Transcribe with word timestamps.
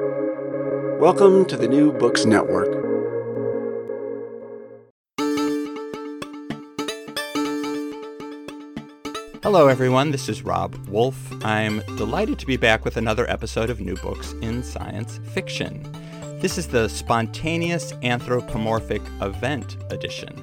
Welcome 0.00 1.44
to 1.44 1.56
the 1.56 1.68
New 1.68 1.92
Books 1.92 2.24
Network. 2.24 2.66
Hello, 9.44 9.68
everyone. 9.68 10.10
This 10.10 10.28
is 10.28 10.42
Rob 10.42 10.74
Wolf. 10.88 11.16
I'm 11.44 11.78
delighted 11.96 12.40
to 12.40 12.46
be 12.46 12.56
back 12.56 12.84
with 12.84 12.96
another 12.96 13.30
episode 13.30 13.70
of 13.70 13.80
New 13.80 13.94
Books 13.98 14.32
in 14.42 14.64
Science 14.64 15.20
Fiction. 15.32 15.88
This 16.40 16.58
is 16.58 16.66
the 16.66 16.88
Spontaneous 16.88 17.92
Anthropomorphic 18.02 19.02
Event 19.22 19.76
Edition. 19.90 20.42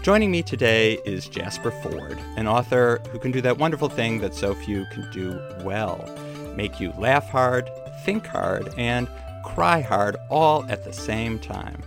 Joining 0.00 0.30
me 0.30 0.42
today 0.42 0.94
is 1.04 1.28
Jasper 1.28 1.72
Fforde, 1.72 2.18
an 2.38 2.48
author 2.48 3.02
who 3.10 3.18
can 3.18 3.32
do 3.32 3.42
that 3.42 3.58
wonderful 3.58 3.90
thing 3.90 4.20
that 4.20 4.34
so 4.34 4.54
few 4.54 4.86
can 4.94 5.10
do 5.10 5.38
well 5.62 6.10
make 6.56 6.80
you 6.80 6.92
laugh 6.92 7.28
hard, 7.28 7.70
think 8.06 8.24
hard, 8.24 8.72
and 8.78 9.08
cry 9.44 9.80
hard 9.80 10.16
all 10.30 10.64
at 10.66 10.84
the 10.84 10.92
same 10.92 11.40
time. 11.40 11.82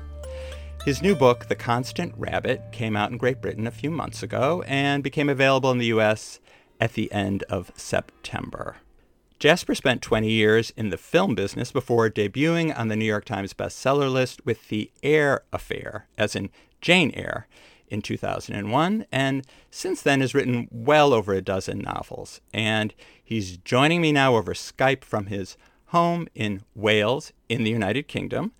His 0.84 1.02
new 1.02 1.16
book, 1.16 1.48
The 1.48 1.56
Constant 1.56 2.14
Rabbit, 2.18 2.62
came 2.74 2.98
out 2.98 3.10
in 3.10 3.18
Great 3.18 3.42
Britain 3.42 3.66
a 3.66 3.72
few 3.72 3.90
months 3.90 4.22
ago 4.22 4.62
and 4.68 5.02
became 5.02 5.30
available 5.30 5.72
in 5.72 5.78
the 5.78 5.86
US 5.86 6.42
at 6.78 6.92
the 6.92 7.10
end 7.14 7.44
of 7.44 7.72
September. 7.74 8.76
Jasper 9.40 9.74
spent 9.74 10.02
20 10.02 10.30
years 10.30 10.74
in 10.76 10.90
the 10.90 10.98
film 10.98 11.36
business 11.36 11.72
before 11.72 12.10
debuting 12.10 12.78
on 12.78 12.90
the 12.90 12.98
New 12.98 13.06
York 13.06 13.24
Times 13.24 13.54
bestseller 13.54 14.12
list 14.12 14.46
with 14.46 14.68
The 14.68 14.92
Eyre 15.02 15.44
Affair, 15.54 16.10
as 16.18 16.36
in 16.36 16.50
Jane 16.82 17.12
Eyre, 17.16 17.48
in 17.88 18.02
2001, 18.02 19.06
and 19.10 19.48
since 19.72 20.02
then 20.02 20.20
has 20.20 20.36
written 20.36 20.68
well 20.70 21.14
over 21.14 21.34
a 21.34 21.42
dozen 21.42 21.80
novels. 21.80 22.42
And 22.54 22.94
he's 23.24 23.56
joining 23.56 24.02
me 24.02 24.12
now 24.12 24.36
over 24.36 24.54
Skype 24.54 25.06
from 25.06 25.28
his 25.28 25.56
home 25.90 26.28
in 26.36 26.62
Wales, 26.76 27.34
in 27.48 27.64
the 27.64 27.72
United 27.72 28.08
Kingdom. 28.08 28.52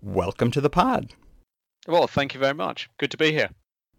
Welcome 0.00 0.50
to 0.52 0.60
the 0.60 0.70
pod. 0.70 1.14
Well, 1.86 2.06
thank 2.06 2.34
you 2.34 2.40
very 2.40 2.54
much. 2.54 2.88
Good 2.98 3.10
to 3.12 3.16
be 3.16 3.32
here. 3.32 3.50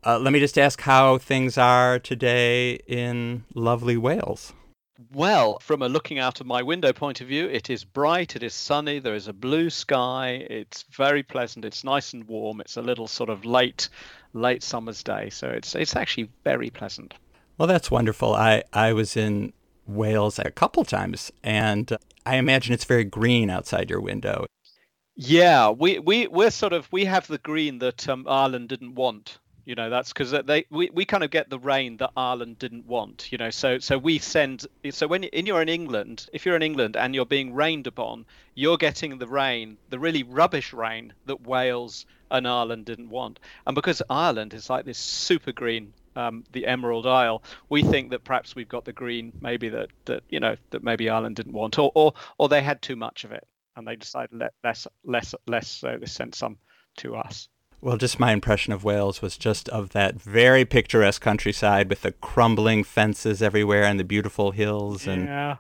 Uh, 0.06 0.20
let 0.20 0.34
me 0.34 0.40
just 0.40 0.58
ask 0.58 0.82
how 0.82 1.18
things 1.18 1.58
are 1.58 1.98
today 1.98 2.74
in 2.88 3.46
lovely 3.54 3.96
Wales. 3.96 4.54
Well, 5.12 5.60
from 5.60 5.82
a 5.82 5.90
looking 5.90 6.20
out 6.20 6.42
of 6.42 6.48
my 6.48 6.62
window 6.62 6.94
point 6.94 7.22
of 7.22 7.28
view, 7.28 7.48
it 7.48 7.70
is 7.70 7.84
bright, 7.84 8.36
it 8.36 8.44
is 8.44 8.54
sunny, 8.54 9.00
there 9.00 9.16
is 9.16 9.28
a 9.28 9.34
blue 9.34 9.70
sky, 9.70 10.46
it's 10.50 10.84
very 10.92 11.24
pleasant, 11.24 11.66
it's 11.66 11.84
nice 11.84 12.14
and 12.14 12.28
warm, 12.28 12.62
it's 12.62 12.78
a 12.78 12.82
little 12.82 13.08
sort 13.08 13.30
of 13.30 13.46
late 13.46 13.90
late 14.34 14.62
summer's 14.62 15.04
day, 15.04 15.30
so 15.30 15.48
it's 15.48 15.74
it's 15.76 15.96
actually 15.96 16.30
very 16.44 16.70
pleasant. 16.70 17.14
Well, 17.58 17.68
that's 17.68 17.90
wonderful. 17.90 18.34
I 18.34 18.64
I 18.72 18.94
was 18.94 19.18
in 19.18 19.54
Wales 19.88 20.38
a 20.38 20.52
couple 20.52 20.86
times 20.86 21.32
and 21.44 21.98
I 22.26 22.36
imagine 22.36 22.74
it's 22.74 22.86
very 22.86 23.04
green 23.04 23.50
outside 23.50 23.90
your 23.90 24.02
window. 24.02 24.46
Yeah, 25.16 25.70
we 25.70 26.00
we 26.00 26.28
we're 26.28 26.52
sort 26.52 26.74
of 26.74 26.92
we 26.92 27.06
have 27.06 27.28
the 27.28 27.38
green 27.38 27.80
that 27.80 28.08
um, 28.10 28.26
Ireland 28.28 28.70
didn't 28.70 28.96
want 28.96 29.38
you 29.66 29.76
know 29.76 29.90
that's 29.90 30.12
because 30.12 30.32
they 30.46 30.66
we, 30.70 30.90
we 30.94 31.06
kind 31.06 31.24
of 31.24 31.32
get 31.32 31.50
the 31.50 31.60
rain 31.60 31.98
that 31.98 32.12
Ireland 32.18 32.60
didn't 32.60 32.86
want 32.86 33.32
you 33.32 33.38
know 33.38 33.50
so 33.50 33.80
so 33.80 33.98
we 33.98 34.20
send 34.20 34.68
so 34.90 35.08
when 35.08 35.24
in 35.24 35.46
you're 35.46 35.62
in 35.62 35.70
England 35.70 36.28
if 36.34 36.46
you're 36.46 36.56
in 36.56 36.62
England 36.62 36.98
and 36.98 37.16
you're 37.16 37.26
being 37.26 37.54
rained 37.54 37.88
upon 37.88 38.26
you're 38.56 38.78
getting 38.78 39.18
the 39.18 39.28
rain 39.28 39.78
the 39.90 40.00
really 40.00 40.24
rubbish 40.24 40.74
rain 40.74 41.14
that 41.26 41.48
Wales 41.48 42.06
and 42.30 42.48
Ireland 42.48 42.86
didn't 42.86 43.10
want 43.10 43.40
and 43.66 43.76
because 43.76 44.02
Ireland 44.10 44.54
is 44.54 44.70
like 44.70 44.86
this 44.86 44.98
super 44.98 45.52
green 45.52 45.94
um, 46.16 46.44
the 46.52 46.66
Emerald 46.66 47.08
Isle 47.08 47.44
we 47.70 47.84
think 47.84 48.12
that 48.12 48.24
perhaps 48.24 48.56
we've 48.56 48.70
got 48.70 48.86
the 48.86 48.94
green 48.94 49.32
maybe 49.42 49.70
that 49.70 49.90
that 50.06 50.24
you 50.30 50.40
know 50.40 50.56
that 50.72 50.84
maybe 50.84 51.10
Ireland 51.10 51.36
didn't 51.36 51.54
want 51.54 51.78
or 51.80 51.92
or, 51.96 52.14
or 52.38 52.50
they 52.50 52.62
had 52.62 52.82
too 52.82 52.96
much 52.96 53.24
of 53.24 53.32
it 53.32 53.48
and 53.76 53.88
they 53.88 53.96
decided 53.96 54.38
let 54.38 54.54
less 54.64 54.88
less 55.04 55.36
less 55.48 55.68
so 55.68 55.98
they 56.00 56.06
sent 56.06 56.36
some 56.36 56.58
to 56.98 57.16
us 57.16 57.50
well, 57.82 57.98
just 57.98 58.18
my 58.18 58.32
impression 58.32 58.72
of 58.72 58.86
Wales 58.86 59.22
was 59.22 59.36
just 59.36 59.68
of 59.68 59.90
that 59.90 60.16
very 60.16 60.64
picturesque 60.64 61.22
countryside 61.22 61.90
with 61.90 62.02
the 62.02 62.14
crumbling 62.14 62.86
fences 62.86 63.42
everywhere 63.42 63.84
and 63.84 64.00
the 64.00 64.06
beautiful 64.06 64.52
hills 64.52 65.06
and 65.06 65.26
Yeah. 65.26 65.58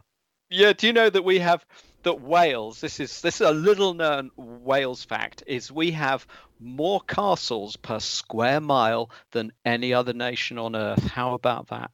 Yeah, 0.50 0.72
do 0.72 0.88
you 0.88 0.94
know 0.94 1.10
that 1.10 1.26
we 1.26 1.40
have 1.40 1.66
that 2.04 2.22
Wales, 2.22 2.82
this 2.82 3.00
is 3.00 3.22
this 3.22 3.42
is 3.42 3.48
a 3.48 3.52
little 3.52 3.94
known 3.94 4.32
Wales 4.38 5.04
fact, 5.04 5.44
is 5.48 5.72
we 5.72 5.92
have 5.92 6.28
more 6.60 7.02
castles 7.02 7.76
per 7.76 8.00
square 8.00 8.62
mile 8.62 9.10
than 9.32 9.52
any 9.66 9.94
other 9.94 10.14
nation 10.14 10.58
on 10.58 10.76
earth. 10.76 11.04
How 11.08 11.34
about 11.34 11.68
that? 11.68 11.92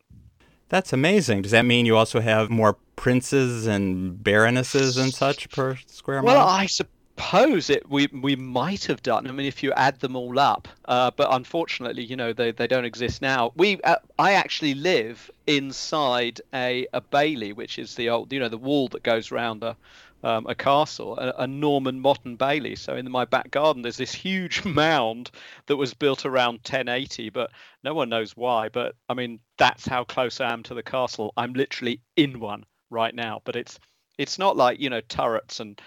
That's 0.70 0.94
amazing. 0.94 1.42
Does 1.42 1.52
that 1.52 1.66
mean 1.66 1.86
you 1.86 1.98
also 1.98 2.20
have 2.20 2.50
more 2.50 2.78
princes 2.96 3.66
and 3.66 4.24
baronesses 4.24 4.98
and 4.98 5.14
such 5.14 5.50
per 5.50 5.78
square 5.88 6.22
mile? 6.22 6.36
Well, 6.36 6.48
I 6.48 6.68
suppose 6.68 6.99
suppose 7.20 7.70
it 7.70 7.90
we 7.90 8.08
we 8.08 8.36
might 8.36 8.86
have 8.86 9.04
done. 9.04 9.28
I 9.28 9.32
mean, 9.32 9.46
if 9.46 9.62
you 9.62 9.74
add 9.74 10.00
them 10.00 10.16
all 10.16 10.40
up, 10.40 10.70
uh, 10.86 11.12
but 11.12 11.28
unfortunately, 11.32 12.04
you 12.04 12.16
know, 12.16 12.32
they, 12.32 12.52
they 12.52 12.66
don't 12.66 12.86
exist 12.86 13.22
now. 13.22 13.52
We 13.58 13.82
uh, 13.82 13.98
I 14.18 14.34
actually 14.34 14.74
live 14.74 15.30
inside 15.46 16.40
a, 16.54 16.88
a 16.94 17.02
bailey, 17.02 17.52
which 17.52 17.78
is 17.78 17.96
the 17.96 18.10
old 18.10 18.32
you 18.32 18.40
know 18.40 18.48
the 18.48 18.58
wall 18.58 18.88
that 18.90 19.04
goes 19.04 19.34
around 19.34 19.64
a 19.64 19.76
um, 20.24 20.48
a 20.48 20.56
castle, 20.56 21.18
a, 21.18 21.44
a, 21.44 21.48
Norman 21.48 22.00
Motte 22.00 22.38
Bailey. 22.38 22.76
So 22.76 22.96
in 22.96 23.10
my 23.10 23.24
back 23.26 23.52
garden, 23.52 23.82
there's 23.82 23.98
this 23.98 24.14
huge 24.14 24.66
mound 24.84 25.32
that 25.68 25.78
was 25.78 25.94
built 25.94 26.26
around 26.26 26.56
1080, 26.56 27.30
but 27.30 27.52
no 27.84 27.94
one 27.94 28.10
knows 28.10 28.36
why. 28.36 28.68
But 28.70 28.96
I 29.10 29.14
mean, 29.14 29.40
that's 29.58 29.86
how 29.86 30.04
close 30.06 30.40
I 30.42 30.52
am 30.52 30.64
to 30.64 30.74
the 30.74 30.84
castle. 30.84 31.34
I'm 31.36 31.54
literally 31.54 32.02
in 32.16 32.40
one 32.40 32.66
right 32.90 33.14
now, 33.14 33.42
but 33.44 33.58
it's 33.58 33.78
it's 34.18 34.40
not 34.40 34.56
like 34.56 34.80
you 34.80 34.90
know 34.90 35.02
turrets 35.02 35.60
and 35.60 35.82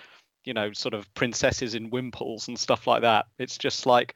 you 0.45 0.55
know, 0.55 0.73
sort 0.73 0.95
of 0.95 1.13
princesses 1.15 1.75
in 1.75 1.91
wimples 1.91 2.49
and 2.49 2.59
stuff 2.59 2.87
like 2.87 3.03
that. 3.03 3.27
It's 3.39 3.59
just 3.59 3.87
like 3.87 4.15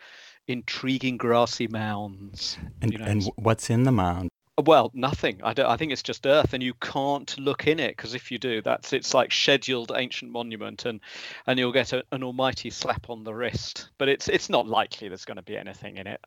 intriguing 0.49 1.17
grassy 1.17 1.69
mounds. 1.69 2.59
And, 2.81 2.93
you 2.93 2.99
know, 2.99 3.05
and 3.05 3.25
what's 3.37 3.71
in 3.71 3.85
the 3.85 3.93
mound? 3.93 4.31
Well, 4.65 4.91
nothing. 4.95 5.41
I, 5.43 5.53
I 5.59 5.77
think 5.77 5.93
it's 5.93 6.03
just 6.03 6.27
earth, 6.27 6.55
and 6.55 6.63
you 6.63 6.73
can't 6.81 7.39
look 7.39 7.67
in 7.67 7.79
it 7.79 7.95
because 7.95 8.15
if 8.15 8.31
you 8.31 8.39
do, 8.39 8.63
that's 8.63 8.95
it's 8.95 9.13
like 9.13 9.31
scheduled 9.31 9.93
ancient 9.95 10.33
monument, 10.33 10.87
and 10.87 11.01
and 11.47 11.59
you'll 11.59 11.73
get 11.73 11.93
a, 11.93 12.03
an 12.11 12.23
almighty 12.23 12.71
slap 12.71 13.11
on 13.11 13.23
the 13.23 13.35
wrist. 13.35 13.91
But 13.99 14.09
it's 14.09 14.29
it's 14.29 14.49
not 14.49 14.67
likely 14.67 15.09
there's 15.09 15.27
going 15.27 15.37
to 15.37 15.43
be 15.43 15.59
anything 15.59 15.99
in 15.99 16.07
it. 16.07 16.25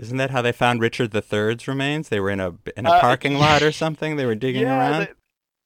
Isn't 0.00 0.16
that 0.16 0.30
how 0.30 0.42
they 0.42 0.50
found 0.50 0.80
Richard 0.80 1.14
III's 1.14 1.68
remains? 1.68 2.08
They 2.08 2.18
were 2.18 2.30
in 2.30 2.40
a 2.40 2.54
in 2.76 2.86
a 2.86 2.90
uh, 2.90 3.00
parking 3.00 3.34
lot 3.34 3.62
or 3.62 3.70
something. 3.84 4.16
They 4.16 4.26
were 4.26 4.34
digging 4.34 4.62
yeah, 4.62 4.76
around. 4.76 5.00
They, 5.02 5.12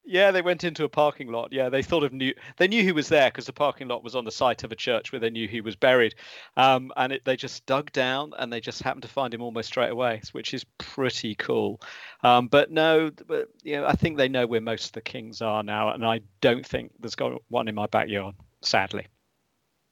yeah, 0.04 0.30
they 0.30 0.42
went 0.42 0.64
into 0.64 0.84
a 0.84 0.88
parking 0.88 1.28
lot. 1.28 1.52
Yeah, 1.52 1.68
they 1.68 1.82
thought 1.82 2.04
of 2.04 2.12
knew 2.12 2.34
they 2.56 2.68
knew 2.68 2.82
he 2.82 2.92
was 2.92 3.08
there 3.08 3.30
because 3.30 3.46
the 3.46 3.52
parking 3.52 3.88
lot 3.88 4.04
was 4.04 4.14
on 4.14 4.24
the 4.24 4.30
site 4.30 4.62
of 4.62 4.72
a 4.72 4.76
church 4.76 5.12
where 5.12 5.20
they 5.20 5.30
knew 5.30 5.48
he 5.48 5.60
was 5.60 5.76
buried, 5.76 6.14
um, 6.56 6.92
and 6.96 7.12
it, 7.12 7.24
they 7.24 7.36
just 7.36 7.64
dug 7.66 7.90
down 7.92 8.32
and 8.38 8.52
they 8.52 8.60
just 8.60 8.82
happened 8.82 9.02
to 9.02 9.08
find 9.08 9.32
him 9.32 9.42
almost 9.42 9.68
straight 9.68 9.90
away, 9.90 10.20
which 10.32 10.52
is 10.52 10.64
pretty 10.78 11.34
cool. 11.34 11.80
Um, 12.22 12.48
but 12.48 12.70
no, 12.70 13.10
but 13.26 13.48
you 13.62 13.76
know, 13.76 13.86
I 13.86 13.92
think 13.92 14.16
they 14.16 14.28
know 14.28 14.46
where 14.46 14.60
most 14.60 14.86
of 14.86 14.92
the 14.92 15.00
kings 15.00 15.40
are 15.40 15.62
now, 15.62 15.90
and 15.90 16.04
I 16.04 16.20
don't 16.40 16.66
think 16.66 16.92
there's 17.00 17.14
got 17.14 17.40
one 17.48 17.68
in 17.68 17.74
my 17.74 17.86
backyard, 17.86 18.34
sadly. 18.60 19.06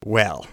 Well, 0.05 0.47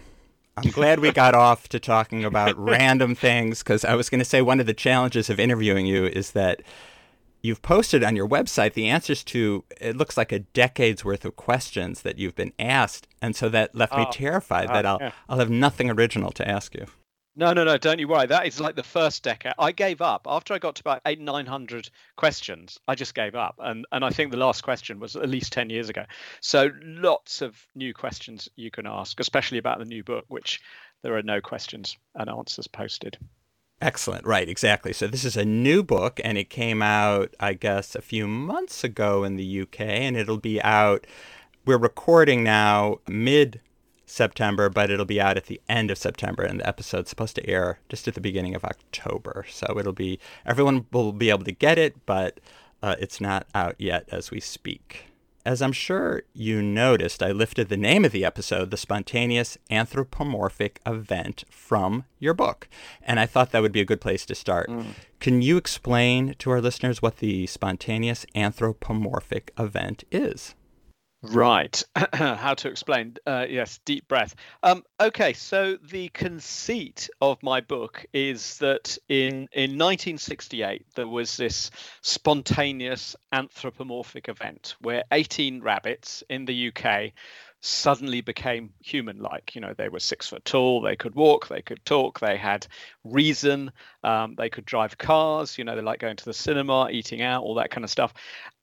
I'm 0.57 0.71
glad 0.71 0.99
we 0.99 1.11
got 1.11 1.35
off 1.35 1.69
to 1.69 1.79
talking 1.79 2.23
about 2.23 2.57
random 2.57 3.15
things 3.15 3.59
because 3.59 3.83
I 3.83 3.95
was 3.95 4.09
going 4.09 4.19
to 4.19 4.25
say 4.25 4.41
one 4.41 4.59
of 4.59 4.65
the 4.65 4.73
challenges 4.73 5.29
of 5.29 5.39
interviewing 5.39 5.85
you 5.85 6.05
is 6.05 6.31
that 6.31 6.61
you've 7.41 7.61
posted 7.61 8.03
on 8.03 8.15
your 8.15 8.27
website 8.27 8.73
the 8.73 8.87
answers 8.87 9.23
to 9.23 9.63
it 9.79 9.95
looks 9.95 10.17
like 10.17 10.31
a 10.31 10.39
decade's 10.39 11.05
worth 11.05 11.25
of 11.25 11.35
questions 11.35 12.01
that 12.01 12.17
you've 12.17 12.35
been 12.35 12.53
asked 12.59 13.07
and 13.21 13.35
so 13.35 13.49
that 13.49 13.73
left 13.75 13.95
me 13.95 14.05
oh, 14.07 14.11
terrified 14.11 14.69
uh, 14.69 14.73
that 14.73 14.85
I'll 14.85 14.97
yeah. 15.01 15.11
I'll 15.27 15.39
have 15.39 15.49
nothing 15.49 15.89
original 15.89 16.31
to 16.31 16.47
ask 16.47 16.75
you. 16.75 16.85
No, 17.35 17.53
no, 17.53 17.63
no, 17.63 17.77
don't 17.77 17.99
you 17.99 18.07
worry. 18.09 18.27
That 18.27 18.47
is 18.47 18.59
like 18.59 18.75
the 18.75 18.83
first 18.83 19.23
decade. 19.23 19.53
I 19.57 19.71
gave 19.71 20.01
up 20.01 20.27
after 20.27 20.53
I 20.53 20.59
got 20.59 20.75
to 20.75 20.81
about 20.81 21.01
eight, 21.05 21.21
nine 21.21 21.45
hundred 21.45 21.89
questions. 22.17 22.77
I 22.85 22.95
just 22.95 23.15
gave 23.15 23.33
up, 23.33 23.55
and 23.59 23.85
and 23.93 24.03
I 24.03 24.09
think 24.09 24.31
the 24.31 24.37
last 24.37 24.61
question 24.61 24.99
was 24.99 25.15
at 25.15 25.29
least 25.29 25.53
ten 25.53 25.69
years 25.69 25.87
ago. 25.87 26.03
So 26.41 26.69
lots 26.83 27.41
of 27.41 27.55
new 27.75 27.93
questions 27.93 28.49
you 28.57 28.71
can 28.71 28.85
ask, 28.85 29.19
especially 29.21 29.57
about 29.57 29.79
the 29.79 29.85
new 29.85 30.03
book, 30.03 30.25
which 30.27 30.59
there 31.01 31.15
are 31.15 31.23
no 31.23 31.39
questions 31.39 31.95
and 32.15 32.29
answers 32.29 32.67
posted. 32.67 33.17
Excellent. 33.81 34.25
Right, 34.25 34.49
exactly. 34.49 34.91
So 34.91 35.07
this 35.07 35.23
is 35.23 35.37
a 35.37 35.45
new 35.45 35.83
book 35.83 36.19
and 36.23 36.37
it 36.37 36.49
came 36.49 36.81
out, 36.81 37.33
I 37.39 37.53
guess, 37.53 37.95
a 37.95 38.01
few 38.01 38.27
months 38.27 38.83
ago 38.83 39.23
in 39.23 39.37
the 39.37 39.61
UK 39.61 39.79
and 39.81 40.17
it'll 40.17 40.37
be 40.37 40.61
out. 40.61 41.07
We're 41.65 41.77
recording 41.77 42.43
now 42.43 42.99
mid 43.07 43.61
September, 44.05 44.69
but 44.69 44.89
it'll 44.89 45.05
be 45.05 45.21
out 45.21 45.37
at 45.37 45.45
the 45.45 45.61
end 45.69 45.91
of 45.91 45.97
September 45.97 46.43
and 46.43 46.59
the 46.59 46.67
episode's 46.67 47.09
supposed 47.09 47.35
to 47.35 47.49
air 47.49 47.79
just 47.87 48.07
at 48.07 48.15
the 48.15 48.21
beginning 48.21 48.53
of 48.53 48.65
October. 48.65 49.45
So 49.49 49.77
it'll 49.79 49.93
be, 49.93 50.19
everyone 50.45 50.85
will 50.91 51.13
be 51.13 51.29
able 51.29 51.45
to 51.45 51.51
get 51.53 51.77
it, 51.77 52.05
but 52.05 52.41
uh, 52.83 52.95
it's 52.99 53.21
not 53.21 53.47
out 53.55 53.75
yet 53.77 54.09
as 54.11 54.29
we 54.29 54.41
speak. 54.41 55.08
As 55.45 55.61
I'm 55.61 55.71
sure 55.71 56.23
you 56.33 56.61
noticed, 56.61 57.23
I 57.23 57.31
lifted 57.31 57.69
the 57.69 57.77
name 57.77 58.03
of 58.03 58.11
the 58.11 58.25
episode, 58.25 58.71
The 58.71 58.77
Spontaneous 58.77 59.57
Anthropomorphic 59.71 60.81
Event, 60.85 61.45
from 61.49 62.03
your 62.19 62.33
book. 62.33 62.67
And 63.01 63.19
I 63.19 63.25
thought 63.25 63.51
that 63.51 63.61
would 63.61 63.71
be 63.71 63.79
a 63.79 63.85
good 63.85 64.01
place 64.01 64.25
to 64.25 64.35
start. 64.35 64.69
Mm. 64.69 64.87
Can 65.19 65.41
you 65.41 65.55
explain 65.55 66.35
to 66.39 66.51
our 66.51 66.59
listeners 66.59 67.01
what 67.01 67.17
the 67.17 67.47
Spontaneous 67.47 68.25
Anthropomorphic 68.35 69.51
Event 69.57 70.03
is? 70.11 70.55
Right. 71.21 71.83
How 72.13 72.53
to 72.55 72.69
explain? 72.69 73.15
Uh, 73.25 73.45
yes, 73.49 73.79
deep 73.83 74.07
breath. 74.07 74.35
Um, 74.63 74.83
okay, 75.01 75.33
so 75.33 75.75
the 75.75 76.07
conceit 76.09 77.09
of 77.19 77.43
my 77.43 77.59
book 77.59 78.05
is 78.13 78.57
that 78.59 78.97
in, 79.09 79.49
in 79.51 79.77
1968, 79.77 80.85
there 80.95 81.09
was 81.09 81.35
this 81.35 81.71
spontaneous 82.01 83.17
anthropomorphic 83.33 84.29
event 84.29 84.75
where 84.79 85.03
18 85.11 85.61
rabbits 85.61 86.23
in 86.29 86.45
the 86.45 86.71
UK 86.73 87.11
suddenly 87.61 88.21
became 88.21 88.71
human 88.79 89.19
like. 89.19 89.53
You 89.55 89.61
know, 89.61 89.73
they 89.73 89.89
were 89.89 89.99
six 89.99 90.27
foot 90.27 90.45
tall, 90.45 90.81
they 90.81 90.95
could 90.95 91.15
walk, 91.15 91.47
they 91.47 91.61
could 91.61 91.83
talk, 91.85 92.19
they 92.19 92.37
had 92.37 92.67
reason, 93.03 93.71
um, 94.03 94.35
they 94.35 94.49
could 94.49 94.65
drive 94.65 94.97
cars, 94.97 95.57
you 95.57 95.63
know, 95.63 95.75
they 95.75 95.81
like 95.81 95.99
going 95.99 96.15
to 96.15 96.25
the 96.25 96.33
cinema, 96.33 96.89
eating 96.89 97.21
out, 97.21 97.43
all 97.43 97.55
that 97.55 97.71
kind 97.71 97.83
of 97.83 97.89
stuff. 97.89 98.13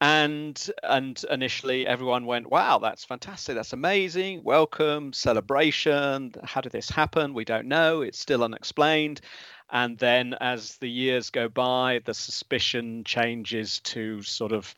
And 0.01 0.71
and 0.83 1.23
initially 1.31 1.87
everyone 1.87 2.27
went, 2.27 2.51
Wow, 2.51 2.79
that's 2.79 3.05
fantastic, 3.05 3.55
that's 3.55 3.73
amazing, 3.73 4.43
welcome, 4.45 5.13
celebration. 5.13 6.33
How 6.45 6.61
did 6.61 6.73
this 6.73 6.89
happen? 6.89 7.35
We 7.35 7.45
don't 7.45 7.69
know, 7.69 8.01
it's 8.03 8.19
still 8.19 8.43
unexplained. 8.43 9.21
And 9.69 9.99
then 9.99 10.35
as 10.41 10.77
the 10.77 10.89
years 10.89 11.31
go 11.31 11.49
by, 11.49 12.01
the 12.05 12.15
suspicion 12.15 13.03
changes 13.05 13.81
to 13.81 14.23
sort 14.23 14.53
of 14.53 14.75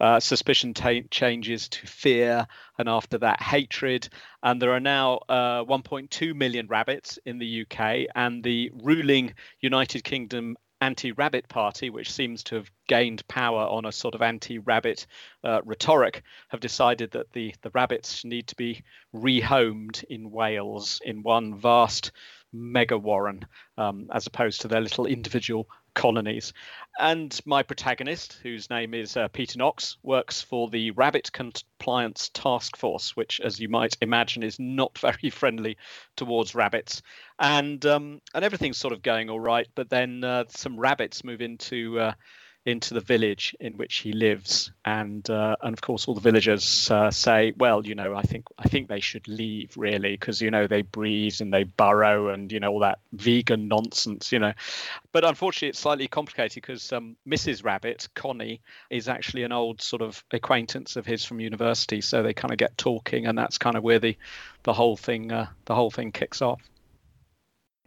uh, 0.00 0.20
suspicion 0.20 0.74
changes 1.10 1.68
to 1.68 1.86
fear, 1.86 2.46
and 2.78 2.88
after 2.88 3.18
that, 3.18 3.40
hatred. 3.40 4.08
And 4.42 4.60
there 4.60 4.72
are 4.72 4.80
now 4.80 5.20
uh, 5.28 5.64
1.2 5.64 6.34
million 6.34 6.66
rabbits 6.66 7.18
in 7.24 7.38
the 7.38 7.62
UK, 7.62 8.06
and 8.14 8.42
the 8.42 8.70
ruling 8.74 9.34
United 9.60 10.04
Kingdom 10.04 10.56
anti 10.80 11.12
rabbit 11.12 11.48
party, 11.48 11.90
which 11.90 12.12
seems 12.12 12.42
to 12.44 12.56
have 12.56 12.70
gained 12.86 13.26
power 13.28 13.62
on 13.62 13.86
a 13.86 13.92
sort 13.92 14.14
of 14.14 14.22
anti 14.22 14.58
rabbit 14.58 15.06
uh, 15.42 15.60
rhetoric, 15.64 16.22
have 16.48 16.60
decided 16.60 17.10
that 17.12 17.32
the, 17.32 17.54
the 17.62 17.70
rabbits 17.70 18.24
need 18.24 18.46
to 18.48 18.56
be 18.56 18.82
rehomed 19.14 20.04
in 20.04 20.30
Wales 20.30 21.00
in 21.04 21.22
one 21.22 21.56
vast 21.58 22.12
mega 22.52 22.96
warren 22.96 23.44
um, 23.76 24.08
as 24.12 24.26
opposed 24.26 24.60
to 24.60 24.68
their 24.68 24.80
little 24.80 25.06
individual 25.06 25.68
colonies. 25.96 26.52
And 27.00 27.38
my 27.44 27.64
protagonist, 27.64 28.38
whose 28.42 28.70
name 28.70 28.94
is 28.94 29.16
uh, 29.16 29.26
Peter 29.28 29.58
Knox, 29.58 29.96
works 30.04 30.40
for 30.40 30.68
the 30.70 30.92
Rabbit 30.92 31.32
Compliance 31.32 32.30
Task 32.32 32.76
Force, 32.76 33.16
which, 33.16 33.40
as 33.40 33.58
you 33.58 33.68
might 33.68 33.96
imagine, 34.00 34.44
is 34.44 34.60
not 34.60 34.96
very 35.00 35.30
friendly 35.30 35.76
towards 36.14 36.54
rabbits. 36.54 37.02
And 37.40 37.84
um, 37.84 38.20
and 38.32 38.44
everything's 38.44 38.78
sort 38.78 38.92
of 38.92 39.02
going 39.02 39.28
all 39.28 39.40
right, 39.40 39.66
but 39.74 39.90
then 39.90 40.22
uh, 40.22 40.44
some 40.48 40.78
rabbits 40.78 41.24
move 41.24 41.40
into 41.40 41.98
uh, 41.98 42.12
into 42.66 42.94
the 42.94 43.00
village 43.00 43.54
in 43.60 43.74
which 43.74 43.98
he 43.98 44.12
lives, 44.12 44.72
and 44.84 45.30
uh, 45.30 45.54
and 45.62 45.72
of 45.72 45.80
course 45.80 46.08
all 46.08 46.14
the 46.14 46.20
villagers 46.20 46.90
uh, 46.90 47.10
say, 47.12 47.52
well, 47.56 47.86
you 47.86 47.94
know, 47.94 48.14
I 48.14 48.22
think 48.22 48.46
I 48.58 48.68
think 48.68 48.88
they 48.88 48.98
should 49.00 49.28
leave 49.28 49.76
really 49.76 50.10
because 50.12 50.42
you 50.42 50.50
know 50.50 50.66
they 50.66 50.82
breathe 50.82 51.36
and 51.40 51.54
they 51.54 51.62
burrow 51.62 52.30
and 52.30 52.50
you 52.50 52.58
know 52.58 52.72
all 52.72 52.80
that 52.80 52.98
vegan 53.12 53.68
nonsense, 53.68 54.32
you 54.32 54.40
know. 54.40 54.52
But 55.12 55.24
unfortunately, 55.24 55.68
it's 55.68 55.78
slightly 55.78 56.08
complicated 56.08 56.60
because 56.60 56.92
um, 56.92 57.16
Mrs. 57.26 57.64
Rabbit, 57.64 58.08
Connie, 58.14 58.60
is 58.90 59.08
actually 59.08 59.44
an 59.44 59.52
old 59.52 59.80
sort 59.80 60.02
of 60.02 60.22
acquaintance 60.32 60.96
of 60.96 61.06
his 61.06 61.24
from 61.24 61.38
university, 61.38 62.00
so 62.00 62.22
they 62.22 62.34
kind 62.34 62.52
of 62.52 62.58
get 62.58 62.76
talking, 62.76 63.26
and 63.26 63.38
that's 63.38 63.58
kind 63.58 63.76
of 63.76 63.84
where 63.84 64.00
the 64.00 64.16
the 64.64 64.72
whole 64.72 64.96
thing 64.96 65.30
uh, 65.30 65.46
the 65.66 65.74
whole 65.74 65.92
thing 65.92 66.10
kicks 66.10 66.42
off. 66.42 66.60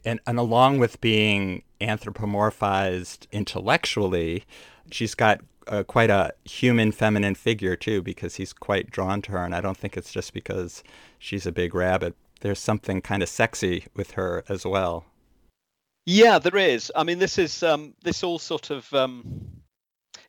And, 0.06 0.20
and 0.26 0.40
along 0.40 0.80
with 0.80 1.02
being 1.02 1.64
anthropomorphized 1.82 3.28
intellectually, 3.32 4.46
she's 4.92 5.16
got 5.16 5.42
uh, 5.68 5.84
quite 5.84 6.10
a 6.10 6.34
human 6.46 6.92
feminine 6.92 7.36
figure 7.36 7.76
too, 7.76 8.02
because 8.02 8.36
he's 8.36 8.54
quite 8.54 8.92
drawn 8.92 9.22
to 9.24 9.32
her. 9.34 9.44
And 9.44 9.54
I 9.54 9.62
don't 9.62 9.78
think 9.78 9.98
it's 9.98 10.12
just 10.12 10.34
because 10.34 10.84
she's 11.18 11.46
a 11.46 11.52
big 11.52 11.76
rabbit. 11.76 12.16
There's 12.42 12.60
something 12.60 13.02
kind 13.02 13.22
of 13.22 13.30
sexy 13.30 13.86
with 13.96 14.12
her 14.12 14.44
as 14.48 14.66
well. 14.66 15.06
Yeah, 16.06 16.40
there 16.40 16.58
is. 16.58 16.92
I 16.96 17.04
mean, 17.04 17.20
this 17.20 17.38
is 17.38 17.62
um, 17.62 17.94
this 18.02 18.24
all 18.24 18.40
sort 18.40 18.72
of 18.72 18.92
um, 18.94 19.60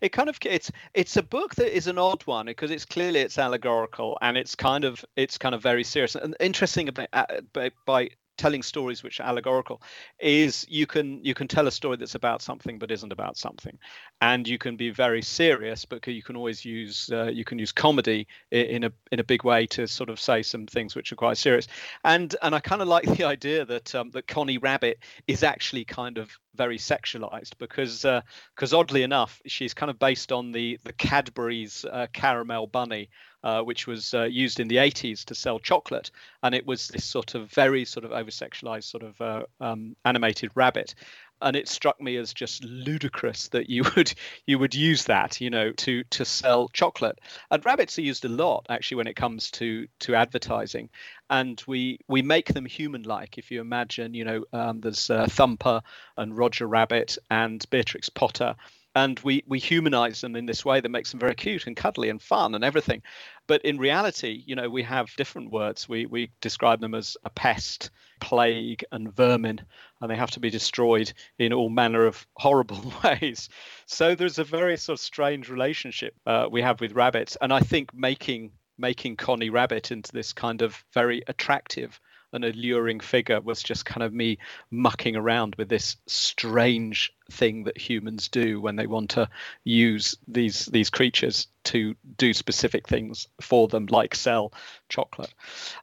it 0.01 0.11
kind 0.13 0.29
of 0.29 0.39
it's 0.45 0.71
it's 0.95 1.17
a 1.17 1.23
book 1.23 1.55
that 1.57 1.75
is 1.75 1.87
an 1.87 1.99
odd 1.99 2.23
one 2.27 2.47
because 2.47 2.71
it's 2.71 2.85
clearly 2.85 3.21
it's 3.21 3.39
allegorical 3.39 4.19
and 4.23 4.37
it's 4.37 4.55
kind 4.55 4.85
of 4.85 5.05
it's 5.17 5.39
kind 5.39 5.55
of 5.55 5.63
very 5.63 5.85
serious 5.85 6.15
and 6.15 6.37
interesting 6.41 6.89
about 6.89 7.09
uh, 7.13 7.25
by, 7.53 7.71
by 7.87 8.11
telling 8.41 8.63
stories 8.63 9.03
which 9.03 9.21
are 9.21 9.29
allegorical 9.29 9.83
is 10.19 10.65
you 10.67 10.87
can 10.87 11.23
you 11.23 11.35
can 11.35 11.47
tell 11.47 11.67
a 11.67 11.71
story 11.71 11.99
that's 11.99 12.15
about 12.15 12.41
something 12.41 12.79
but 12.79 12.91
isn't 12.91 13.13
about 13.13 13.37
something. 13.37 13.79
And 14.23 14.49
you 14.49 14.57
can 14.57 14.77
be 14.77 14.89
very 14.89 15.21
serious 15.21 15.85
but 15.85 16.07
you 16.07 16.23
can 16.23 16.37
always 16.37 16.65
use 16.65 17.11
uh, 17.13 17.27
you 17.27 17.45
can 17.45 17.59
use 17.59 17.71
comedy 17.71 18.27
in 18.51 18.85
a 18.85 18.93
in 19.13 19.21
a 19.21 19.25
big 19.25 19.45
way 19.45 19.67
to 19.67 19.87
sort 19.87 20.09
of 20.09 20.19
say 20.19 20.43
some 20.43 20.67
things 20.67 20.97
which 20.97 21.13
are 21.13 21.17
quite 21.17 21.37
serious. 21.37 21.69
And 22.03 22.35
and 22.41 22.55
I 22.55 22.61
kind 22.61 22.81
of 22.81 22.89
like 22.89 23.05
the 23.17 23.25
idea 23.25 23.67
that 23.67 23.95
um, 23.95 24.11
that 24.13 24.27
Connie 24.27 24.59
Rabbit 24.59 24.99
is 25.27 25.43
actually 25.43 25.85
kind 25.85 26.17
of 26.17 26.31
very 26.55 26.79
sexualized 26.79 27.59
because 27.59 28.07
because 28.55 28.73
uh, 28.73 28.79
oddly 28.79 29.03
enough 29.03 29.43
she's 29.47 29.75
kind 29.75 29.91
of 29.91 29.99
based 29.99 30.33
on 30.33 30.53
the 30.53 30.79
the 30.85 30.95
Cadbury's 30.95 31.85
uh, 31.85 32.07
caramel 32.15 32.67
bunny 32.67 33.11
uh, 33.43 33.63
which 33.63 33.87
was 33.87 34.15
uh, 34.15 34.25
used 34.25 34.61
in 34.61 34.69
the 34.69 34.77
80s 34.77 35.25
to 35.27 35.35
sell 35.35 35.59
chocolate. 35.59 36.11
And 36.43 36.55
it 36.55 36.67
was 36.67 36.89
this 36.89 37.05
sort 37.05 37.35
of 37.35 37.51
very 37.51 37.85
sort 37.85 38.05
of 38.05 38.13
over 38.13 38.31
sexualized 38.31 38.85
sort 38.85 39.03
of 39.03 39.21
uh, 39.21 39.43
um, 39.61 39.97
animated 40.05 40.51
rabbit. 40.55 40.95
And 41.43 41.57
it 41.57 41.69
struck 41.69 41.99
me 41.99 42.17
as 42.17 42.35
just 42.35 42.63
ludicrous 42.65 43.49
that 43.49 43.71
you 43.71 43.83
would 43.97 44.13
you 44.47 44.59
would 44.59 44.75
use 44.75 45.05
that, 45.05 45.41
you 45.41 45.49
know, 45.49 45.73
to 45.73 46.05
to 46.05 46.25
sell 46.27 46.69
chocolate. 46.69 47.19
And 47.51 47.65
rabbits 47.65 47.99
are 47.99 48.03
used 48.03 48.27
a 48.27 48.29
lot 48.29 48.67
actually 48.69 48.99
when 48.99 49.07
it 49.07 49.17
comes 49.17 49.51
to 49.53 49.89
to 50.01 50.15
advertising, 50.15 50.91
and 51.31 51.63
we 51.67 51.99
we 52.09 52.21
make 52.21 52.53
them 52.53 52.67
human-like. 52.67 53.39
If 53.39 53.51
you 53.51 53.63
imagine, 53.63 54.13
you 54.13 54.25
know, 54.27 54.45
um, 54.53 54.81
there's 54.81 55.09
uh, 55.09 55.27
Thumper 55.31 55.81
and 56.19 56.37
Roger 56.37 56.67
Rabbit 56.67 57.17
and 57.31 57.65
Beatrix 57.71 58.11
Potter, 58.11 58.55
and 58.95 59.19
we 59.21 59.45
we 59.47 59.59
humanize 59.59 60.21
them 60.21 60.37
in 60.37 60.47
this 60.47 60.65
way 60.65 60.81
that 60.81 60.89
makes 60.89 61.11
them 61.11 61.21
very 61.21 61.35
cute 61.35 61.67
and 61.67 61.77
cuddly 61.77 62.09
and 62.09 62.21
fun 62.21 62.55
and 62.55 62.65
everything. 62.65 63.03
But 63.47 63.65
in 63.65 63.79
reality 63.79 64.43
you 64.47 64.57
know 64.57 64.69
we 64.69 64.83
have 64.83 65.15
different 65.17 65.51
words. 65.51 65.89
We 65.89 66.07
we 66.07 66.31
describe 66.41 66.81
them 66.81 66.95
as 66.95 67.17
a 67.25 67.31
pest 67.31 67.91
plague 68.21 68.85
and 68.93 69.15
vermin 69.15 69.61
and 70.01 70.11
they 70.11 70.17
have 70.17 70.33
to 70.33 70.41
be 70.41 70.51
destroyed 70.51 71.13
in 71.39 71.53
all 71.53 71.71
manner 71.71 72.07
of 72.07 72.27
horrible 72.37 72.93
ways. 73.05 73.49
So 73.87 74.15
there's 74.15 74.39
a 74.39 74.45
very 74.45 74.77
sort 74.77 74.99
of 74.99 75.03
strange 75.03 75.49
relationship 75.49 76.15
uh, 76.27 76.49
we 76.51 76.63
have 76.63 76.81
with 76.81 76.93
rabbits. 76.93 77.37
And 77.41 77.53
i 77.53 77.61
think 77.61 77.95
making 77.95 78.53
making 78.79 79.17
connie 79.17 79.51
rabbit 79.51 79.91
into 79.91 80.11
this 80.13 80.33
kind 80.33 80.63
of 80.63 80.85
very 80.95 81.23
attractive 81.27 82.01
an 82.33 82.45
alluring 82.45 83.01
figure 83.01 83.41
was 83.41 83.63
just 83.63 83.85
kind 83.85 84.03
of 84.03 84.13
me 84.13 84.39
mucking 84.71 85.17
around 85.17 85.55
with 85.57 85.69
this 85.69 85.97
strange 86.07 87.13
thing 87.31 87.65
that 87.65 87.79
humans 87.79 88.29
do 88.29 88.61
when 88.61 88.77
they 88.77 88.87
want 88.87 89.11
to 89.11 89.29
use 89.65 90.17
these 90.27 90.67
these 90.67 90.91
creatures 90.91 91.47
to 91.63 91.95
do 92.17 92.33
specific 92.33 92.89
things 92.89 93.29
for 93.41 93.69
them, 93.69 93.87
like 93.87 94.15
sell 94.15 94.53
chocolate. 94.89 95.33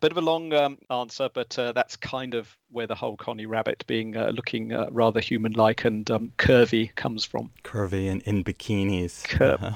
Bit 0.01 0.12
of 0.12 0.18
a 0.18 0.22
long 0.22 0.54
um, 0.54 0.77
answer, 0.89 1.30
but 1.34 1.58
uh, 1.58 1.72
that's 1.72 1.96
kind 1.96 2.34
of 2.34 2.56
where 2.72 2.88
the 2.88 2.96
whole 2.96 3.16
Connie 3.16 3.46
Rabbit 3.46 3.86
being 3.88 4.18
uh, 4.18 4.32
looking 4.34 4.74
uh, 4.74 4.88
rather 4.92 5.20
human-like 5.20 5.86
and 5.86 6.10
um, 6.10 6.32
curvy 6.38 6.94
comes 6.96 7.24
from. 7.24 7.51
Curvy 7.63 8.08
in, 8.08 8.22
in 8.22 8.44
bikinis. 8.44 9.24
Cur- 9.24 9.75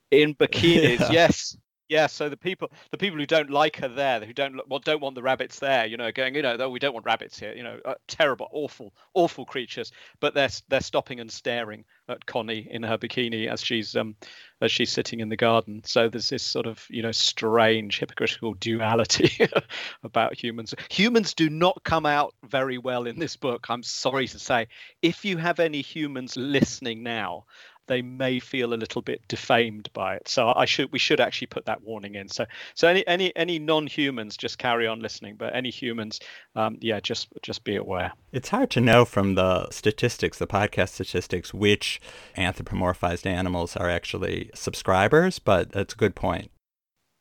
in 0.10 0.34
bikinis, 0.34 1.00
yeah. 1.00 1.12
yes 1.12 1.56
yeah, 1.88 2.06
so 2.06 2.28
the 2.28 2.36
people 2.36 2.70
the 2.90 2.98
people 2.98 3.18
who 3.18 3.26
don't 3.26 3.50
like 3.50 3.76
her 3.76 3.88
there, 3.88 4.20
who 4.20 4.34
don't 4.34 4.60
well 4.68 4.78
don't 4.78 5.00
want 5.00 5.14
the 5.14 5.22
rabbits 5.22 5.58
there, 5.58 5.86
you 5.86 5.96
know, 5.96 6.12
going, 6.12 6.34
you 6.34 6.42
know, 6.42 6.56
oh, 6.58 6.68
we 6.68 6.78
don't 6.78 6.92
want 6.92 7.06
rabbits 7.06 7.38
here, 7.38 7.54
you 7.54 7.62
know, 7.62 7.78
uh, 7.84 7.94
terrible, 8.06 8.48
awful, 8.52 8.92
awful 9.14 9.46
creatures. 9.46 9.90
But 10.20 10.34
they're 10.34 10.50
they're 10.68 10.80
stopping 10.80 11.18
and 11.20 11.30
staring 11.30 11.84
at 12.08 12.26
Connie 12.26 12.68
in 12.70 12.82
her 12.82 12.98
bikini 12.98 13.48
as 13.48 13.62
she's 13.62 13.96
um 13.96 14.16
as 14.60 14.70
she's 14.70 14.92
sitting 14.92 15.20
in 15.20 15.30
the 15.30 15.36
garden. 15.36 15.82
So 15.84 16.10
there's 16.10 16.28
this 16.28 16.42
sort 16.42 16.66
of 16.66 16.84
you 16.90 17.02
know 17.02 17.12
strange 17.12 17.98
hypocritical 17.98 18.54
duality 18.54 19.46
about 20.02 20.40
humans. 20.40 20.74
Humans 20.90 21.32
do 21.34 21.48
not 21.48 21.82
come 21.84 22.04
out 22.04 22.34
very 22.46 22.76
well 22.76 23.06
in 23.06 23.18
this 23.18 23.36
book. 23.36 23.66
I'm 23.70 23.82
sorry 23.82 24.28
to 24.28 24.38
say. 24.38 24.68
If 25.00 25.24
you 25.24 25.38
have 25.38 25.58
any 25.58 25.80
humans 25.80 26.36
listening 26.36 27.02
now, 27.02 27.46
they 27.88 28.02
may 28.02 28.38
feel 28.38 28.72
a 28.72 28.76
little 28.76 29.02
bit 29.02 29.20
defamed 29.28 29.90
by 29.92 30.16
it. 30.16 30.28
So 30.28 30.52
I 30.54 30.64
should 30.64 30.92
we 30.92 30.98
should 30.98 31.20
actually 31.20 31.48
put 31.48 31.66
that 31.66 31.82
warning 31.82 32.14
in. 32.14 32.28
So 32.28 32.46
so 32.74 32.88
any 32.88 33.06
any 33.06 33.34
any 33.36 33.58
non-humans 33.58 34.36
just 34.36 34.58
carry 34.58 34.86
on 34.86 35.00
listening, 35.00 35.36
but 35.36 35.54
any 35.54 35.70
humans, 35.70 36.20
um, 36.54 36.78
yeah, 36.80 37.00
just 37.00 37.28
just 37.42 37.64
be 37.64 37.76
aware. 37.76 38.12
It's 38.32 38.50
hard 38.50 38.70
to 38.70 38.80
know 38.80 39.04
from 39.04 39.34
the 39.34 39.70
statistics, 39.70 40.38
the 40.38 40.46
podcast 40.46 40.90
statistics, 40.90 41.52
which 41.52 42.00
anthropomorphized 42.36 43.26
animals 43.26 43.76
are 43.76 43.88
actually 43.88 44.50
subscribers, 44.54 45.38
but 45.38 45.72
that's 45.72 45.94
a 45.94 45.96
good 45.96 46.14
point. 46.14 46.50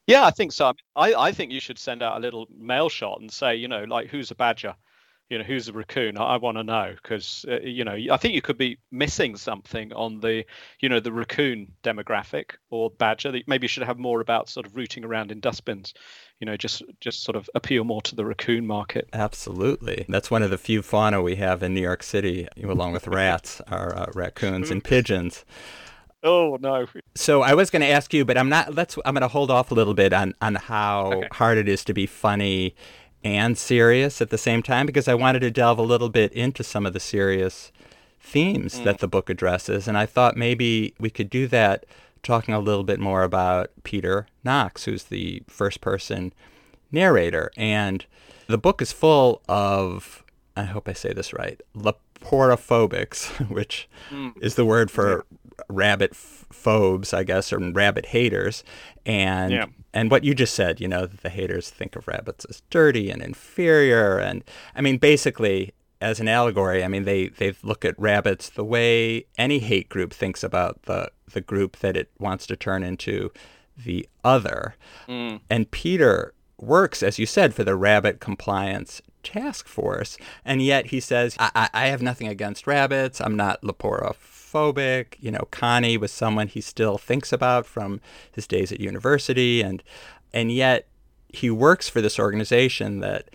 Yeah, 0.07 0.25
I 0.25 0.31
think 0.31 0.53
so. 0.53 0.73
I, 0.95 1.13
I 1.13 1.31
think 1.33 1.51
you 1.51 1.59
should 1.59 1.77
send 1.77 2.01
out 2.01 2.15
a 2.15 2.19
little 2.19 2.47
mail 2.57 2.87
shot 2.87 3.19
and 3.19 3.29
say, 3.29 3.55
you 3.55 3.67
know, 3.67 3.83
like 3.83 4.07
who's 4.07 4.31
a 4.31 4.35
badger? 4.35 4.75
You 5.29 5.37
know 5.37 5.43
who's 5.43 5.67
a 5.67 5.73
raccoon 5.73 6.17
i, 6.17 6.23
I 6.23 6.37
want 6.37 6.57
to 6.57 6.63
know 6.63 6.95
because 7.01 7.45
uh, 7.49 7.59
you 7.59 7.83
know 7.83 7.97
i 8.11 8.17
think 8.17 8.33
you 8.33 8.41
could 8.41 8.57
be 8.57 8.77
missing 8.91 9.35
something 9.35 9.93
on 9.93 10.19
the 10.19 10.45
you 10.79 10.89
know 10.89 10.99
the 10.99 11.11
raccoon 11.11 11.71
demographic 11.83 12.51
or 12.69 12.89
badger 12.89 13.33
maybe 13.47 13.65
you 13.65 13.69
should 13.69 13.83
have 13.83 13.97
more 13.99 14.21
about 14.21 14.49
sort 14.49 14.65
of 14.65 14.75
rooting 14.75 15.03
around 15.03 15.31
in 15.31 15.39
dustbins 15.39 15.93
you 16.39 16.45
know 16.45 16.55
just 16.55 16.83
just 17.01 17.23
sort 17.23 17.35
of 17.35 17.49
appeal 17.55 17.83
more 17.83 18.01
to 18.01 18.15
the 18.15 18.25
raccoon 18.25 18.65
market 18.65 19.07
absolutely 19.13 20.05
that's 20.09 20.31
one 20.31 20.43
of 20.43 20.49
the 20.49 20.57
few 20.57 20.81
fauna 20.81 21.21
we 21.21 21.35
have 21.35 21.61
in 21.61 21.73
new 21.73 21.81
york 21.81 22.03
city 22.03 22.47
along 22.63 22.93
with 22.93 23.07
rats 23.07 23.61
are 23.67 23.95
uh, 23.95 24.11
raccoons 24.13 24.71
and 24.71 24.83
pigeons 24.83 25.45
Oh 26.23 26.57
no. 26.59 26.87
So 27.15 27.41
I 27.41 27.53
was 27.53 27.69
going 27.69 27.81
to 27.81 27.87
ask 27.87 28.13
you, 28.13 28.25
but 28.25 28.37
I'm 28.37 28.49
not. 28.49 28.73
Let's. 28.73 28.97
I'm 29.05 29.13
going 29.13 29.21
to 29.21 29.27
hold 29.27 29.51
off 29.51 29.71
a 29.71 29.73
little 29.75 29.93
bit 29.93 30.13
on 30.13 30.33
on 30.41 30.55
how 30.55 31.11
Okay. 31.13 31.27
hard 31.31 31.57
it 31.57 31.69
is 31.69 31.85
to 31.85 31.93
be 31.93 32.05
funny 32.05 32.75
and 33.23 33.57
serious 33.57 34.21
at 34.21 34.29
the 34.29 34.37
same 34.37 34.61
time 34.63 34.85
because 34.85 35.07
I 35.07 35.15
wanted 35.15 35.39
to 35.39 35.51
delve 35.51 35.79
a 35.79 35.83
little 35.83 36.09
bit 36.09 36.31
into 36.33 36.63
some 36.63 36.85
of 36.85 36.93
the 36.93 36.99
serious 36.99 37.71
themes 38.19 38.79
mm. 38.79 38.83
that 38.83 38.99
the 38.99 39.07
book 39.07 39.29
addresses, 39.29 39.87
and 39.87 39.97
I 39.97 40.05
thought 40.05 40.37
maybe 40.37 40.93
we 40.99 41.09
could 41.09 41.29
do 41.29 41.47
that 41.47 41.85
talking 42.23 42.53
a 42.53 42.59
little 42.59 42.83
bit 42.83 42.99
more 42.99 43.23
about 43.23 43.71
Peter 43.83 44.27
Knox, 44.43 44.85
who's 44.85 45.03
the 45.03 45.43
first 45.47 45.81
person 45.81 46.33
narrator, 46.91 47.51
and 47.55 48.05
the 48.47 48.57
book 48.57 48.81
is 48.81 48.91
full 48.91 49.41
of. 49.47 50.23
I 50.55 50.63
hope 50.63 50.89
I 50.89 50.93
say 50.93 51.13
this 51.13 51.33
right. 51.33 51.61
Laporophobics, 51.75 53.27
which 53.49 53.87
mm. 54.09 54.33
is 54.41 54.55
the 54.55 54.65
word 54.65 54.89
for 54.89 55.25
rabbit 55.69 56.15
phobes, 56.15 57.13
I 57.13 57.23
guess, 57.23 57.51
or 57.51 57.59
rabbit 57.59 58.07
haters. 58.07 58.63
And 59.05 59.51
Yeah. 59.53 59.65
and 59.93 60.11
what 60.11 60.23
you 60.23 60.35
just 60.35 60.53
said, 60.53 60.79
you 60.79 60.87
know, 60.87 61.05
the 61.05 61.29
haters 61.29 61.69
think 61.69 61.95
of 61.95 62.07
rabbits 62.07 62.45
as 62.45 62.61
dirty 62.69 63.09
and 63.09 63.21
inferior, 63.21 64.17
and 64.19 64.43
I 64.75 64.81
mean, 64.81 64.97
basically, 64.97 65.73
as 65.99 66.19
an 66.19 66.27
allegory, 66.27 66.83
I 66.83 66.87
mean, 66.87 67.05
they 67.05 67.29
they 67.29 67.53
look 67.63 67.83
at 67.85 67.97
rabbits 67.99 68.49
the 68.49 68.63
way 68.63 69.25
any 69.37 69.59
hate 69.59 69.89
group 69.89 70.13
thinks 70.13 70.43
about 70.43 70.83
the 70.83 71.11
the 71.33 71.41
group 71.41 71.77
that 71.77 71.97
it 71.97 72.09
wants 72.19 72.45
to 72.47 72.55
turn 72.55 72.83
into 72.83 73.31
the 73.77 74.07
other. 74.23 74.75
Mm. 75.07 75.41
And 75.49 75.69
Peter 75.71 76.33
works, 76.59 77.03
as 77.03 77.19
you 77.19 77.25
said, 77.25 77.53
for 77.53 77.63
the 77.63 77.75
rabbit 77.75 78.19
compliance 78.19 79.01
task 79.23 79.67
force, 79.67 80.17
and 80.45 80.61
yet 80.61 80.87
he 80.87 80.99
says, 80.99 81.35
I, 81.39 81.51
I, 81.55 81.69
I 81.73 81.87
have 81.87 82.01
nothing 82.01 82.27
against 82.27 82.65
rabbits. 82.67 83.19
I'm 83.19 83.35
not 83.35 83.63
laporophobic. 84.47 85.15
You 85.19 85.31
know, 85.31 85.47
Connie 85.51 85.97
was 85.97 86.11
someone 86.11 86.47
he 86.47 86.61
still 86.61 86.97
thinks 86.97 87.31
about 87.31 87.65
from 87.65 88.01
his 88.31 88.47
days 88.47 88.71
at 88.71 88.79
university, 88.79 89.61
and 89.61 89.83
and 90.33 90.51
yet 90.51 90.87
he 91.29 91.49
works 91.49 91.89
for 91.89 92.01
this 92.01 92.19
organization 92.19 92.99
that 92.99 93.29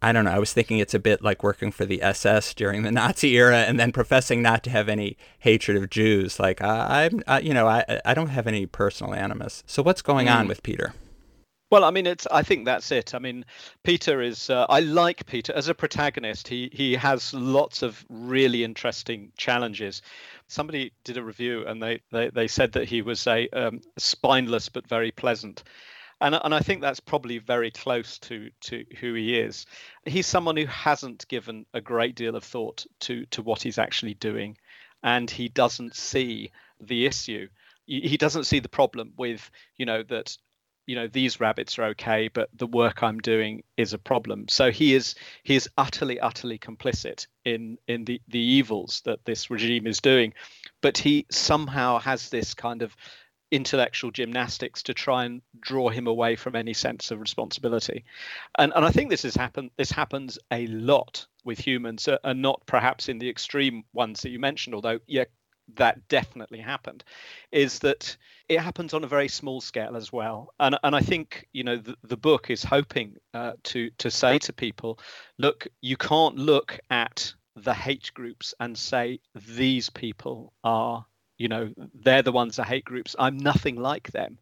I 0.00 0.12
don't 0.12 0.24
know. 0.24 0.32
I 0.32 0.38
was 0.38 0.52
thinking 0.52 0.78
it's 0.78 0.94
a 0.94 0.98
bit 0.98 1.22
like 1.22 1.42
working 1.42 1.70
for 1.70 1.84
the 1.84 2.02
SS 2.02 2.54
during 2.54 2.82
the 2.82 2.92
Nazi 2.92 3.36
era, 3.36 3.58
and 3.58 3.78
then 3.78 3.92
professing 3.92 4.42
not 4.42 4.62
to 4.64 4.70
have 4.70 4.88
any 4.88 5.16
hatred 5.40 5.76
of 5.76 5.90
Jews. 5.90 6.40
Like 6.40 6.60
I, 6.60 7.04
I'm, 7.04 7.22
I, 7.26 7.40
you 7.40 7.54
know, 7.54 7.68
I, 7.68 8.00
I 8.04 8.14
don't 8.14 8.28
have 8.28 8.46
any 8.46 8.66
personal 8.66 9.14
animus. 9.14 9.62
So 9.66 9.82
what's 9.82 10.02
going 10.02 10.28
on 10.28 10.48
with 10.48 10.62
Peter? 10.62 10.94
Well, 11.72 11.84
I 11.84 11.90
mean, 11.90 12.06
it's. 12.06 12.26
I 12.30 12.42
think 12.42 12.66
that's 12.66 12.92
it. 12.92 13.14
I 13.14 13.18
mean, 13.18 13.46
Peter 13.82 14.20
is. 14.20 14.50
Uh, 14.50 14.66
I 14.68 14.80
like 14.80 15.24
Peter 15.24 15.54
as 15.54 15.68
a 15.68 15.74
protagonist. 15.74 16.46
He 16.46 16.68
he 16.70 16.92
has 16.96 17.32
lots 17.32 17.80
of 17.80 18.04
really 18.10 18.62
interesting 18.62 19.32
challenges. 19.38 20.02
Somebody 20.52 20.92
did 21.02 21.16
a 21.16 21.22
review 21.24 21.66
and 21.66 21.82
they 21.82 22.02
they, 22.10 22.28
they 22.28 22.46
said 22.46 22.72
that 22.72 22.86
he 22.86 23.00
was 23.00 23.26
a 23.26 23.48
um, 23.48 23.80
spineless 23.96 24.68
but 24.68 24.86
very 24.86 25.10
pleasant. 25.10 25.62
And, 26.20 26.34
and 26.34 26.54
I 26.54 26.60
think 26.60 26.82
that's 26.82 27.00
probably 27.00 27.38
very 27.38 27.70
close 27.70 28.18
to, 28.20 28.50
to 28.60 28.84
who 29.00 29.14
he 29.14 29.40
is. 29.40 29.66
He's 30.04 30.26
someone 30.26 30.56
who 30.56 30.66
hasn't 30.66 31.26
given 31.26 31.66
a 31.74 31.80
great 31.80 32.14
deal 32.14 32.36
of 32.36 32.44
thought 32.44 32.86
to, 33.00 33.24
to 33.30 33.42
what 33.42 33.62
he's 33.62 33.78
actually 33.78 34.14
doing, 34.14 34.56
and 35.02 35.28
he 35.28 35.48
doesn't 35.48 35.96
see 35.96 36.52
the 36.80 37.06
issue. 37.06 37.48
He 37.86 38.00
he 38.02 38.16
doesn't 38.16 38.44
see 38.44 38.60
the 38.60 38.68
problem 38.68 39.14
with, 39.16 39.50
you 39.76 39.86
know, 39.86 40.02
that 40.04 40.36
you 40.86 40.94
know 40.94 41.06
these 41.06 41.40
rabbits 41.40 41.78
are 41.78 41.84
okay 41.84 42.28
but 42.28 42.48
the 42.56 42.66
work 42.66 43.02
i'm 43.02 43.18
doing 43.18 43.62
is 43.76 43.92
a 43.92 43.98
problem. 43.98 44.48
So 44.48 44.70
he 44.70 44.94
is 44.94 45.14
he 45.42 45.54
is 45.54 45.68
utterly 45.76 46.18
utterly 46.20 46.58
complicit 46.58 47.26
in 47.44 47.78
in 47.86 48.04
the 48.04 48.20
the 48.28 48.38
evils 48.38 49.02
that 49.04 49.24
this 49.24 49.50
regime 49.50 49.86
is 49.86 50.00
doing. 50.00 50.34
But 50.80 50.98
he 50.98 51.26
somehow 51.30 51.98
has 51.98 52.30
this 52.30 52.54
kind 52.54 52.82
of 52.82 52.96
intellectual 53.50 54.10
gymnastics 54.10 54.82
to 54.84 54.94
try 54.94 55.26
and 55.26 55.42
draw 55.60 55.90
him 55.90 56.06
away 56.06 56.36
from 56.36 56.56
any 56.56 56.72
sense 56.72 57.10
of 57.10 57.20
responsibility. 57.20 58.04
And 58.58 58.72
and 58.74 58.84
i 58.84 58.90
think 58.90 59.10
this 59.10 59.22
has 59.22 59.36
happened 59.36 59.70
this 59.76 59.90
happens 59.90 60.38
a 60.50 60.66
lot 60.68 61.26
with 61.44 61.58
humans 61.58 62.08
uh, 62.08 62.18
and 62.24 62.40
not 62.40 62.64
perhaps 62.66 63.08
in 63.08 63.18
the 63.18 63.28
extreme 63.28 63.84
ones 63.92 64.22
that 64.22 64.30
you 64.30 64.38
mentioned 64.38 64.74
although 64.74 65.00
yeah 65.06 65.24
that 65.74 66.08
definitely 66.08 66.58
happened 66.58 67.04
is 67.50 67.80
that 67.80 68.16
it 68.48 68.60
happens 68.60 68.94
on 68.94 69.04
a 69.04 69.08
very 69.08 69.28
small 69.28 69.60
scale 69.60 69.96
as 69.96 70.12
well. 70.12 70.52
And 70.60 70.78
and 70.82 70.94
i 70.94 71.00
think 71.00 71.48
you 71.52 71.64
know 71.64 71.76
the, 71.76 71.96
the 72.02 72.16
book 72.16 72.50
is 72.50 72.62
hoping 72.62 73.16
uh, 73.34 73.52
to 73.64 73.90
to 73.98 74.10
say 74.10 74.38
to 74.40 74.52
people 74.52 74.98
look 75.38 75.66
you 75.80 75.96
can't 75.96 76.36
look 76.36 76.78
at 76.90 77.34
the 77.56 77.74
hate 77.74 78.10
groups 78.14 78.54
and 78.60 78.76
say 78.76 79.20
these 79.34 79.90
people 79.90 80.52
are 80.64 81.04
you 81.38 81.48
know 81.48 81.72
they're 81.94 82.22
the 82.22 82.32
ones 82.32 82.56
that 82.56 82.66
hate 82.66 82.84
groups. 82.84 83.16
I'm 83.18 83.38
nothing 83.38 83.76
like 83.76 84.10
them. 84.10 84.38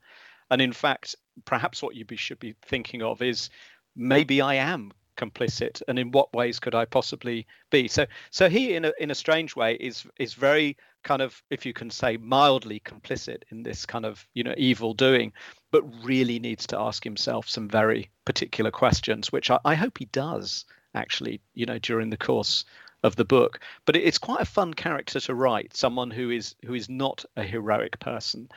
And 0.51 0.61
in 0.61 0.73
fact 0.73 1.17
perhaps 1.45 1.83
what 1.83 1.95
you 1.95 2.05
be, 2.05 2.17
should 2.17 2.39
be 2.39 2.55
thinking 2.63 3.03
of 3.03 3.23
is 3.23 3.51
maybe 3.97 4.41
i 4.41 4.55
am 4.55 4.93
complicit 5.21 5.83
and 5.89 5.99
in 5.99 6.11
what 6.11 6.33
ways 6.33 6.59
could 6.59 6.75
i 6.75 6.85
possibly 6.85 7.47
be? 7.71 7.89
So 7.89 8.07
so 8.31 8.49
he 8.49 8.75
in 8.75 8.85
a 8.85 8.93
in 8.99 9.11
a 9.11 9.15
strange 9.15 9.55
way 9.55 9.75
is 9.75 10.07
is 10.19 10.35
very 10.35 10.77
kind 11.03 11.23
of 11.23 11.43
if 11.51 11.67
you 11.67 11.73
can 11.73 11.91
say 11.91 12.17
mildly 12.17 12.81
complicit 12.81 13.43
in 13.51 13.63
this 13.63 13.87
kind 13.87 14.07
of 14.07 14.27
you 14.35 14.45
know 14.45 14.55
evil 14.57 14.95
doing 14.95 15.33
but 15.71 15.83
really 16.05 16.39
needs 16.39 16.67
to 16.67 16.79
ask 16.79 17.05
himself 17.05 17.49
some 17.49 17.69
very 17.69 18.11
particular 18.25 18.71
questions 18.71 19.33
which 19.33 19.51
i, 19.51 19.59
I 19.65 19.75
hope 19.75 19.99
he 19.99 20.07
does 20.07 20.65
actually 20.95 21.41
you 21.55 21.67
know 21.67 21.79
during 21.79 22.11
the 22.11 22.17
course 22.17 22.65
of 23.03 23.17
the 23.17 23.25
book. 23.25 23.61
But 23.87 23.97
it's 23.97 24.19
quite 24.19 24.43
a 24.43 24.47
fun 24.47 24.75
character 24.75 25.21
to 25.21 25.35
write 25.35 25.77
someone 25.77 26.11
who 26.11 26.31
is 26.31 26.55
who 26.65 26.75
is 26.75 26.89
not 26.89 27.25
a 27.37 27.43
heroic 27.43 27.99
person 28.01 28.49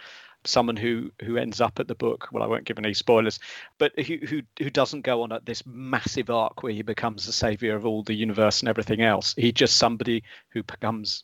someone 0.46 0.76
who 0.76 1.12
who 1.22 1.38
ends 1.38 1.62
up 1.62 1.80
at 1.80 1.88
the 1.88 1.96
book 1.96 2.28
well 2.32 2.44
i 2.44 2.48
won't 2.48 2.66
give 2.66 2.78
any 2.78 2.94
spoilers 2.94 3.40
but 3.78 3.98
who 4.00 4.18
who, 4.18 4.42
who 4.60 4.70
doesn't 4.70 5.02
go 5.02 5.22
on 5.22 5.32
at 5.32 5.46
this 5.46 5.64
massive 5.66 6.30
arc 6.30 6.64
where 6.64 6.74
he 6.74 6.82
becomes 6.82 7.26
the 7.26 7.34
savior 7.34 7.76
of 7.76 7.86
all 7.86 8.04
the 8.04 8.14
universe 8.14 8.62
and 8.62 8.70
everything 8.70 9.02
else 9.02 9.34
he's 9.38 9.54
just 9.54 9.78
somebody 9.78 10.24
who 10.50 10.64
becomes 10.64 11.24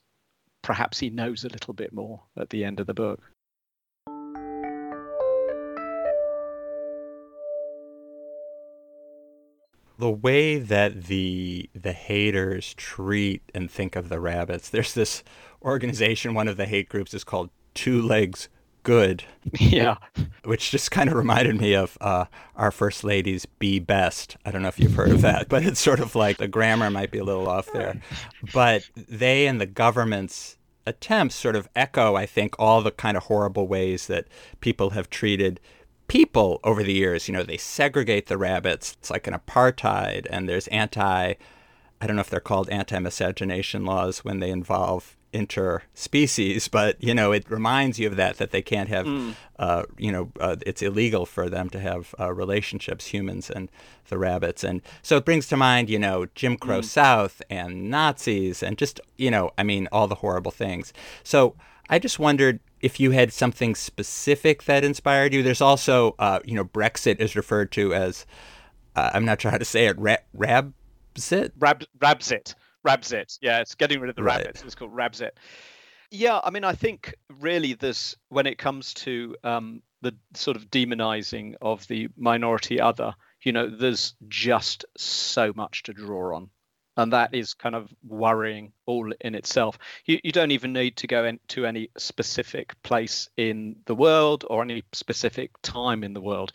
perhaps 0.62 1.00
he 1.00 1.10
knows 1.10 1.44
a 1.44 1.50
little 1.50 1.74
bit 1.74 1.94
more 1.94 2.22
at 2.38 2.50
the 2.50 2.64
end 2.64 2.80
of 2.80 2.88
the 2.88 2.94
book 2.94 3.22
the 10.00 10.10
way 10.10 10.58
that 10.58 11.04
the 11.04 11.70
the 11.76 11.92
haters 11.92 12.74
treat 12.76 13.44
and 13.54 13.70
think 13.70 13.98
of 13.98 14.08
the 14.08 14.20
rabbits. 14.20 14.70
There's 14.70 14.94
this 14.94 15.24
organization. 15.62 16.34
One 16.34 16.48
of 16.48 16.56
the 16.56 16.66
hate 16.66 16.88
groups 16.88 17.14
is 17.14 17.26
called 17.26 17.50
Two 17.74 18.02
Legs 18.02 18.48
Good, 18.90 19.24
yeah 19.60 19.98
which 20.50 20.72
just 20.72 20.90
kind 20.90 21.10
of 21.10 21.16
reminded 21.16 21.62
me 21.62 21.76
of 21.76 21.96
uh, 22.02 22.26
our 22.56 22.72
first 22.72 23.04
lady's 23.04 23.46
Be 23.46 23.78
Best. 23.78 24.36
I 24.46 24.50
don't 24.50 24.64
know 24.64 24.68
if 24.68 24.80
you've 24.80 24.96
heard 24.96 25.12
of 25.12 25.22
that, 25.22 25.48
but 25.50 25.64
it's 25.64 25.80
sort 25.80 26.00
of 26.00 26.16
like 26.16 26.38
the 26.38 26.48
grammar 26.48 26.90
might 26.90 27.12
be 27.12 27.20
a 27.20 27.24
little 27.24 27.48
off 27.48 27.72
there. 27.72 28.02
But 28.52 28.90
they 28.96 29.46
and 29.46 29.62
the 29.62 29.68
government's 29.68 30.58
attempts 30.88 31.36
sort 31.36 31.56
of 31.56 31.70
echo, 31.76 32.16
I 32.16 32.26
think, 32.26 32.56
all 32.58 32.82
the 32.82 32.90
kind 32.90 33.16
of 33.16 33.24
horrible 33.24 33.68
ways 33.68 34.08
that 34.08 34.28
people 34.60 34.90
have 34.90 35.12
treated 35.12 35.60
people 36.08 36.60
over 36.64 36.82
the 36.82 36.94
years. 36.94 37.28
You 37.28 37.36
know, 37.36 37.44
they 37.44 37.58
segregate 37.58 38.26
the 38.26 38.38
rabbits. 38.40 38.98
It's 39.00 39.12
like 39.12 39.28
an 39.28 39.36
apartheid, 39.36 40.26
and 40.32 40.50
there's 40.50 40.68
anti, 40.70 41.36
I 42.02 42.08
don't 42.08 42.16
know 42.16 42.22
if 42.22 42.30
they're 42.32 42.40
called 42.40 42.70
anti-miscegenation 42.70 43.86
laws 43.86 44.26
when 44.26 44.40
they 44.40 44.50
involve 44.50 45.16
interspecies, 45.34 46.70
but 46.70 47.02
you 47.04 47.14
know, 47.14 47.32
it 47.32 47.50
reminds 47.50 48.00
you 48.00 48.08
of 48.08 48.16
that 48.16 48.38
that 48.38 48.52
they 48.52 48.62
can't 48.62 48.90
have, 48.90 49.36
uh, 49.60 49.84
you 49.98 50.12
know, 50.12 50.32
uh, 50.40 50.56
it's 50.66 50.82
illegal 50.82 51.26
for 51.26 51.50
them 51.50 51.70
to 51.70 51.80
have 51.80 52.14
uh, 52.20 52.34
relationships, 52.34 53.08
humans 53.08 53.50
and 53.50 53.70
the 54.10 54.18
rabbits, 54.18 54.64
and 54.64 54.82
so 55.02 55.18
it 55.18 55.26
brings 55.26 55.48
to 55.48 55.58
mind, 55.58 55.90
you 55.90 56.00
know, 56.00 56.26
Jim 56.36 56.58
Crow 56.58 56.82
South 56.82 57.42
and 57.50 57.90
Nazis, 57.90 58.64
and 58.64 58.78
just 58.78 59.00
you 59.18 59.30
know, 59.32 59.52
I 59.58 59.64
mean, 59.64 59.88
all 59.92 60.08
the 60.08 60.16
horrible 60.16 60.52
things. 60.52 60.94
So 61.24 61.56
I 61.90 62.00
just 62.00 62.20
wondered 62.20 62.60
if 62.82 63.00
you 63.00 63.12
had 63.12 63.34
something 63.34 63.76
specific 63.76 64.64
that 64.64 64.84
inspired 64.84 65.34
you. 65.34 65.44
There's 65.44 65.62
also, 65.62 66.16
uh, 66.20 66.40
you 66.46 66.56
know, 66.56 66.66
Brexit 66.66 67.20
is 67.20 67.36
referred 67.36 67.72
to 67.74 67.94
as, 67.94 68.26
uh, 68.96 69.10
I'm 69.14 69.26
not 69.26 69.42
sure 69.42 69.52
how 69.52 69.58
to 69.58 69.66
say 69.66 69.88
it, 69.88 70.00
ra- 70.00 70.16
Rabzit. 70.38 71.52
Rab, 71.60 71.84
Rabzit. 72.00 72.56
Rabzit. 72.88 73.38
Yeah, 73.42 73.60
it's 73.62 73.76
getting 73.76 74.00
rid 74.00 74.10
of 74.10 74.16
the 74.16 74.24
Right. 74.24 74.40
rabbits. 74.40 74.64
It's 74.64 74.76
called 74.76 74.94
Rabzit. 74.94 75.32
Yeah, 76.12 76.40
I 76.44 76.50
mean, 76.50 76.64
I 76.64 76.74
think 76.74 77.14
really 77.40 77.74
this, 77.74 78.16
when 78.30 78.48
it 78.48 78.58
comes 78.58 78.94
to 78.96 79.36
um, 79.44 79.84
the 80.02 80.16
sort 80.34 80.58
of 80.58 80.70
demonizing 80.72 81.56
of 81.62 81.86
the 81.88 82.08
minority 82.18 82.82
other, 82.82 83.14
you 83.44 83.52
know, 83.52 83.70
there's 83.70 84.16
just 84.28 84.86
so 84.98 85.54
much 85.56 85.84
to 85.84 85.94
draw 85.94 86.36
on. 86.36 86.50
and 86.98 87.14
that 87.14 87.34
is 87.34 87.54
kind 87.54 87.76
of 87.76 87.94
worrying 88.04 88.74
all 88.86 89.14
in 89.22 89.34
itself. 89.36 89.78
You, 90.06 90.20
you 90.22 90.34
don't 90.34 90.52
even 90.52 90.74
need 90.74 90.98
to 90.98 91.08
go 91.08 91.24
into 91.24 91.66
any 91.66 91.90
specific 91.98 92.74
place 92.84 93.30
in 93.38 93.78
the 93.86 93.96
world 93.96 94.44
or 94.50 94.62
any 94.64 94.84
specific 94.92 95.52
time 95.62 96.04
in 96.04 96.14
the 96.14 96.20
world. 96.20 96.52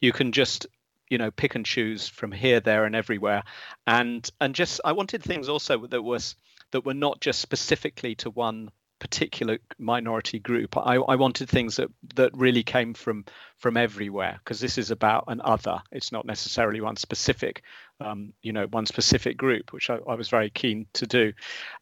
You 0.00 0.10
can 0.12 0.32
just 0.32 0.66
you 1.14 1.18
know 1.18 1.30
pick 1.30 1.54
and 1.54 1.64
choose 1.64 2.08
from 2.08 2.32
here 2.32 2.58
there 2.58 2.84
and 2.86 2.96
everywhere. 2.96 3.44
And 3.86 4.28
and 4.40 4.52
just 4.52 4.80
i 4.84 4.90
wanted 4.90 5.22
things 5.22 5.48
also 5.48 5.86
that 5.86 6.02
was 6.02 6.34
that 6.72 6.84
were 6.84 6.92
not 6.92 7.20
just 7.20 7.38
specifically 7.40 8.16
to 8.16 8.30
one 8.30 8.68
particular 9.04 9.58
minority 9.78 10.38
group. 10.38 10.78
I, 10.78 10.94
I 10.94 11.16
wanted 11.16 11.50
things 11.50 11.76
that 11.76 11.90
that 12.14 12.30
really 12.34 12.62
came 12.62 12.94
from 12.94 13.26
from 13.58 13.76
everywhere 13.76 14.38
because 14.38 14.60
this 14.60 14.78
is 14.78 14.90
about 14.90 15.24
an 15.28 15.42
other. 15.44 15.82
It's 15.92 16.10
not 16.10 16.24
necessarily 16.24 16.80
one 16.80 16.96
specific, 16.96 17.62
um, 18.00 18.32
you 18.40 18.54
know, 18.54 18.66
one 18.66 18.86
specific 18.86 19.36
group, 19.36 19.74
which 19.74 19.90
I, 19.90 19.98
I 20.08 20.14
was 20.14 20.30
very 20.30 20.48
keen 20.48 20.86
to 20.94 21.06
do. 21.06 21.34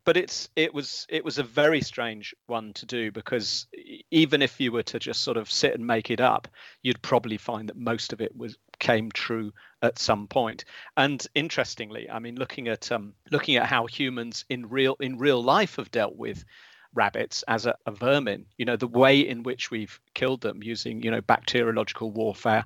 But 0.04 0.16
it's 0.16 0.48
it 0.56 0.74
was 0.74 1.06
it 1.08 1.24
was 1.24 1.38
a 1.38 1.44
very 1.44 1.80
strange 1.80 2.34
one 2.46 2.72
to 2.72 2.86
do 2.86 3.12
because 3.12 3.68
even 4.10 4.42
if 4.42 4.58
you 4.60 4.72
were 4.72 4.82
to 4.82 4.98
just 4.98 5.22
sort 5.22 5.36
of 5.36 5.48
sit 5.48 5.74
and 5.76 5.86
make 5.86 6.10
it 6.10 6.20
up, 6.20 6.48
you'd 6.82 7.02
probably 7.02 7.36
find 7.36 7.68
that 7.68 7.76
most 7.76 8.12
of 8.12 8.20
it 8.20 8.36
was 8.36 8.56
came 8.80 9.12
true 9.12 9.52
at 9.80 10.00
some 10.00 10.26
point. 10.26 10.64
And 10.96 11.24
interestingly, 11.36 12.10
I 12.10 12.18
mean, 12.18 12.34
looking 12.34 12.66
at 12.66 12.90
um, 12.90 13.14
looking 13.30 13.54
at 13.54 13.66
how 13.66 13.86
humans 13.86 14.44
in 14.48 14.68
real 14.68 14.96
in 14.98 15.18
real 15.18 15.40
life 15.40 15.76
have 15.76 15.92
dealt 15.92 16.16
with 16.16 16.44
rabbits 16.94 17.42
as 17.48 17.66
a, 17.66 17.76
a, 17.86 17.90
vermin. 17.90 18.46
You 18.58 18.64
know 18.64 18.76
the 18.76 18.86
way 18.86 19.20
in 19.20 19.42
which 19.42 19.70
we've 19.70 19.98
killed 20.14 20.40
them 20.40 20.62
using 20.62 21.02
you 21.02 21.10
know 21.10 21.20
bacteriological 21.20 22.10
warfare 22.10 22.64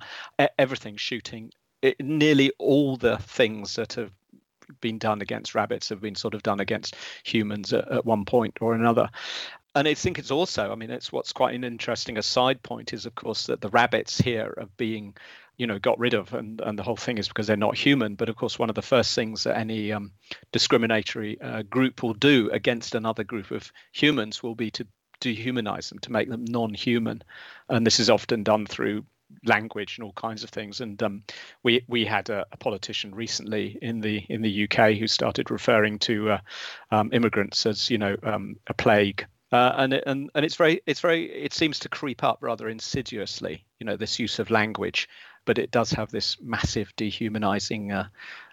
everything 0.58 0.96
shooting 0.96 1.52
it, 1.82 2.00
nearly 2.00 2.52
all 2.58 2.96
the 2.96 3.18
things 3.18 3.76
that 3.76 3.94
have 3.94 4.12
been 4.80 4.98
done 4.98 5.22
against 5.22 5.54
rabbits 5.54 5.88
have 5.88 6.00
been 6.00 6.14
sort 6.14 6.34
of 6.34 6.42
done 6.42 6.60
against 6.60 6.96
humans 7.24 7.72
at, 7.72 7.90
at 7.90 8.04
one 8.04 8.24
point 8.24 8.58
or 8.60 8.74
another. 8.74 9.08
And 9.74 9.86
I 9.86 9.94
think 9.94 10.18
it's 10.18 10.30
also, 10.30 10.72
I 10.72 10.74
mean, 10.74 10.90
it's 10.90 11.12
what's 11.12 11.34
quite 11.34 11.54
an 11.54 11.62
interesting 11.62 12.16
aside 12.16 12.62
point 12.62 12.94
is, 12.94 13.04
of 13.04 13.14
course, 13.14 13.46
that 13.46 13.60
the 13.60 13.68
rabbits 13.68 14.18
here 14.18 14.54
are 14.56 14.68
being 14.78 15.14
you 15.56 15.66
know 15.66 15.78
got 15.78 15.98
rid 15.98 16.14
of 16.14 16.34
and 16.34 16.60
and 16.60 16.78
the 16.78 16.82
whole 16.82 16.96
thing 16.96 17.18
is 17.18 17.28
because 17.28 17.46
they're 17.46 17.56
not 17.56 17.76
human. 17.76 18.14
But 18.14 18.28
of 18.28 18.36
course 18.36 18.58
one 18.58 18.68
of 18.68 18.74
the 18.74 18.82
first 18.82 19.14
things 19.14 19.44
that 19.44 19.56
any 19.56 19.92
um, 19.92 20.12
discriminatory 20.52 21.40
uh, 21.40 21.62
group 21.62 22.02
will 22.02 22.14
do 22.14 22.50
against 22.52 22.94
another 22.94 23.24
group 23.24 23.50
of 23.50 23.72
humans 23.92 24.42
will 24.42 24.54
be 24.54 24.70
to 24.72 24.86
dehumanize 25.20 25.88
them 25.88 25.98
to 26.00 26.12
make 26.12 26.28
them 26.28 26.44
non-human. 26.44 27.22
And 27.68 27.86
this 27.86 28.00
is 28.00 28.10
often 28.10 28.42
done 28.42 28.66
through 28.66 29.04
language 29.44 29.98
and 29.98 30.04
all 30.04 30.12
kinds 30.12 30.44
of 30.44 30.50
things. 30.50 30.80
And 30.80 31.02
um, 31.02 31.22
we 31.62 31.82
we 31.88 32.04
had 32.04 32.30
a, 32.30 32.46
a, 32.52 32.56
politician 32.56 33.14
recently 33.14 33.78
in 33.82 34.00
the 34.00 34.18
in 34.28 34.42
the 34.42 34.64
UK 34.64 34.92
who 34.92 35.06
started 35.06 35.50
referring 35.50 35.98
to 36.00 36.32
uh, 36.32 36.38
um, 36.90 37.10
immigrants 37.12 37.66
as 37.66 37.90
you 37.90 37.98
know 37.98 38.16
um, 38.22 38.56
a 38.66 38.74
plague. 38.74 39.26
Uh, 39.52 39.72
and 39.76 39.94
and 39.94 40.30
and 40.34 40.44
it's 40.44 40.56
very 40.56 40.80
it's 40.86 41.00
very 41.00 41.24
it 41.24 41.52
seems 41.52 41.78
to 41.80 41.88
creep 41.88 42.24
up 42.24 42.38
rather 42.40 42.68
insidiously 42.68 43.64
you 43.78 43.86
know 43.86 43.96
this 43.96 44.18
use 44.18 44.40
of 44.40 44.50
language 44.50 45.08
but 45.46 45.58
it 45.58 45.70
does 45.70 45.90
have 45.92 46.10
this 46.10 46.36
massive 46.42 46.92
dehumanizing 46.96 47.92
uh, 47.92 48.08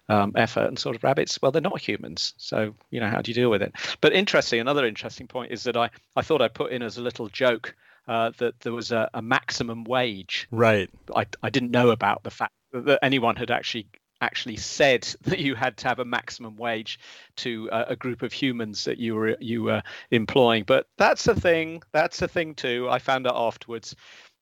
um, 0.10 0.34
effort. 0.36 0.68
And 0.68 0.80
sort 0.80 0.96
of 0.96 1.04
rabbits, 1.04 1.42
well, 1.42 1.52
they're 1.52 1.62
not 1.62 1.80
humans, 1.80 2.34
so 2.38 2.74
you 2.92 3.00
know 3.00 3.10
how 3.10 3.22
do 3.22 3.32
you 3.32 3.36
deal 3.36 3.50
with 3.50 3.62
it? 3.62 3.74
But 4.00 4.14
interesting, 4.14 4.60
another 4.60 4.86
interesting 4.86 5.28
point 5.28 5.52
is 5.52 5.64
that 5.64 5.76
I 5.76 5.90
I 6.16 6.22
thought 6.22 6.42
I 6.42 6.48
put 6.48 6.72
in 6.72 6.82
as 6.82 6.98
a 6.98 7.02
little 7.02 7.28
joke 7.28 7.76
uh, 8.08 8.32
that 8.38 8.60
there 8.62 8.74
was 8.74 8.92
a, 8.92 9.10
a, 9.14 9.22
maximum 9.22 9.84
wage. 9.86 10.48
Right. 10.52 10.90
I 11.16 11.26
I 11.42 11.50
didn't 11.50 11.72
know 11.72 11.90
about 11.90 12.24
the 12.24 12.32
fact 12.32 12.54
that 12.74 13.00
anyone 13.02 13.36
had 13.36 13.52
actually 13.52 13.88
actually 14.22 14.56
said 14.56 15.04
that 15.24 15.40
you 15.40 15.56
had 15.56 15.78
to 15.78 15.88
have 15.88 16.00
a 16.00 16.06
maximum 16.06 16.56
wage 16.56 17.00
to 17.38 17.70
uh, 17.72 17.86
a 17.90 17.96
group 17.96 18.22
of 18.22 18.34
humans 18.34 18.86
that 18.86 18.98
you 18.98 19.16
were 19.16 19.38
you 19.40 19.64
were 19.64 19.82
employing 20.12 20.64
but 20.64 20.88
that's 20.98 21.28
a 21.28 21.36
thing 21.36 21.82
that's 21.92 22.22
a 22.22 22.28
thing 22.28 22.56
too 22.56 22.88
i 22.90 23.00
found 23.00 23.28
out 23.28 23.36
afterwards 23.36 23.96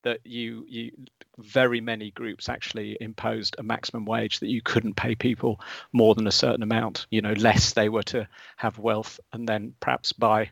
that 0.04 0.20
you 0.26 0.66
you 0.68 0.92
very 1.38 1.82
many 1.82 2.12
groups 2.12 2.50
actually 2.50 2.98
imposed 3.00 3.56
a 3.58 3.64
maximum 3.64 4.06
wage 4.06 4.40
that 4.40 4.50
you 4.50 4.62
couldn't 4.62 4.96
pay 4.96 5.16
people 5.16 5.60
more 5.92 6.16
than 6.16 6.28
a 6.28 6.32
certain 6.32 6.64
amount, 6.64 7.08
you 7.10 7.22
know, 7.22 7.34
less 7.34 7.74
they 7.74 7.90
were 7.90 8.04
to 8.04 8.28
have 8.58 8.78
wealth 8.78 9.20
and 9.34 9.48
then 9.48 9.74
perhaps 9.80 10.14
buy 10.14 10.50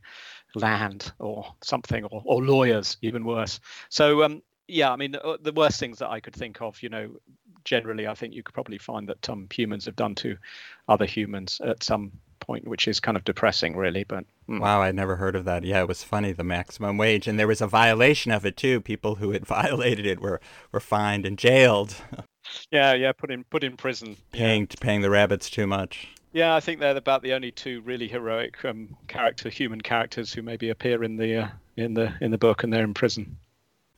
land 0.55 1.11
or 1.19 1.53
something 1.61 2.05
or, 2.05 2.21
or 2.25 2.43
lawyers, 2.43 2.97
even 3.01 3.23
worse. 3.23 3.59
So, 3.89 4.23
um, 4.23 4.41
yeah, 4.67 4.91
I 4.91 4.95
mean, 4.95 5.15
uh, 5.15 5.37
the 5.41 5.53
worst 5.53 5.79
things 5.79 5.99
that 5.99 6.09
I 6.09 6.19
could 6.19 6.35
think 6.35 6.61
of, 6.61 6.81
you 6.81 6.89
know, 6.89 7.19
generally, 7.65 8.07
I 8.07 8.13
think 8.13 8.33
you 8.33 8.43
could 8.43 8.53
probably 8.53 8.77
find 8.77 9.07
that 9.09 9.29
um, 9.29 9.47
humans 9.51 9.85
have 9.85 9.95
done 9.95 10.15
to 10.15 10.37
other 10.87 11.05
humans 11.05 11.61
at 11.63 11.83
some 11.83 12.11
point, 12.39 12.67
which 12.67 12.87
is 12.87 12.99
kind 12.99 13.17
of 13.17 13.23
depressing, 13.23 13.75
really. 13.75 14.03
But 14.03 14.25
mm. 14.47 14.59
wow, 14.59 14.81
I'd 14.81 14.95
never 14.95 15.17
heard 15.17 15.35
of 15.35 15.45
that. 15.45 15.63
Yeah, 15.63 15.81
it 15.81 15.87
was 15.87 16.03
funny 16.03 16.31
the 16.31 16.43
maximum 16.43 16.97
wage, 16.97 17.27
and 17.27 17.39
there 17.39 17.47
was 17.47 17.61
a 17.61 17.67
violation 17.67 18.31
of 18.31 18.45
it 18.45 18.57
too. 18.57 18.81
People 18.81 19.15
who 19.15 19.31
had 19.31 19.45
violated 19.47 20.05
it 20.05 20.19
were 20.19 20.39
were 20.71 20.79
fined 20.79 21.25
and 21.25 21.37
jailed. 21.37 21.95
yeah, 22.71 22.93
yeah, 22.93 23.11
put 23.11 23.31
in 23.31 23.43
put 23.45 23.63
in 23.63 23.77
prison. 23.77 24.17
Paying 24.31 24.67
yeah. 24.69 24.75
paying 24.79 25.01
the 25.01 25.09
rabbits 25.09 25.49
too 25.49 25.67
much. 25.67 26.09
Yeah, 26.31 26.55
I 26.55 26.59
think 26.59 26.79
they're 26.79 26.95
about 26.95 27.23
the 27.23 27.33
only 27.33 27.51
two 27.51 27.81
really 27.81 28.07
heroic 28.07 28.63
um, 28.63 28.95
character, 29.07 29.49
human 29.49 29.81
characters 29.81 30.31
who 30.31 30.43
maybe 30.43 30.69
appear 30.69 31.03
in 31.03 31.17
the 31.17 31.35
uh, 31.35 31.47
in 31.75 31.95
the 31.95 32.13
in 32.21 32.31
the 32.31 32.37
book, 32.37 32.63
and 32.63 32.71
they're 32.71 32.83
in 32.83 32.93
prison. 32.93 33.37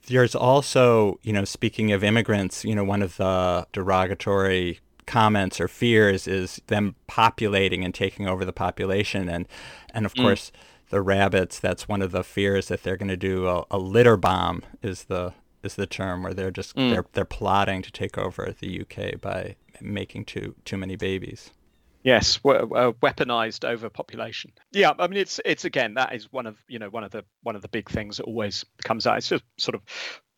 There's 0.07 0.33
also, 0.33 1.19
you 1.21 1.31
know, 1.31 1.45
speaking 1.45 1.91
of 1.91 2.03
immigrants, 2.03 2.65
you 2.65 2.73
know, 2.73 2.83
one 2.83 3.03
of 3.03 3.17
the 3.17 3.67
derogatory 3.71 4.79
comments 5.05 5.59
or 5.59 5.67
fears 5.67 6.27
is 6.27 6.61
them 6.67 6.95
populating 7.07 7.83
and 7.83 7.93
taking 7.93 8.27
over 8.27 8.45
the 8.45 8.53
population 8.53 9.27
and 9.29 9.47
and 9.93 10.05
of 10.05 10.13
mm. 10.13 10.21
course 10.21 10.51
the 10.89 11.01
rabbits 11.01 11.59
that's 11.59 11.87
one 11.87 12.01
of 12.01 12.11
the 12.11 12.23
fears 12.23 12.67
that 12.67 12.83
they're 12.83 12.97
going 12.97 13.07
to 13.07 13.17
do 13.17 13.47
a, 13.47 13.65
a, 13.71 13.77
litter 13.77 14.17
bomb 14.17 14.61
is 14.81 15.05
the 15.05 15.33
is 15.63 15.75
the 15.75 15.87
term 15.87 16.23
where 16.23 16.33
they're 16.33 16.51
just 16.51 16.75
mm. 16.75 16.91
they're 16.91 17.05
they're 17.13 17.25
plotting 17.25 17.81
to 17.81 17.91
take 17.91 18.17
over 18.17 18.53
the 18.59 18.81
UK 18.81 19.19
by 19.19 19.55
making 19.79 20.25
too 20.25 20.55
too 20.65 20.77
many 20.77 20.95
babies 20.95 21.51
Yes, 22.03 22.39
uh, 22.43 22.93
weaponized 23.01 23.63
overpopulation. 23.63 24.51
Yeah, 24.71 24.93
I 24.97 25.07
mean 25.07 25.19
it's 25.19 25.39
it's 25.45 25.65
again 25.65 25.93
that 25.95 26.15
is 26.15 26.31
one 26.31 26.47
of 26.47 26.57
you 26.67 26.79
know 26.79 26.89
one 26.89 27.03
of 27.03 27.11
the 27.11 27.23
one 27.43 27.55
of 27.55 27.61
the 27.61 27.67
big 27.67 27.89
things 27.89 28.17
that 28.17 28.23
always 28.23 28.65
comes 28.83 29.05
out. 29.05 29.17
It's 29.17 29.29
just 29.29 29.43
sort 29.57 29.75
of 29.75 29.81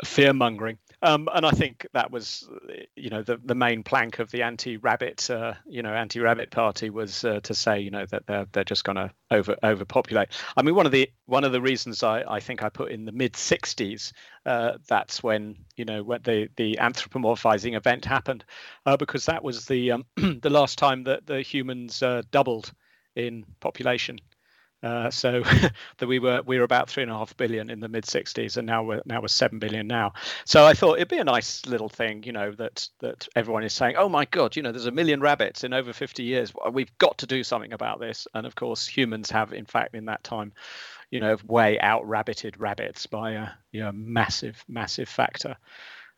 fear 0.04 0.34
mongering, 0.34 0.78
um, 1.04 1.28
and 1.34 1.46
I 1.46 1.52
think 1.52 1.86
that 1.94 2.12
was 2.12 2.50
you 2.96 3.10
know 3.10 3.22
the 3.22 3.38
the 3.44 3.56
main 3.56 3.84
plank 3.84 4.20
of 4.20 4.32
the 4.32 4.42
anti-rabbit 4.42 5.30
uh, 5.30 5.54
you 5.68 5.84
know 5.84 5.94
anti-rabbit 5.94 6.50
party 6.50 6.90
was 6.90 7.24
uh, 7.26 7.42
to 7.42 7.54
say 7.54 7.82
you 7.82 7.92
know 7.92 8.06
that 8.08 8.26
they're 8.26 8.48
they're 8.52 8.64
just 8.64 8.86
going 8.86 8.96
to 8.96 9.12
over 9.30 9.56
overpopulate. 9.64 10.30
I 10.56 10.62
mean 10.64 10.76
one 10.76 10.86
of 10.86 10.92
the 10.92 11.12
one 11.26 11.44
of 11.44 11.52
the 11.52 11.62
reasons 11.62 12.02
I 12.02 12.24
I 12.28 12.40
think 12.40 12.64
I 12.64 12.70
put 12.70 12.92
in 12.92 13.06
the 13.06 13.12
mid 13.12 13.34
60s 13.34 14.14
uh, 14.46 14.78
that's 14.88 15.22
when 15.22 15.58
you 15.76 15.86
know 15.86 16.04
when 16.04 16.22
the 16.24 16.50
the 16.56 16.78
anthropomorphizing 16.82 17.76
event 17.76 18.06
happened, 18.06 18.46
uh, 18.86 18.98
because 18.98 19.26
that 19.26 19.44
was 19.44 19.66
the 19.66 19.92
um, 19.92 20.06
the 20.16 20.50
last 20.50 20.78
time 20.78 21.04
that 21.04 21.26
the 21.26 21.42
humans 21.42 22.02
uh, 22.02 22.22
doubled 22.32 22.72
in 23.16 23.46
population. 23.60 24.20
Uh, 24.84 25.10
so 25.10 25.42
that 25.98 26.08
we 26.08 26.20
were 26.20 26.42
we 26.46 26.58
were 26.58 26.64
about 26.64 26.90
three 26.90 27.04
and 27.04 27.12
a 27.12 27.16
half 27.16 27.36
billion 27.38 27.70
in 27.70 27.80
the 27.80 27.88
mid 27.88 28.04
60s, 28.04 28.58
and 28.58 28.68
now 28.68 28.84
we're 28.84 29.02
now 29.06 29.22
we're 29.22 29.28
seven 29.30 29.58
billion 29.58 29.88
now. 29.88 30.14
So 30.46 30.66
I 30.66 30.74
thought 30.74 30.96
it'd 30.96 31.08
be 31.08 31.18
a 31.18 31.24
nice 31.24 31.66
little 31.66 31.90
thing, 31.90 32.24
you 32.24 32.34
know, 32.34 32.52
that 32.52 32.90
that 33.00 33.28
everyone 33.36 33.64
is 33.64 33.74
saying, 33.74 33.96
oh 33.98 34.10
my 34.10 34.26
god, 34.26 34.56
you 34.56 34.62
know, 34.62 34.72
there's 34.72 34.86
a 34.86 34.92
million 34.92 35.22
rabbits 35.22 35.64
in 35.64 35.74
over 35.74 35.94
50 35.94 36.24
years. 36.24 36.52
We've 36.72 36.96
got 36.98 37.20
to 37.20 37.28
do 37.28 37.44
something 37.44 37.72
about 37.72 38.00
this. 38.02 38.28
And 38.34 38.46
of 38.46 38.56
course, 38.56 38.86
humans 38.86 39.32
have, 39.32 39.54
in 39.54 39.66
fact, 39.66 39.96
in 39.96 40.06
that 40.06 40.24
time, 40.24 40.52
you 41.12 41.22
know, 41.22 41.38
way 41.48 41.80
out 41.80 42.04
rabbited 42.04 42.56
rabbits 42.58 43.08
by 43.08 43.32
a 43.32 43.48
you 43.72 43.82
know, 43.82 43.92
massive, 43.94 44.64
massive 44.68 45.08
factor. 45.08 45.56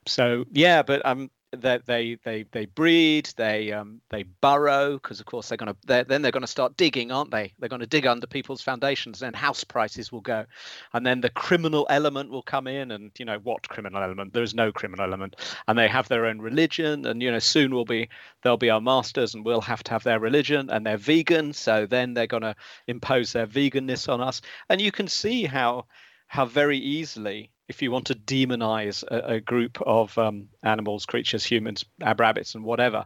So 0.08 0.46
yeah, 0.52 0.82
but 0.84 1.06
um, 1.06 1.30
that 1.62 1.86
they 1.86 2.18
they 2.24 2.46
they 2.52 2.66
breed, 2.66 3.30
they 3.38 3.72
um 3.72 4.02
they 4.10 4.24
burrow 4.24 4.94
because 4.94 5.20
of 5.20 5.26
course 5.26 5.50
they're 5.50 5.58
gonna 5.58 5.76
they're, 5.86 6.04
then 6.04 6.22
they're 6.22 6.32
gonna 6.32 6.48
start 6.48 6.78
digging, 6.78 7.12
aren't 7.12 7.32
they? 7.32 7.54
They're 7.60 7.70
gonna 7.70 7.86
dig 7.86 8.06
under 8.06 8.28
people's 8.28 8.62
foundations, 8.62 9.22
and 9.22 9.36
house 9.36 9.64
prices 9.64 10.12
will 10.12 10.22
go, 10.22 10.46
and 10.94 11.06
then 11.06 11.22
the 11.22 11.30
criminal 11.30 11.88
element 11.90 12.30
will 12.30 12.44
come 12.44 12.68
in, 12.68 12.92
and 12.92 13.12
you 13.18 13.26
know 13.26 13.40
what 13.40 13.68
criminal 13.68 14.02
element? 14.04 14.34
There 14.34 14.44
is 14.44 14.54
no 14.54 14.72
criminal 14.72 15.06
element, 15.06 15.36
and 15.68 15.78
they 15.78 15.88
have 15.88 16.08
their 16.08 16.26
own 16.26 16.40
religion, 16.40 17.06
and 17.06 17.22
you 17.22 17.32
know 17.32 17.40
soon 17.40 17.74
will 17.74 17.86
be 17.86 18.10
they'll 18.44 18.58
be 18.58 18.70
our 18.70 18.82
masters, 18.82 19.34
and 19.34 19.46
we'll 19.46 19.62
have 19.62 19.84
to 19.84 19.92
have 19.92 20.04
their 20.04 20.20
religion, 20.20 20.70
and 20.70 20.86
they're 20.86 20.98
vegan, 20.98 21.54
so 21.54 21.86
then 21.86 22.14
they're 22.14 22.28
gonna 22.28 22.56
impose 22.88 23.34
their 23.34 23.48
veganness 23.48 24.08
on 24.08 24.22
us, 24.22 24.42
and 24.70 24.82
you 24.82 24.92
can 24.92 25.08
see 25.08 25.44
how 25.44 25.86
how 26.28 26.46
very 26.46 26.78
easily 26.78 27.52
if 27.68 27.82
you 27.82 27.92
want 27.92 28.06
to 28.08 28.16
demonize 28.16 29.04
a, 29.04 29.36
a 29.36 29.40
group 29.40 29.82
of 29.82 30.18
um, 30.18 30.48
animals, 30.64 31.06
creatures, 31.06 31.44
humans, 31.44 31.86
rabbits, 32.18 32.56
and 32.56 32.64
whatever, 32.64 33.06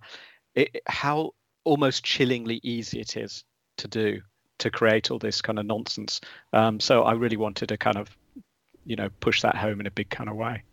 it, 0.56 0.82
how 0.88 1.32
almost 1.64 2.04
chillingly 2.04 2.60
easy 2.64 3.00
it 3.00 3.16
is 3.18 3.44
to 3.78 3.88
do 3.88 4.22
to 4.60 4.70
create 4.70 5.10
all 5.10 5.20
this 5.20 5.42
kind 5.42 5.58
of 5.58 5.66
nonsense. 5.66 6.20
Um, 6.54 6.80
so 6.80 7.04
I 7.04 7.14
really 7.14 7.38
wanted 7.38 7.70
to 7.70 7.78
kind 7.78 7.98
of, 7.98 8.16
you 8.86 8.96
know, 8.96 9.10
push 9.22 9.42
that 9.42 9.56
home 9.56 9.80
in 9.80 9.88
a 9.88 9.92
big 9.92 10.10
kind 10.10 10.30
of 10.30 10.36
way. 10.36 10.64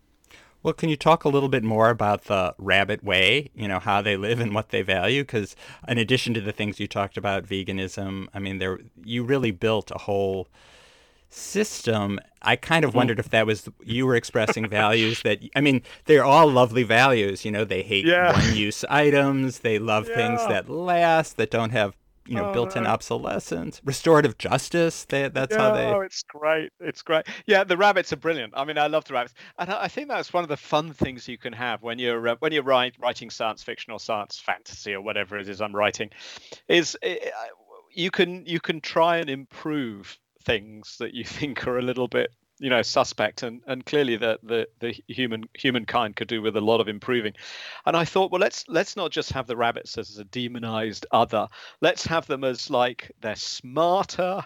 Well, 0.62 0.74
can 0.74 0.88
you 0.88 0.96
talk 0.96 1.24
a 1.24 1.28
little 1.28 1.48
bit 1.48 1.62
more 1.62 1.90
about 1.90 2.24
the 2.24 2.52
rabbit 2.58 3.04
way, 3.04 3.50
you 3.54 3.68
know, 3.68 3.78
how 3.78 4.02
they 4.02 4.16
live 4.16 4.40
and 4.40 4.52
what 4.52 4.70
they 4.70 4.82
value? 4.82 5.22
Because 5.22 5.54
in 5.86 5.98
addition 5.98 6.34
to 6.34 6.40
the 6.40 6.50
things 6.50 6.80
you 6.80 6.88
talked 6.88 7.16
about, 7.16 7.46
veganism, 7.46 8.26
I 8.34 8.40
mean, 8.40 8.58
there 8.58 8.80
you 9.04 9.22
really 9.22 9.52
built 9.52 9.92
a 9.92 9.98
whole 9.98 10.48
system. 11.28 12.20
I 12.42 12.56
kind 12.56 12.84
of 12.84 12.90
mm-hmm. 12.90 12.98
wondered 12.98 13.18
if 13.18 13.30
that 13.30 13.46
was 13.46 13.68
you 13.84 14.06
were 14.06 14.16
expressing 14.16 14.68
values 14.68 15.22
that 15.22 15.40
I 15.54 15.60
mean, 15.60 15.82
they're 16.04 16.24
all 16.24 16.50
lovely 16.50 16.82
values. 16.82 17.44
You 17.44 17.50
know, 17.50 17.64
they 17.64 17.82
hate 17.82 18.06
yeah. 18.06 18.32
one-use 18.32 18.84
items. 18.84 19.60
They 19.60 19.78
love 19.78 20.08
yeah. 20.08 20.16
things 20.16 20.40
that 20.48 20.68
last, 20.68 21.36
that 21.36 21.50
don't 21.50 21.70
have 21.70 21.96
you 22.26 22.34
know, 22.34 22.50
oh, 22.50 22.52
built-in 22.52 22.86
obsolescence, 22.86 23.80
restorative 23.84 24.36
justice. 24.38 25.04
They, 25.04 25.28
that's 25.28 25.54
yeah, 25.54 25.60
how 25.60 25.74
they. 25.74 25.86
Oh, 25.86 26.00
it's 26.00 26.22
great! 26.22 26.72
It's 26.80 27.02
great. 27.02 27.26
Yeah, 27.46 27.64
the 27.64 27.76
rabbits 27.76 28.12
are 28.12 28.16
brilliant. 28.16 28.52
I 28.56 28.64
mean, 28.64 28.78
I 28.78 28.86
love 28.88 29.04
the 29.04 29.14
rabbits, 29.14 29.34
and 29.58 29.70
I 29.70 29.88
think 29.88 30.08
that's 30.08 30.32
one 30.32 30.42
of 30.42 30.48
the 30.48 30.56
fun 30.56 30.92
things 30.92 31.28
you 31.28 31.38
can 31.38 31.52
have 31.52 31.82
when 31.82 31.98
you're 31.98 32.28
uh, 32.28 32.36
when 32.40 32.52
you're 32.52 32.62
write, 32.62 32.94
writing 32.98 33.30
science 33.30 33.62
fiction 33.62 33.92
or 33.92 34.00
science 34.00 34.38
fantasy 34.38 34.94
or 34.94 35.00
whatever 35.00 35.38
it 35.38 35.48
is 35.48 35.60
I'm 35.60 35.74
writing, 35.74 36.10
is 36.68 36.96
uh, 37.04 37.14
you 37.92 38.10
can 38.10 38.44
you 38.46 38.60
can 38.60 38.80
try 38.80 39.18
and 39.18 39.30
improve 39.30 40.18
things 40.46 40.96
that 40.98 41.12
you 41.12 41.24
think 41.36 41.66
are 41.66 41.78
a 41.78 41.82
little 41.82 42.08
bit 42.08 42.30
you 42.58 42.70
know 42.70 42.80
suspect 42.80 43.42
and 43.42 43.60
and 43.66 43.84
clearly 43.84 44.16
the 44.16 44.38
the 44.42 44.66
the 44.80 44.94
human 45.08 45.44
humankind 45.52 46.16
could 46.16 46.28
do 46.28 46.40
with 46.40 46.56
a 46.56 46.60
lot 46.60 46.80
of 46.80 46.88
improving 46.88 47.34
and 47.84 47.94
i 47.94 48.04
thought 48.04 48.30
well 48.32 48.40
let's 48.40 48.64
let's 48.68 48.96
not 48.96 49.10
just 49.10 49.32
have 49.32 49.46
the 49.46 49.56
rabbits 49.56 49.98
as 49.98 50.16
a 50.16 50.24
demonized 50.24 51.04
other 51.10 51.48
let's 51.82 52.06
have 52.06 52.26
them 52.26 52.44
as 52.44 52.70
like 52.70 53.12
they're 53.20 53.36
smarter 53.36 54.42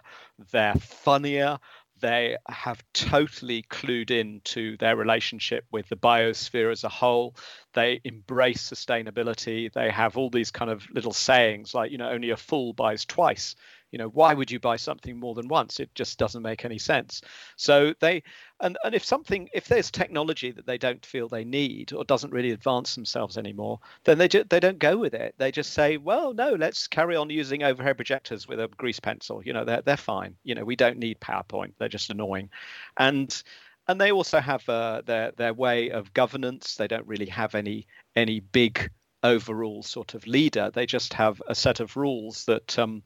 they're 0.51 0.75
funnier 0.75 1.57
they 2.01 2.37
have 2.49 2.83
totally 2.95 3.63
clued 3.63 4.11
in 4.11 4.41
to 4.43 4.77
their 4.79 4.97
relationship 4.97 5.67
with 5.71 5.89
the 5.89 5.97
biosphere 5.97 6.73
as 6.73 6.83
a 6.83 6.89
whole. 6.89 7.37
They 7.75 8.01
embrace 8.05 8.71
sustainability. 8.71 9.71
They 9.71 9.91
have 9.91 10.17
all 10.17 10.31
these 10.31 10.51
kind 10.51 10.71
of 10.71 10.89
little 10.91 11.13
sayings 11.13 11.75
like, 11.75 11.93
you 11.93 11.99
know, 11.99 12.09
only 12.09 12.31
a 12.31 12.39
fool 12.39 12.73
buys 12.73 13.05
twice 13.05 13.55
you 13.91 13.99
know 13.99 14.09
why 14.09 14.35
would 14.35 14.51
you 14.51 14.61
buy 14.61 14.77
something 14.77 15.19
more 15.19 15.35
than 15.35 15.49
once? 15.49 15.81
It 15.81 15.95
just 15.95 16.19
doesn't 16.19 16.43
make 16.43 16.65
any 16.65 16.79
sense. 16.79 17.23
So 17.57 17.95
they 18.01 18.23
and 18.61 18.77
and 18.85 18.95
if 18.95 19.05
something 19.05 19.49
if 19.53 19.67
there's 19.67 19.91
technology 19.91 20.51
that 20.53 20.67
they 20.67 20.79
don't 20.79 21.05
feel 21.05 21.29
they 21.29 21.45
need 21.45 21.93
or 21.93 22.05
doesn't 22.05 22.33
really 22.33 22.51
advance 22.51 22.95
themselves 22.95 23.39
anymore 23.39 23.81
then 24.05 24.19
they 24.19 24.29
just 24.29 24.49
they 24.51 24.61
don't 24.61 24.79
go 24.79 24.97
with 24.97 25.15
it. 25.15 25.35
They 25.39 25.51
just 25.53 25.73
say 25.73 25.97
well 25.97 26.35
no 26.35 26.53
let's 26.55 26.87
carry 26.87 27.17
on 27.17 27.31
using 27.31 27.63
overhead 27.63 27.97
projectors 27.97 28.47
with 28.49 28.61
a 28.61 28.69
grease 28.69 29.01
pencil. 29.01 29.43
You 29.45 29.53
know 29.53 29.65
they're, 29.65 29.83
they're 29.83 29.97
fine. 29.97 30.37
You 30.45 30.55
know 30.55 30.65
we 30.65 30.77
don't 30.77 30.99
need 30.99 31.21
powerpoint. 31.21 31.73
They're 31.79 31.89
just 31.89 32.11
annoying. 32.11 32.51
And 32.97 33.43
and 33.89 34.01
they 34.01 34.13
also 34.13 34.39
have 34.41 34.69
uh, 34.69 35.03
their 35.05 35.33
their 35.33 35.55
way 35.55 35.91
of 35.91 36.15
governance. 36.15 36.77
They 36.77 36.87
don't 36.87 37.07
really 37.09 37.27
have 37.27 37.55
any 37.57 37.87
any 38.15 38.39
big 38.41 38.91
overall 39.23 39.83
sort 39.83 40.15
of 40.15 40.27
leader. 40.27 40.71
They 40.73 40.87
just 40.87 41.15
have 41.15 41.43
a 41.47 41.55
set 41.55 41.81
of 41.81 41.97
rules 41.97 42.45
that 42.45 42.79
um, 42.79 43.03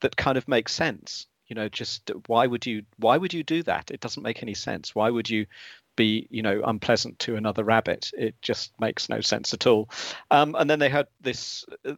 that 0.00 0.16
kind 0.16 0.38
of 0.38 0.48
makes 0.48 0.72
sense. 0.72 1.26
You 1.46 1.54
know 1.54 1.68
just 1.68 2.10
why 2.26 2.46
would 2.46 2.66
you 2.66 2.82
why 2.98 3.16
would 3.16 3.32
you 3.32 3.42
do 3.42 3.62
that? 3.64 3.90
It 3.90 4.00
doesn't 4.00 4.22
make 4.22 4.42
any 4.42 4.54
sense. 4.54 4.94
Why 4.94 5.08
would 5.10 5.30
you 5.30 5.46
be 5.96 6.26
you 6.30 6.42
know 6.42 6.62
unpleasant 6.64 7.18
to 7.20 7.36
another 7.36 7.64
rabbit? 7.64 8.10
It 8.16 8.34
just 8.42 8.72
makes 8.78 9.08
no 9.08 9.20
sense 9.20 9.54
at 9.54 9.66
all. 9.66 9.88
Um, 10.30 10.54
and 10.58 10.68
then 10.68 10.78
they 10.78 10.90
had 10.90 11.06
this 11.20 11.64
uh, 11.86 11.94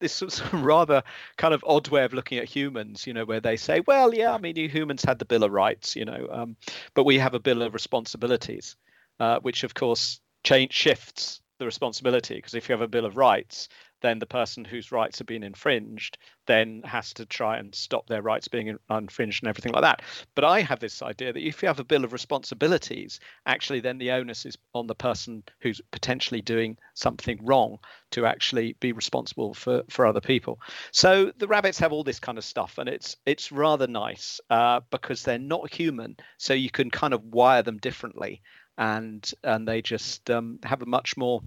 this 0.00 0.42
rather 0.52 1.02
kind 1.36 1.54
of 1.54 1.64
odd 1.66 1.88
way 1.88 2.04
of 2.04 2.12
looking 2.12 2.38
at 2.38 2.44
humans, 2.44 3.06
you 3.06 3.14
know, 3.14 3.24
where 3.24 3.40
they 3.40 3.56
say, 3.56 3.80
well, 3.86 4.14
yeah, 4.14 4.32
I 4.32 4.38
mean, 4.38 4.56
humans 4.56 5.02
had 5.02 5.18
the 5.18 5.24
Bill 5.24 5.44
of 5.44 5.52
Rights, 5.52 5.96
you 5.96 6.04
know, 6.04 6.28
um, 6.30 6.56
but 6.94 7.04
we 7.04 7.18
have 7.18 7.34
a 7.34 7.40
Bill 7.40 7.62
of 7.62 7.74
Responsibilities, 7.74 8.76
uh, 9.18 9.40
which 9.40 9.64
of 9.64 9.74
course 9.74 10.20
change 10.44 10.72
shifts 10.72 11.40
the 11.58 11.64
responsibility 11.64 12.34
because 12.34 12.54
if 12.54 12.68
you 12.68 12.74
have 12.74 12.82
a 12.82 12.88
Bill 12.88 13.06
of 13.06 13.16
Rights, 13.16 13.68
then 14.04 14.18
the 14.18 14.26
person 14.26 14.64
whose 14.66 14.92
rights 14.92 15.18
have 15.18 15.26
been 15.26 15.42
infringed 15.42 16.18
then 16.46 16.82
has 16.84 17.14
to 17.14 17.24
try 17.24 17.56
and 17.56 17.74
stop 17.74 18.06
their 18.06 18.20
rights 18.20 18.48
being 18.48 18.76
infringed 18.90 19.42
and 19.42 19.48
everything 19.48 19.72
like 19.72 19.80
that. 19.80 20.02
But 20.34 20.44
I 20.44 20.60
have 20.60 20.78
this 20.78 21.00
idea 21.00 21.32
that 21.32 21.42
if 21.42 21.62
you 21.62 21.68
have 21.68 21.80
a 21.80 21.84
bill 21.84 22.04
of 22.04 22.12
responsibilities, 22.12 23.18
actually 23.46 23.80
then 23.80 23.96
the 23.96 24.10
onus 24.10 24.44
is 24.44 24.58
on 24.74 24.86
the 24.86 24.94
person 24.94 25.42
who's 25.60 25.80
potentially 25.90 26.42
doing 26.42 26.76
something 26.92 27.38
wrong 27.42 27.78
to 28.10 28.26
actually 28.26 28.76
be 28.78 28.92
responsible 28.92 29.54
for 29.54 29.82
for 29.88 30.06
other 30.06 30.20
people. 30.20 30.60
So 30.92 31.32
the 31.38 31.48
rabbits 31.48 31.78
have 31.78 31.92
all 31.92 32.04
this 32.04 32.20
kind 32.20 32.36
of 32.36 32.44
stuff, 32.44 32.76
and 32.76 32.88
it's 32.88 33.16
it's 33.24 33.50
rather 33.50 33.86
nice 33.86 34.38
uh, 34.50 34.80
because 34.90 35.22
they're 35.22 35.38
not 35.38 35.72
human, 35.72 36.16
so 36.36 36.52
you 36.52 36.70
can 36.70 36.90
kind 36.90 37.14
of 37.14 37.24
wire 37.24 37.62
them 37.62 37.78
differently, 37.78 38.42
and 38.76 39.32
and 39.42 39.66
they 39.66 39.80
just 39.80 40.30
um, 40.30 40.58
have 40.62 40.82
a 40.82 40.86
much 40.86 41.16
more 41.16 41.40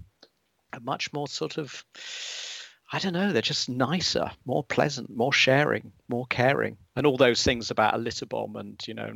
a 0.72 0.80
much 0.80 1.12
more 1.12 1.28
sort 1.28 1.58
of 1.58 1.84
I 2.90 2.98
don't 2.98 3.12
know, 3.12 3.32
they're 3.32 3.42
just 3.42 3.68
nicer, 3.68 4.30
more 4.46 4.64
pleasant, 4.64 5.14
more 5.14 5.32
sharing, 5.32 5.92
more 6.08 6.26
caring, 6.26 6.78
and 6.96 7.06
all 7.06 7.18
those 7.18 7.42
things 7.42 7.70
about 7.70 7.94
a 7.94 7.98
litter 7.98 8.24
bomb 8.24 8.56
and 8.56 8.80
you 8.86 8.94
know 8.94 9.12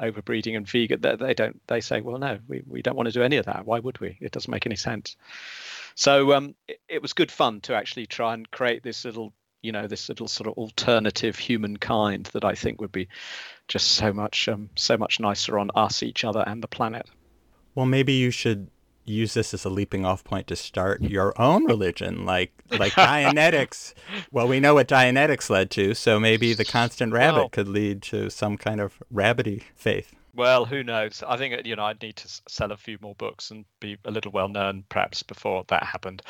overbreeding 0.00 0.56
and 0.56 0.68
vegan. 0.68 1.00
They, 1.00 1.16
they 1.16 1.34
don't. 1.34 1.60
They 1.66 1.80
say, 1.80 2.00
well, 2.00 2.18
no, 2.18 2.38
we, 2.46 2.62
we 2.66 2.82
don't 2.82 2.96
want 2.96 3.06
to 3.06 3.12
do 3.12 3.22
any 3.22 3.36
of 3.36 3.46
that. 3.46 3.64
Why 3.64 3.78
would 3.80 3.98
we? 4.00 4.18
It 4.20 4.32
doesn't 4.32 4.50
make 4.50 4.66
any 4.66 4.76
sense. 4.76 5.16
So 5.94 6.34
um, 6.34 6.54
it, 6.68 6.80
it 6.88 7.02
was 7.02 7.12
good 7.12 7.30
fun 7.30 7.60
to 7.62 7.74
actually 7.74 8.06
try 8.06 8.34
and 8.34 8.50
create 8.50 8.82
this 8.82 9.04
little, 9.04 9.32
you 9.62 9.72
know, 9.72 9.86
this 9.86 10.08
little 10.08 10.28
sort 10.28 10.48
of 10.48 10.54
alternative 10.54 11.38
humankind 11.38 12.26
that 12.32 12.44
I 12.44 12.54
think 12.54 12.80
would 12.80 12.92
be 12.92 13.08
just 13.68 13.92
so 13.92 14.12
much, 14.12 14.48
um, 14.48 14.68
so 14.76 14.96
much 14.98 15.20
nicer 15.20 15.58
on 15.58 15.70
us, 15.74 16.02
each 16.02 16.24
other, 16.24 16.44
and 16.46 16.62
the 16.62 16.68
planet. 16.68 17.08
Well, 17.74 17.86
maybe 17.86 18.12
you 18.12 18.30
should 18.30 18.68
use 19.04 19.34
this 19.34 19.54
as 19.54 19.64
a 19.64 19.70
leaping 19.70 20.04
off 20.04 20.24
point 20.24 20.46
to 20.48 20.56
start 20.56 21.02
your 21.02 21.38
own 21.40 21.64
religion, 21.64 22.24
like 22.24 22.52
like 22.70 22.92
Dianetics. 22.92 23.94
well, 24.32 24.48
we 24.48 24.60
know 24.60 24.74
what 24.74 24.88
Dianetics 24.88 25.50
led 25.50 25.70
to, 25.72 25.94
so 25.94 26.18
maybe 26.18 26.54
the 26.54 26.64
constant 26.64 27.12
rabbit 27.12 27.38
well, 27.38 27.48
could 27.48 27.68
lead 27.68 28.02
to 28.02 28.30
some 28.30 28.56
kind 28.56 28.80
of 28.80 29.02
rabbity 29.12 29.62
faith. 29.74 30.14
Well, 30.34 30.64
who 30.64 30.82
knows? 30.82 31.22
I 31.26 31.36
think 31.36 31.64
you 31.64 31.76
know 31.76 31.84
I'd 31.84 32.02
need 32.02 32.16
to 32.16 32.40
sell 32.48 32.72
a 32.72 32.76
few 32.76 32.98
more 33.00 33.14
books 33.14 33.50
and 33.50 33.64
be 33.80 33.96
a 34.04 34.10
little 34.10 34.32
well 34.32 34.48
known, 34.48 34.84
perhaps 34.88 35.22
before 35.22 35.64
that 35.68 35.84
happened. 35.84 36.22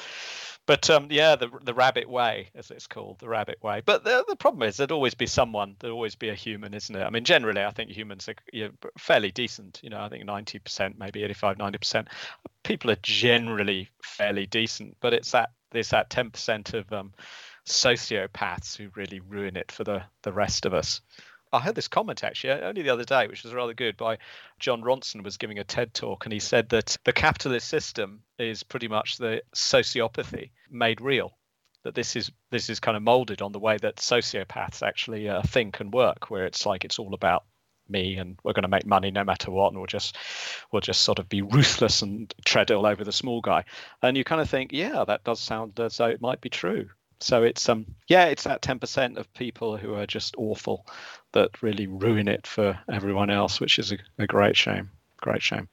But 0.66 0.88
um, 0.88 1.09
yeah, 1.11 1.37
the 1.37 1.50
the 1.62 1.74
rabbit 1.74 2.09
way, 2.09 2.48
as 2.55 2.70
it's 2.70 2.87
called, 2.87 3.18
the 3.18 3.29
rabbit 3.29 3.62
way. 3.62 3.83
But 3.85 4.03
the 4.05 4.24
the 4.27 4.37
problem 4.37 4.66
is 4.66 4.77
there'd 4.77 4.92
always 4.92 5.14
be 5.14 5.27
someone, 5.27 5.77
there'd 5.79 5.92
always 5.92 6.14
be 6.14 6.31
a 6.31 6.35
human, 6.35 6.72
isn't 6.72 6.96
it? 6.96 7.03
I 7.05 7.11
mean, 7.11 7.24
generally, 7.24 7.62
I 7.62 7.70
think 7.70 7.90
humans 7.90 8.29
are 8.29 8.35
you 8.53 8.68
know, 8.68 8.90
fairly 8.98 9.31
decent. 9.31 9.81
You 9.83 9.90
know, 9.90 10.00
I 10.00 10.09
think 10.09 10.24
ninety 10.24 10.59
percent, 10.59 10.98
maybe 10.98 11.22
85, 11.22 11.59
90 11.59 11.79
percent, 11.79 12.09
people 12.62 12.90
are 12.90 12.98
generally 13.03 13.90
fairly 14.03 14.46
decent. 14.46 14.96
But 15.00 15.12
it's 15.12 15.33
that 15.33 15.50
there's 15.70 15.90
that 15.90 16.09
ten 16.09 16.31
percent 16.31 16.72
of 16.72 16.90
um, 16.92 17.12
sociopaths 17.66 18.77
who 18.77 18.88
really 18.94 19.20
ruin 19.20 19.57
it 19.57 19.70
for 19.70 19.85
the 19.85 20.03
the 20.22 20.33
rest 20.33 20.64
of 20.64 20.72
us. 20.72 21.03
I 21.53 21.61
heard 21.61 21.77
this 21.77 21.88
comment 21.88 22.24
actually 22.24 22.55
only 22.55 22.83
the 22.83 22.90
other 22.90 23.05
day, 23.05 23.29
which 23.29 23.44
was 23.44 23.55
rather 23.55 23.74
good. 23.74 23.96
By 23.96 24.18
Jon 24.59 24.83
Ronson 24.83 25.22
was 25.22 25.37
giving 25.37 25.61
a 25.61 25.64
TED 25.64 25.94
talk, 25.94 26.24
and 26.24 26.33
he 26.33 26.40
said 26.40 26.70
that 26.70 26.96
the 27.05 27.12
capitalist 27.12 27.68
system 27.68 28.24
is 28.38 28.62
pretty 28.62 28.88
much 28.88 29.18
the 29.18 29.42
sociopathy 29.55 30.51
made 30.70 31.01
real. 31.01 31.37
That 31.83 31.94
this 31.94 32.16
is 32.16 32.31
this 32.51 32.70
is 32.70 32.81
kind 32.81 32.97
of 32.97 33.03
molded 33.03 33.42
on 33.42 33.53
the 33.53 33.59
way 33.59 33.77
that 33.77 33.97
sociopaths 33.97 34.83
actually 34.83 35.29
uh, 35.29 35.42
think 35.42 35.81
and 35.81 35.92
work, 35.92 36.31
where 36.31 36.47
it's 36.47 36.64
like 36.64 36.85
it's 36.85 36.99
all 36.99 37.12
about 37.12 37.44
me 37.87 38.16
and 38.16 38.38
we're 38.42 38.55
going 38.55 38.62
to 38.62 38.68
make 38.68 38.87
money 38.87 39.11
no 39.11 39.23
matter 39.23 39.51
what 39.51 39.68
and 39.68 39.77
we'll 39.77 39.87
just 39.87 40.16
we'll 40.73 40.81
just 40.81 41.03
sort 41.03 41.18
of 41.18 41.29
be 41.29 41.42
ruthless 41.42 42.01
and 42.01 42.33
tread 42.42 42.70
all 42.70 42.87
over 42.87 43.05
the 43.05 43.12
small 43.12 43.42
guy 43.42 43.62
and 44.01 44.16
you 44.16 44.25
kind 44.25 44.40
of 44.40 44.49
think 44.49 44.73
yeah 44.73 45.05
that 45.05 45.23
does 45.23 45.38
sound 45.38 45.79
as 45.79 45.99
though 45.99 46.07
it 46.07 46.23
might 46.23 46.40
be 46.40 46.49
true 46.49 46.88
so 47.20 47.42
it's 47.42 47.68
um 47.68 47.87
yeah, 48.09 48.27
it's 48.27 48.44
that 48.44 48.62
ten 48.62 48.79
percent 48.79 49.16
of 49.18 49.33
people 49.35 49.77
who 49.77 49.94
are 49.94 50.07
just 50.07 50.35
awful 50.37 50.87
that 51.33 51.62
really 51.62 51.87
ruin 51.87 52.29
it 52.29 52.47
for 52.47 52.79
everyone 52.92 53.31
else, 53.31 53.61
which 53.61 53.79
is 53.79 53.92
a, 53.92 53.99
a 54.18 54.27
great 54.27 54.57
shame. 54.57 54.90
Great 55.18 55.42
shame. 55.42 55.68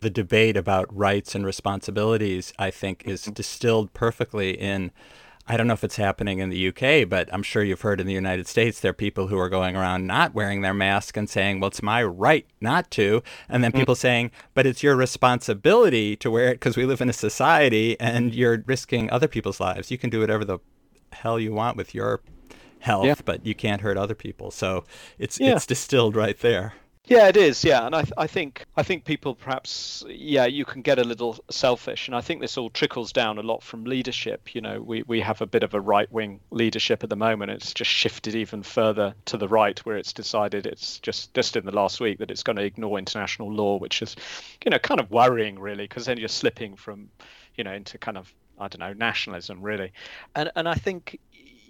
The 0.00 0.10
debate 0.10 0.56
about 0.56 0.94
rights 0.94 1.34
and 1.34 1.44
responsibilities, 1.44 2.52
I 2.58 2.70
think, 2.70 3.04
is 3.06 3.22
mm-hmm. 3.22 3.32
distilled 3.32 3.92
perfectly 3.92 4.58
in 4.58 4.90
I 5.50 5.56
don't 5.56 5.66
know 5.66 5.74
if 5.74 5.82
it's 5.82 5.96
happening 5.96 6.38
in 6.38 6.48
the 6.48 6.68
UK, 6.68 7.08
but 7.08 7.28
I'm 7.32 7.42
sure 7.42 7.64
you've 7.64 7.80
heard 7.80 8.00
in 8.00 8.06
the 8.06 8.12
United 8.12 8.46
States 8.46 8.78
there 8.78 8.90
are 8.90 8.94
people 8.94 9.26
who 9.26 9.36
are 9.36 9.48
going 9.48 9.74
around 9.74 10.06
not 10.06 10.32
wearing 10.32 10.60
their 10.60 10.72
mask 10.74 11.16
and 11.16 11.28
saying, 11.28 11.58
well, 11.58 11.68
it's 11.68 11.82
my 11.82 12.04
right 12.04 12.46
not 12.60 12.88
to. 12.92 13.20
And 13.48 13.64
then 13.64 13.72
mm. 13.72 13.76
people 13.76 13.96
saying, 13.96 14.30
but 14.54 14.64
it's 14.64 14.80
your 14.84 14.94
responsibility 14.94 16.14
to 16.16 16.30
wear 16.30 16.50
it 16.50 16.54
because 16.54 16.76
we 16.76 16.86
live 16.86 17.00
in 17.00 17.08
a 17.08 17.12
society 17.12 17.98
and 17.98 18.32
you're 18.32 18.62
risking 18.64 19.10
other 19.10 19.26
people's 19.26 19.58
lives. 19.58 19.90
You 19.90 19.98
can 19.98 20.08
do 20.08 20.20
whatever 20.20 20.44
the 20.44 20.60
hell 21.10 21.40
you 21.40 21.52
want 21.52 21.76
with 21.76 21.96
your 21.96 22.20
health, 22.78 23.06
yeah. 23.06 23.14
but 23.24 23.44
you 23.44 23.56
can't 23.56 23.82
hurt 23.82 23.96
other 23.96 24.14
people. 24.14 24.52
So 24.52 24.84
it's 25.18 25.40
yeah. 25.40 25.56
it's 25.56 25.66
distilled 25.66 26.14
right 26.14 26.38
there. 26.38 26.74
Yeah, 27.04 27.26
it 27.28 27.36
is. 27.36 27.64
Yeah, 27.64 27.86
and 27.86 27.96
I, 27.96 28.02
th- 28.02 28.12
I 28.16 28.26
think 28.28 28.66
I 28.76 28.82
think 28.84 29.04
people 29.04 29.34
perhaps 29.34 30.04
yeah 30.08 30.44
you 30.46 30.64
can 30.64 30.82
get 30.82 30.98
a 30.98 31.04
little 31.04 31.42
selfish, 31.50 32.06
and 32.06 32.14
I 32.14 32.20
think 32.20 32.40
this 32.40 32.56
all 32.56 32.70
trickles 32.70 33.12
down 33.12 33.38
a 33.38 33.42
lot 33.42 33.62
from 33.64 33.84
leadership. 33.84 34.54
You 34.54 34.60
know, 34.60 34.80
we 34.80 35.02
we 35.02 35.20
have 35.20 35.40
a 35.40 35.46
bit 35.46 35.62
of 35.64 35.74
a 35.74 35.80
right 35.80 36.10
wing 36.12 36.40
leadership 36.50 37.02
at 37.02 37.10
the 37.10 37.16
moment. 37.16 37.50
It's 37.50 37.74
just 37.74 37.90
shifted 37.90 38.36
even 38.36 38.62
further 38.62 39.14
to 39.24 39.36
the 39.38 39.48
right, 39.48 39.78
where 39.80 39.96
it's 39.96 40.12
decided 40.12 40.66
it's 40.66 41.00
just 41.00 41.34
just 41.34 41.56
in 41.56 41.64
the 41.64 41.72
last 41.72 42.00
week 42.00 42.18
that 42.18 42.30
it's 42.30 42.44
going 42.44 42.56
to 42.56 42.62
ignore 42.64 42.98
international 42.98 43.52
law, 43.52 43.78
which 43.78 44.02
is, 44.02 44.14
you 44.64 44.70
know, 44.70 44.78
kind 44.78 45.00
of 45.00 45.10
worrying 45.10 45.58
really, 45.58 45.84
because 45.84 46.04
then 46.04 46.18
you're 46.18 46.28
slipping 46.28 46.76
from, 46.76 47.08
you 47.56 47.64
know, 47.64 47.72
into 47.72 47.98
kind 47.98 48.18
of 48.18 48.32
I 48.58 48.68
don't 48.68 48.80
know 48.80 48.92
nationalism 48.92 49.62
really, 49.62 49.92
and 50.36 50.52
and 50.54 50.68
I 50.68 50.74
think 50.74 51.18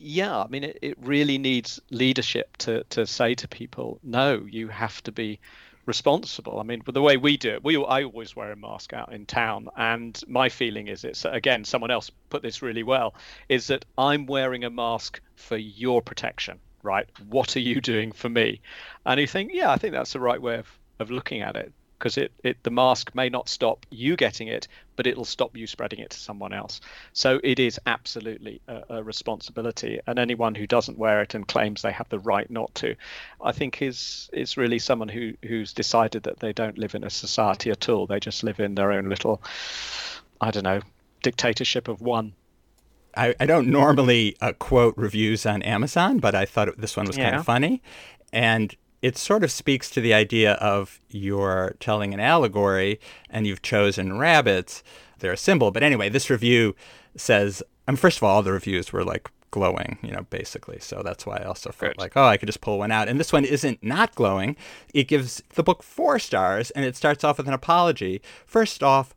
yeah, 0.00 0.38
I 0.38 0.48
mean, 0.48 0.64
it, 0.64 0.78
it 0.82 0.96
really 1.00 1.38
needs 1.38 1.80
leadership 1.90 2.56
to, 2.58 2.84
to 2.84 3.06
say 3.06 3.34
to 3.34 3.48
people, 3.48 4.00
no, 4.02 4.46
you 4.48 4.68
have 4.68 5.02
to 5.04 5.12
be 5.12 5.38
responsible. 5.86 6.58
I 6.58 6.62
mean, 6.62 6.82
the 6.86 7.02
way 7.02 7.16
we 7.16 7.36
do 7.36 7.50
it, 7.50 7.64
we 7.64 7.76
I 7.76 8.04
always 8.04 8.34
wear 8.34 8.52
a 8.52 8.56
mask 8.56 8.92
out 8.92 9.12
in 9.12 9.26
town, 9.26 9.68
and 9.76 10.20
my 10.26 10.48
feeling 10.48 10.88
is 10.88 11.04
it's 11.04 11.24
again 11.24 11.64
someone 11.64 11.90
else 11.90 12.10
put 12.28 12.42
this 12.42 12.62
really 12.62 12.82
well, 12.82 13.14
is 13.48 13.66
that 13.68 13.84
I'm 13.98 14.26
wearing 14.26 14.64
a 14.64 14.70
mask 14.70 15.20
for 15.36 15.56
your 15.56 16.00
protection, 16.00 16.58
right? 16.82 17.08
What 17.28 17.56
are 17.56 17.60
you 17.60 17.80
doing 17.80 18.12
for 18.12 18.28
me? 18.28 18.60
And 19.04 19.20
you 19.20 19.26
think, 19.26 19.50
yeah, 19.52 19.70
I 19.70 19.76
think 19.76 19.92
that's 19.92 20.12
the 20.12 20.20
right 20.20 20.40
way 20.40 20.58
of, 20.58 20.78
of 20.98 21.10
looking 21.10 21.42
at 21.42 21.56
it 21.56 21.72
because 22.00 22.16
it, 22.16 22.32
it 22.42 22.56
the 22.62 22.70
mask 22.70 23.14
may 23.14 23.28
not 23.28 23.48
stop 23.48 23.84
you 23.90 24.16
getting 24.16 24.48
it, 24.48 24.66
but 24.96 25.06
it'll 25.06 25.24
stop 25.24 25.56
you 25.56 25.66
spreading 25.66 25.98
it 25.98 26.10
to 26.10 26.18
someone 26.18 26.52
else. 26.52 26.80
So 27.12 27.38
it 27.44 27.58
is 27.58 27.78
absolutely 27.86 28.60
a, 28.66 28.82
a, 28.88 29.02
responsibility, 29.02 30.00
and 30.06 30.18
anyone 30.18 30.54
who 30.54 30.66
doesn't 30.66 30.98
wear 30.98 31.20
it 31.20 31.34
and 31.34 31.46
claims 31.46 31.82
they 31.82 31.92
have 31.92 32.08
the 32.08 32.18
right 32.18 32.50
not 32.50 32.74
to, 32.76 32.96
I 33.44 33.52
think 33.52 33.82
is 33.82 34.30
is 34.32 34.56
really 34.56 34.78
someone 34.78 35.08
who 35.08 35.34
who's 35.44 35.72
decided 35.72 36.22
that 36.24 36.40
they 36.40 36.52
don't 36.52 36.78
live 36.78 36.94
in 36.94 37.04
a 37.04 37.10
society 37.10 37.70
at 37.70 37.88
all. 37.88 38.06
They 38.06 38.18
just 38.18 38.42
live 38.42 38.58
in 38.58 38.74
their 38.74 38.92
own 38.92 39.08
little, 39.08 39.42
I 40.40 40.50
don't 40.50 40.64
know, 40.64 40.80
dictatorship 41.22 41.86
of 41.86 42.00
one. 42.00 42.32
I, 43.16 43.34
I 43.40 43.46
don't 43.46 43.68
normally 43.68 44.36
uh, 44.40 44.52
quote 44.52 44.96
reviews 44.96 45.44
on 45.44 45.62
Amazon, 45.62 46.18
but 46.18 46.34
I 46.34 46.46
thought 46.46 46.68
this 46.78 46.96
one 46.96 47.06
was 47.06 47.18
yeah. 47.18 47.24
kind 47.24 47.36
of 47.36 47.44
funny. 47.44 47.82
And 48.32 48.74
it 49.02 49.16
sort 49.16 49.42
of 49.42 49.50
speaks 49.50 49.88
to 49.90 50.00
the 50.00 50.14
idea 50.14 50.54
of 50.54 51.00
you're 51.08 51.74
telling 51.80 52.12
an 52.12 52.20
allegory 52.20 53.00
and 53.30 53.46
you've 53.46 53.62
chosen 53.62 54.18
rabbits. 54.18 54.82
They're 55.18 55.32
a 55.32 55.36
symbol. 55.36 55.70
But 55.70 55.82
anyway, 55.82 56.08
this 56.08 56.30
review 56.30 56.74
says, 57.16 57.62
um, 57.88 57.96
first 57.96 58.18
of 58.18 58.22
all, 58.22 58.42
the 58.42 58.52
reviews 58.52 58.92
were 58.92 59.04
like 59.04 59.30
glowing, 59.50 59.98
you 60.02 60.12
know, 60.12 60.26
basically. 60.30 60.78
So 60.80 61.02
that's 61.04 61.26
why 61.26 61.38
I 61.38 61.44
also 61.44 61.70
felt 61.72 61.92
Good. 61.92 62.00
like, 62.00 62.16
oh, 62.16 62.26
I 62.26 62.36
could 62.36 62.46
just 62.46 62.60
pull 62.60 62.78
one 62.78 62.92
out. 62.92 63.08
And 63.08 63.18
this 63.18 63.32
one 63.32 63.44
isn't 63.44 63.82
not 63.82 64.14
glowing. 64.14 64.56
It 64.94 65.08
gives 65.08 65.42
the 65.54 65.62
book 65.62 65.82
four 65.82 66.18
stars 66.18 66.70
and 66.72 66.84
it 66.84 66.96
starts 66.96 67.24
off 67.24 67.38
with 67.38 67.48
an 67.48 67.54
apology. 67.54 68.20
First 68.46 68.82
off, 68.82 69.14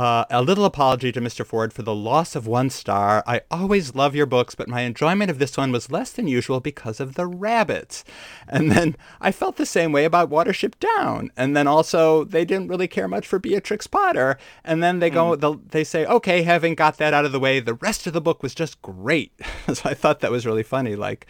uh, 0.00 0.24
a 0.30 0.40
little 0.40 0.64
apology 0.64 1.12
to 1.12 1.20
Mr. 1.20 1.44
Fforde 1.44 1.74
for 1.74 1.82
the 1.82 1.94
loss 1.94 2.34
of 2.34 2.46
one 2.46 2.70
star. 2.70 3.22
I 3.26 3.42
always 3.50 3.94
love 3.94 4.14
your 4.14 4.24
books, 4.24 4.54
but 4.54 4.66
my 4.66 4.80
enjoyment 4.80 5.30
of 5.30 5.38
this 5.38 5.58
one 5.58 5.72
was 5.72 5.90
less 5.90 6.10
than 6.10 6.26
usual 6.26 6.58
because 6.58 7.00
of 7.00 7.16
the 7.16 7.26
rabbits. 7.26 8.02
And 8.48 8.70
then 8.70 8.96
I 9.20 9.30
felt 9.30 9.58
the 9.58 9.66
same 9.66 9.92
way 9.92 10.06
about 10.06 10.30
Watership 10.30 10.72
Down. 10.78 11.30
And 11.36 11.54
then 11.54 11.66
also, 11.66 12.24
they 12.24 12.46
didn't 12.46 12.68
really 12.68 12.88
care 12.88 13.08
much 13.08 13.26
for 13.26 13.38
Beatrix 13.38 13.86
Potter. 13.86 14.38
And 14.64 14.82
then 14.82 15.00
they 15.00 15.10
go, 15.10 15.36
mm. 15.36 15.70
they 15.70 15.84
say, 15.84 16.06
okay, 16.06 16.44
having 16.44 16.74
got 16.74 16.96
that 16.96 17.12
out 17.12 17.26
of 17.26 17.32
the 17.32 17.38
way, 17.38 17.60
the 17.60 17.74
rest 17.74 18.06
of 18.06 18.14
the 18.14 18.22
book 18.22 18.42
was 18.42 18.54
just 18.54 18.80
great. 18.80 19.34
so 19.70 19.82
I 19.84 19.92
thought 19.92 20.20
that 20.20 20.30
was 20.30 20.46
really 20.46 20.62
funny. 20.62 20.96
Like, 20.96 21.26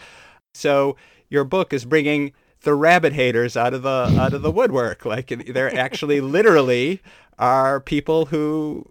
so 0.55 0.95
your 1.29 1.43
book 1.43 1.73
is 1.73 1.85
bringing 1.85 2.35
the 2.63 2.75
rabbit 2.75 3.13
haters 3.13 3.57
out 3.57 3.75
of 3.75 3.83
the 3.83 4.15
out 4.19 4.35
of 4.35 4.43
the 4.43 4.51
woodwork. 4.51 5.05
Like 5.05 5.29
they're 5.29 5.75
actually 5.77 6.21
literally 6.21 7.01
are 7.39 7.81
people 7.81 8.27
who 8.27 8.87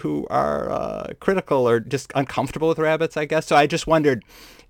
who 0.00 0.26
are 0.30 0.70
uh, 0.70 1.12
critical 1.20 1.68
or 1.68 1.80
just 1.80 2.12
uncomfortable 2.14 2.68
with 2.68 2.78
rabbits, 2.78 3.16
I 3.16 3.24
guess. 3.24 3.46
So 3.46 3.56
I 3.56 3.66
just 3.66 3.86
wondered 3.86 4.24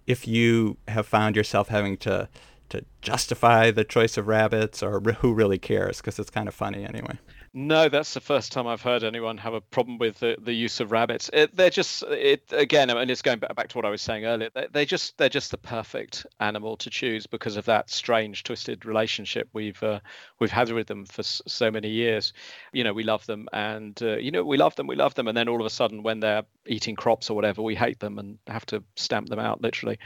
if 0.06 0.28
you 0.28 0.76
have 0.88 1.06
found 1.06 1.36
yourself 1.36 1.68
having 1.68 1.96
to 1.98 2.28
to 2.68 2.84
justify 3.00 3.70
the 3.70 3.84
choice 3.84 4.16
of 4.16 4.26
rabbits 4.26 4.82
or 4.82 5.00
who 5.00 5.32
really 5.32 5.58
cares 5.58 5.98
because 5.98 6.18
it's 6.18 6.30
kind 6.30 6.48
of 6.48 6.54
funny 6.54 6.84
anyway. 6.84 7.18
No, 7.58 7.88
that's 7.88 8.12
the 8.12 8.20
first 8.20 8.52
time 8.52 8.66
I've 8.66 8.82
heard 8.82 9.02
anyone 9.02 9.38
have 9.38 9.54
a 9.54 9.62
problem 9.62 9.96
with 9.96 10.20
the, 10.20 10.36
the 10.38 10.52
use 10.52 10.78
of 10.80 10.92
rabbits. 10.92 11.30
It, 11.32 11.56
they're 11.56 11.70
just 11.70 12.02
it 12.02 12.42
again, 12.50 12.90
and 12.90 13.10
it's 13.10 13.22
going 13.22 13.38
back, 13.38 13.68
to 13.68 13.78
what 13.78 13.86
I 13.86 13.88
was 13.88 14.02
saying 14.02 14.26
earlier. 14.26 14.50
They, 14.52 14.66
they 14.70 14.84
just 14.84 15.16
they're 15.16 15.30
just 15.30 15.52
the 15.52 15.56
perfect 15.56 16.26
animal 16.38 16.76
to 16.76 16.90
choose 16.90 17.26
because 17.26 17.56
of 17.56 17.64
that 17.64 17.88
strange, 17.88 18.42
twisted 18.42 18.84
relationship 18.84 19.48
we've 19.54 19.82
uh, 19.82 20.00
we've 20.38 20.50
had 20.50 20.70
with 20.70 20.86
them 20.86 21.06
for 21.06 21.22
so 21.22 21.70
many 21.70 21.88
years. 21.88 22.34
You 22.74 22.84
know, 22.84 22.92
we 22.92 23.04
love 23.04 23.24
them, 23.24 23.48
and 23.54 23.98
uh, 24.02 24.18
you 24.18 24.32
know 24.32 24.44
we 24.44 24.58
love 24.58 24.76
them, 24.76 24.86
we 24.86 24.96
love 24.96 25.14
them, 25.14 25.26
and 25.26 25.34
then 25.34 25.48
all 25.48 25.60
of 25.60 25.64
a 25.64 25.70
sudden, 25.70 26.02
when 26.02 26.20
they're 26.20 26.42
eating 26.66 26.94
crops 26.94 27.30
or 27.30 27.34
whatever, 27.34 27.62
we 27.62 27.74
hate 27.74 28.00
them 28.00 28.18
and 28.18 28.36
have 28.48 28.66
to 28.66 28.84
stamp 28.96 29.30
them 29.30 29.38
out 29.38 29.62
literally. 29.62 29.98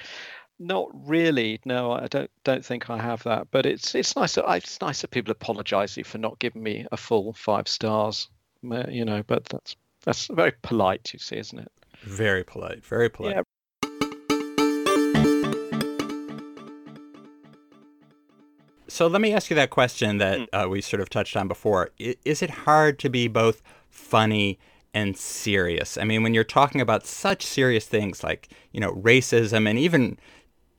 Not 0.62 0.90
really. 1.08 1.58
No, 1.64 1.92
I 1.92 2.06
don't 2.06 2.30
don't 2.44 2.62
think 2.62 2.90
I 2.90 2.98
have 2.98 3.22
that. 3.22 3.48
But 3.50 3.64
it's 3.64 3.94
it's 3.94 4.14
nice. 4.14 4.34
That, 4.34 4.44
it's 4.56 4.78
nice 4.82 5.00
that 5.00 5.10
people 5.10 5.32
apologise 5.32 5.98
for 6.04 6.18
not 6.18 6.38
giving 6.38 6.62
me 6.62 6.86
a 6.92 6.98
full 6.98 7.32
five 7.32 7.66
stars. 7.66 8.28
You 8.62 9.06
know, 9.06 9.22
but 9.26 9.46
that's 9.46 9.74
that's 10.04 10.26
very 10.26 10.52
polite. 10.60 11.14
You 11.14 11.18
see, 11.18 11.38
isn't 11.38 11.58
it? 11.58 11.72
Very 12.02 12.44
polite. 12.44 12.84
Very 12.84 13.08
polite. 13.08 13.36
Yeah. 13.36 13.42
So 18.86 19.06
let 19.06 19.22
me 19.22 19.32
ask 19.32 19.48
you 19.48 19.56
that 19.56 19.70
question 19.70 20.18
that 20.18 20.40
mm. 20.40 20.46
uh, 20.52 20.68
we 20.68 20.82
sort 20.82 21.00
of 21.00 21.08
touched 21.08 21.36
on 21.36 21.48
before. 21.48 21.88
Is 21.98 22.42
it 22.42 22.50
hard 22.50 22.98
to 22.98 23.08
be 23.08 23.28
both 23.28 23.62
funny 23.88 24.58
and 24.92 25.16
serious? 25.16 25.96
I 25.96 26.04
mean, 26.04 26.22
when 26.22 26.34
you're 26.34 26.44
talking 26.44 26.82
about 26.82 27.06
such 27.06 27.46
serious 27.46 27.86
things 27.86 28.22
like, 28.22 28.48
you 28.72 28.80
know, 28.80 28.92
racism 28.92 29.66
and 29.66 29.78
even 29.78 30.18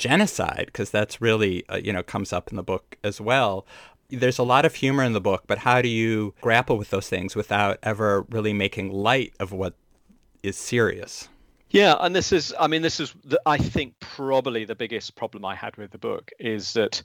genocide 0.02 0.64
because 0.66 0.90
that's 0.90 1.22
really 1.22 1.64
uh, 1.70 1.78
you 1.78 1.94
know 1.94 2.04
comes 2.04 2.34
up 2.34 2.50
in 2.50 2.56
the 2.58 2.64
book 2.64 2.98
as 3.04 3.22
well. 3.22 3.66
There's 4.10 4.40
a 4.40 4.44
lot 4.44 4.66
of 4.66 4.76
humor 4.76 5.04
in 5.04 5.14
the 5.14 5.22
book 5.22 5.44
but 5.48 5.60
how 5.60 5.82
do 5.82 5.88
you 5.88 6.34
grapple 6.42 6.78
with 6.78 6.90
those 6.90 7.08
things 7.08 7.36
without 7.36 7.78
ever 7.84 8.26
really 8.30 8.52
making 8.52 8.92
light 8.92 9.34
of 9.40 9.54
what 9.54 9.76
is 10.44 10.58
serious? 10.58 11.30
Yeah 11.70 11.96
and 12.02 12.14
this 12.14 12.34
is 12.34 12.54
i 12.60 12.68
mean 12.68 12.82
this 12.82 13.00
is 13.00 13.16
the, 13.24 13.40
i 13.46 13.58
think 13.58 13.94
probably 14.02 14.66
the 14.66 14.76
biggest 14.76 15.16
problem 15.16 15.46
i 15.46 15.56
had 15.56 15.78
with 15.78 15.92
the 15.92 15.98
book 15.98 16.30
is 16.38 16.74
that 16.74 17.02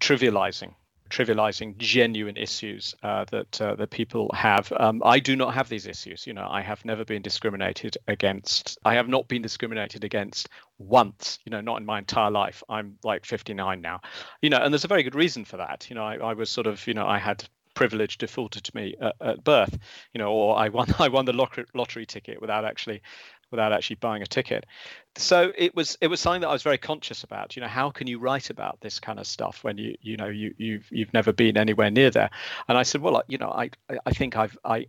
trivializing 0.00 0.72
trivializing 1.08 1.76
genuine 1.78 2.36
issues 2.36 2.94
uh, 3.02 3.24
that 3.30 3.60
uh, 3.60 3.74
that 3.76 3.90
people 3.90 4.30
have. 4.34 4.72
Um, 4.76 5.02
I 5.04 5.18
do 5.18 5.36
not 5.36 5.54
have 5.54 5.68
these 5.68 5.86
issues. 5.86 6.26
You 6.26 6.34
know, 6.34 6.46
I 6.48 6.62
have 6.62 6.84
never 6.84 7.04
been 7.04 7.22
discriminated 7.22 7.98
against. 8.06 8.78
I 8.84 8.94
have 8.94 9.08
not 9.08 9.28
been 9.28 9.42
discriminated 9.42 10.04
against 10.04 10.48
once. 10.78 11.38
You 11.44 11.50
know, 11.50 11.60
not 11.60 11.78
in 11.78 11.86
my 11.86 11.98
entire 11.98 12.30
life. 12.30 12.62
I'm 12.68 12.96
like 13.02 13.24
59 13.24 13.80
now. 13.80 14.00
You 14.42 14.50
know, 14.50 14.58
and 14.58 14.72
there's 14.72 14.84
a 14.84 14.88
very 14.88 15.02
good 15.02 15.14
reason 15.14 15.44
for 15.44 15.56
that. 15.58 15.88
You 15.88 15.96
know, 15.96 16.04
I, 16.04 16.16
I 16.16 16.32
was 16.34 16.50
sort 16.50 16.66
of, 16.66 16.86
you 16.86 16.94
know, 16.94 17.06
I 17.06 17.18
had 17.18 17.44
privilege 17.78 18.18
defaulted 18.18 18.64
to 18.64 18.74
me 18.74 18.96
at, 19.00 19.14
at, 19.20 19.44
birth, 19.44 19.78
you 20.12 20.18
know, 20.18 20.32
or 20.32 20.58
I 20.58 20.68
won 20.68 20.88
I 20.98 21.08
won 21.08 21.26
the 21.26 21.32
lottery, 21.32 21.64
lottery 21.74 22.06
ticket 22.06 22.40
without 22.40 22.64
actually 22.64 23.02
without 23.50 23.72
actually 23.72 23.96
buying 23.96 24.22
a 24.22 24.26
ticket. 24.26 24.66
So 25.16 25.52
it 25.56 25.74
was 25.74 25.98
it 26.00 26.08
was 26.08 26.20
something 26.20 26.42
that 26.42 26.48
I 26.48 26.52
was 26.52 26.62
very 26.62 26.78
conscious 26.78 27.24
about. 27.24 27.56
You 27.56 27.62
know, 27.62 27.68
how 27.68 27.90
can 27.90 28.06
you 28.06 28.18
write 28.18 28.50
about 28.50 28.80
this 28.80 29.00
kind 29.00 29.18
of 29.18 29.26
stuff 29.26 29.64
when 29.64 29.78
you 29.78 29.96
you 30.00 30.16
know 30.16 30.28
you 30.28 30.54
you've 30.58 30.86
you've 30.90 31.12
never 31.12 31.32
been 31.32 31.56
anywhere 31.56 31.90
near 31.90 32.10
there? 32.10 32.30
And 32.68 32.78
I 32.78 32.82
said, 32.82 33.00
well, 33.00 33.22
you 33.28 33.38
know, 33.38 33.50
I 33.50 33.70
I 34.06 34.10
think 34.12 34.36
I've 34.36 34.56
I 34.64 34.86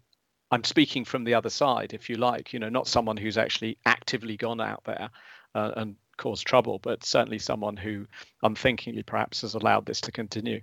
I'm 0.52 0.64
speaking 0.64 1.06
from 1.06 1.24
the 1.24 1.36
other 1.36 1.50
side, 1.50 1.94
if 1.94 2.10
you 2.10 2.16
like. 2.16 2.54
You 2.54 2.60
know, 2.60 2.70
not 2.70 2.88
someone 2.88 3.18
who's 3.18 3.38
actually 3.38 3.78
actively 3.86 4.38
gone 4.38 4.62
out 4.62 4.84
there 4.86 5.10
uh, 5.56 5.72
and 5.76 5.96
caused 6.18 6.46
trouble, 6.46 6.80
but 6.80 7.04
certainly 7.04 7.40
someone 7.40 7.78
who 7.78 8.06
unthinkingly 8.44 9.04
perhaps 9.04 9.42
has 9.42 9.54
allowed 9.56 9.86
this 9.86 10.02
to 10.02 10.12
continue 10.12 10.62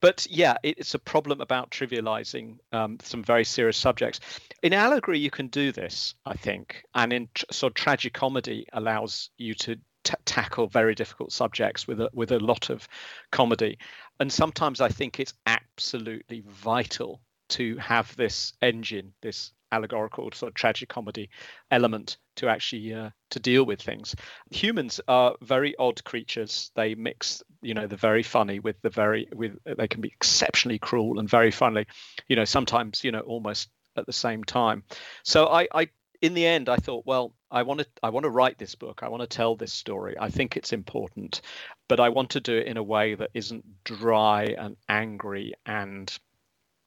but 0.00 0.26
yeah, 0.30 0.56
it's 0.62 0.94
a 0.94 0.98
problem 0.98 1.40
about 1.40 1.70
trivializing 1.70 2.58
um, 2.72 2.98
some 3.02 3.22
very 3.22 3.44
serious 3.44 3.76
subjects. 3.76 4.20
In 4.62 4.72
allegory, 4.72 5.18
you 5.18 5.30
can 5.30 5.48
do 5.48 5.72
this, 5.72 6.14
I 6.24 6.34
think, 6.34 6.84
and 6.94 7.12
in 7.12 7.28
tr- 7.34 7.44
sort 7.50 7.70
of 7.72 7.74
tragic 7.74 8.12
comedy 8.12 8.66
allows 8.72 9.30
you 9.38 9.54
to 9.54 9.76
t- 10.04 10.14
tackle 10.24 10.66
very 10.66 10.94
difficult 10.94 11.32
subjects 11.32 11.86
with 11.86 12.00
a, 12.00 12.10
with 12.12 12.32
a 12.32 12.38
lot 12.38 12.70
of 12.70 12.88
comedy. 13.30 13.78
And 14.20 14.32
sometimes 14.32 14.80
I 14.80 14.88
think 14.88 15.20
it's 15.20 15.34
absolutely 15.46 16.42
vital 16.46 17.20
to 17.50 17.76
have 17.76 18.14
this 18.16 18.54
engine, 18.62 19.12
this 19.22 19.52
allegorical 19.76 20.30
sort 20.32 20.50
of 20.50 20.54
tragic 20.54 20.88
comedy 20.88 21.28
element 21.70 22.16
to 22.36 22.48
actually 22.48 22.94
uh, 22.94 23.10
to 23.30 23.40
deal 23.40 23.64
with 23.64 23.80
things. 23.80 24.14
Humans 24.50 25.00
are 25.06 25.36
very 25.42 25.74
odd 25.78 26.02
creatures. 26.04 26.70
They 26.74 26.94
mix, 26.94 27.42
you 27.62 27.74
know, 27.74 27.86
the 27.86 27.96
very 27.96 28.22
funny 28.22 28.58
with 28.58 28.80
the 28.82 28.90
very 28.90 29.28
with. 29.34 29.58
They 29.64 29.88
can 29.88 30.00
be 30.00 30.08
exceptionally 30.08 30.78
cruel 30.78 31.18
and 31.18 31.28
very 31.28 31.50
funny, 31.50 31.86
you 32.28 32.36
know, 32.36 32.44
sometimes 32.44 33.04
you 33.04 33.12
know 33.12 33.20
almost 33.20 33.68
at 33.96 34.06
the 34.06 34.12
same 34.12 34.44
time. 34.44 34.82
So 35.22 35.46
I, 35.46 35.68
I 35.72 35.88
in 36.22 36.34
the 36.34 36.46
end, 36.46 36.68
I 36.68 36.76
thought, 36.76 37.04
well, 37.06 37.34
I 37.50 37.62
want 37.62 37.80
to 37.80 37.86
I 38.02 38.10
want 38.10 38.24
to 38.24 38.30
write 38.30 38.58
this 38.58 38.74
book. 38.74 39.00
I 39.02 39.08
want 39.08 39.22
to 39.22 39.36
tell 39.36 39.56
this 39.56 39.72
story. 39.72 40.16
I 40.18 40.30
think 40.30 40.56
it's 40.56 40.72
important, 40.72 41.40
but 41.88 42.00
I 42.00 42.08
want 42.08 42.30
to 42.30 42.40
do 42.40 42.56
it 42.56 42.66
in 42.66 42.76
a 42.76 42.82
way 42.82 43.14
that 43.14 43.30
isn't 43.34 43.84
dry 43.84 44.54
and 44.58 44.76
angry 44.88 45.54
and 45.64 46.16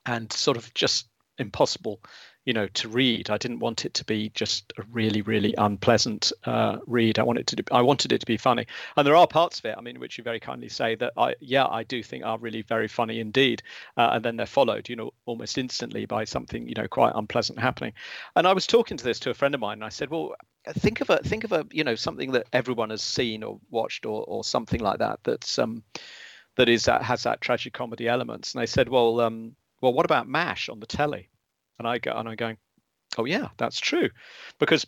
and 0.06 0.32
sort 0.32 0.58
of 0.58 0.74
just 0.74 1.08
impossible 1.38 2.02
you 2.50 2.54
know 2.54 2.68
to 2.70 2.90
read. 2.90 3.30
I 3.30 3.38
didn't 3.38 3.60
want 3.60 3.86
it 3.86 3.94
to 3.94 4.04
be 4.04 4.32
just 4.34 4.74
a 4.80 4.84
really 4.92 5.22
really 5.22 5.54
unpleasant 5.56 6.32
uh, 6.46 6.80
read. 6.88 7.20
I 7.20 7.24
wanted 7.24 7.46
to 7.46 7.64
i 7.72 7.84
wanted 7.84 8.12
it 8.12 8.22
to 8.22 8.26
be 8.26 8.38
funny. 8.38 8.66
And 8.98 9.06
there 9.06 9.16
are 9.16 9.28
parts 9.28 9.60
of 9.60 9.66
it 9.66 9.76
i 9.78 9.82
mean 9.82 10.00
which 10.00 10.18
you 10.18 10.24
very 10.24 10.40
kindly 10.40 10.68
say 10.68 10.96
that 10.96 11.14
i 11.16 11.36
yeah 11.42 11.68
i 11.68 11.84
do 11.84 12.02
think 12.02 12.26
are 12.26 12.40
really 12.40 12.64
very 12.64 12.88
funny 12.88 13.20
indeed 13.20 13.62
uh, 13.98 14.10
and 14.14 14.26
then 14.26 14.36
they're 14.36 14.48
followed 14.48 14.90
you 14.90 14.96
know 14.96 15.12
almost 15.28 15.60
instantly 15.60 16.06
by 16.08 16.24
something 16.24 16.68
you 16.68 16.74
know 16.76 16.88
quite 16.88 17.14
unpleasant 17.14 17.60
happening. 17.60 17.94
And 18.36 18.48
i 18.48 18.54
was 18.54 18.66
talking 18.66 18.98
to 18.98 19.04
this 19.04 19.20
to 19.20 19.30
a 19.30 19.36
friend 19.36 19.54
of 19.54 19.62
mine 19.62 19.74
and 19.74 19.84
i 19.84 19.90
said 19.90 20.10
well 20.10 20.34
think 20.74 21.02
of 21.02 21.12
a 21.12 21.18
think 21.18 21.44
of 21.44 21.52
a 21.52 21.68
you 21.72 21.84
know 21.84 21.94
something 21.94 22.32
that 22.32 22.48
everyone 22.52 22.90
has 22.90 23.04
seen 23.04 23.44
or 23.44 23.60
watched 23.70 24.08
or 24.08 24.24
or 24.28 24.44
something 24.44 24.82
like 24.82 24.98
that 24.98 25.20
that's 25.24 25.60
um 25.60 25.84
that 26.56 26.68
is 26.68 26.86
that 26.86 27.04
has 27.04 27.24
that 27.24 27.42
tragic 27.42 27.74
comedy 27.74 28.08
elements. 28.08 28.56
And 28.56 28.62
they 28.62 28.66
said 28.66 28.90
well 28.90 29.22
um 29.22 29.56
well 29.82 29.94
what 29.94 30.06
about 30.06 30.28
mash 30.28 30.68
on 30.68 30.80
the 30.80 30.88
telly 30.88 31.29
and 31.80 31.88
I 31.88 31.98
go 31.98 32.12
and 32.12 32.30
I'm 32.30 32.36
going, 32.36 32.58
oh 33.18 33.26
yeah, 33.26 33.48
that's 33.58 33.80
true, 33.80 34.10
because 34.60 34.86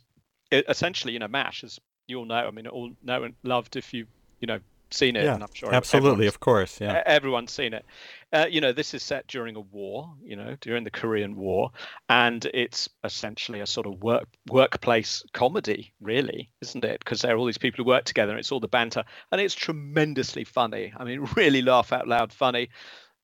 it, 0.51 0.65
essentially, 0.69 1.13
you 1.13 1.19
know, 1.19 1.27
Mash, 1.27 1.63
as 1.63 1.79
you 2.07 2.19
all 2.19 2.25
know, 2.25 2.35
I 2.35 2.51
mean, 2.51 2.67
all 2.67 2.91
know 3.01 3.23
and 3.23 3.33
loved 3.43 3.77
if 3.77 3.93
you, 3.93 4.05
you 4.39 4.47
know, 4.47 4.59
seen 4.93 5.15
it. 5.15 5.23
Yeah, 5.23 5.35
and 5.35 5.43
I'm 5.43 5.53
sure 5.53 5.73
absolutely, 5.73 6.27
of 6.27 6.39
course, 6.39 6.79
yeah. 6.79 7.01
Everyone's 7.05 7.51
seen 7.51 7.73
it. 7.73 7.85
Uh, 8.33 8.45
you 8.49 8.61
know, 8.61 8.73
this 8.73 8.93
is 8.93 9.03
set 9.03 9.27
during 9.27 9.55
a 9.55 9.61
war, 9.61 10.13
you 10.23 10.35
know, 10.35 10.55
during 10.61 10.83
the 10.83 10.91
Korean 10.91 11.35
War, 11.35 11.71
and 12.09 12.45
it's 12.53 12.89
essentially 13.03 13.61
a 13.61 13.65
sort 13.65 13.87
of 13.87 14.01
work 14.01 14.27
workplace 14.49 15.23
comedy, 15.33 15.93
really, 16.01 16.49
isn't 16.61 16.83
it? 16.83 16.99
Because 16.99 17.21
there 17.21 17.33
are 17.33 17.37
all 17.37 17.45
these 17.45 17.57
people 17.57 17.83
who 17.83 17.87
work 17.87 18.05
together, 18.05 18.31
and 18.31 18.39
it's 18.39 18.51
all 18.51 18.59
the 18.59 18.67
banter, 18.67 19.03
and 19.31 19.41
it's 19.41 19.55
tremendously 19.55 20.43
funny. 20.43 20.93
I 20.95 21.03
mean, 21.03 21.21
really 21.35 21.61
laugh 21.61 21.91
out 21.93 22.07
loud 22.07 22.33
funny. 22.33 22.69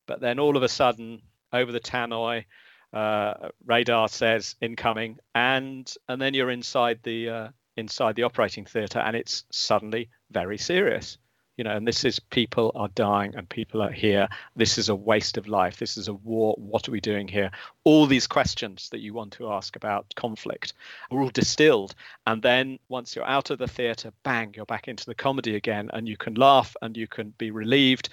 But 0.06 0.21
then 0.21 0.39
all 0.39 0.56
of 0.56 0.63
a 0.63 0.69
sudden, 0.69 1.21
over 1.51 1.71
the 1.71 1.82
tannoy, 1.82 2.45
uh, 2.93 3.50
radar 3.65 4.08
says 4.08 4.56
incoming, 4.62 5.19
and 5.36 5.93
and 6.08 6.21
then 6.21 6.34
you're 6.34 6.52
inside 6.52 7.00
the 7.04 7.30
uh, 7.30 7.47
inside 7.76 8.15
the 8.15 8.23
operating 8.23 8.65
theatre, 8.65 9.00
and 9.00 9.15
it's 9.15 9.43
suddenly 9.52 10.10
very 10.32 10.58
serious. 10.58 11.17
You 11.58 11.63
know, 11.63 11.76
and 11.76 11.88
this 11.88 12.06
is 12.06 12.19
people 12.19 12.71
are 12.76 12.88
dying 12.89 13.34
and 13.36 13.50
people 13.50 13.82
are 13.82 13.91
here. 13.91 14.30
This 14.56 14.78
is 14.78 14.89
a 14.89 14.95
waste 14.95 15.38
of 15.38 15.47
life. 15.47 15.78
This 15.78 15.97
is 15.97 16.08
a 16.08 16.13
war. 16.13 16.54
What 16.56 16.88
are 16.88 16.91
we 16.91 17.02
doing 17.02 17.28
here? 17.28 17.50
All 17.84 18.06
these 18.06 18.28
questions 18.28 18.89
that 18.89 19.00
you 19.00 19.15
want 19.15 19.34
to 19.34 19.52
ask 19.52 19.76
about 19.76 20.13
conflict 20.15 20.73
are 21.10 21.19
all 21.19 21.30
distilled. 21.30 21.95
And 22.28 22.43
then 22.43 22.78
once 22.89 23.15
you're 23.15 23.26
out 23.26 23.50
of 23.50 23.58
the 23.58 23.67
theatre, 23.67 24.13
bang, 24.21 24.54
you're 24.56 24.67
back 24.67 24.88
into 24.88 25.08
the 25.08 25.15
comedy 25.15 25.56
again, 25.56 25.89
and 25.93 26.08
you 26.08 26.15
can 26.15 26.36
laugh 26.36 26.76
and 26.84 26.95
you 26.95 27.08
can 27.08 27.34
be 27.39 27.50
relieved. 27.50 28.10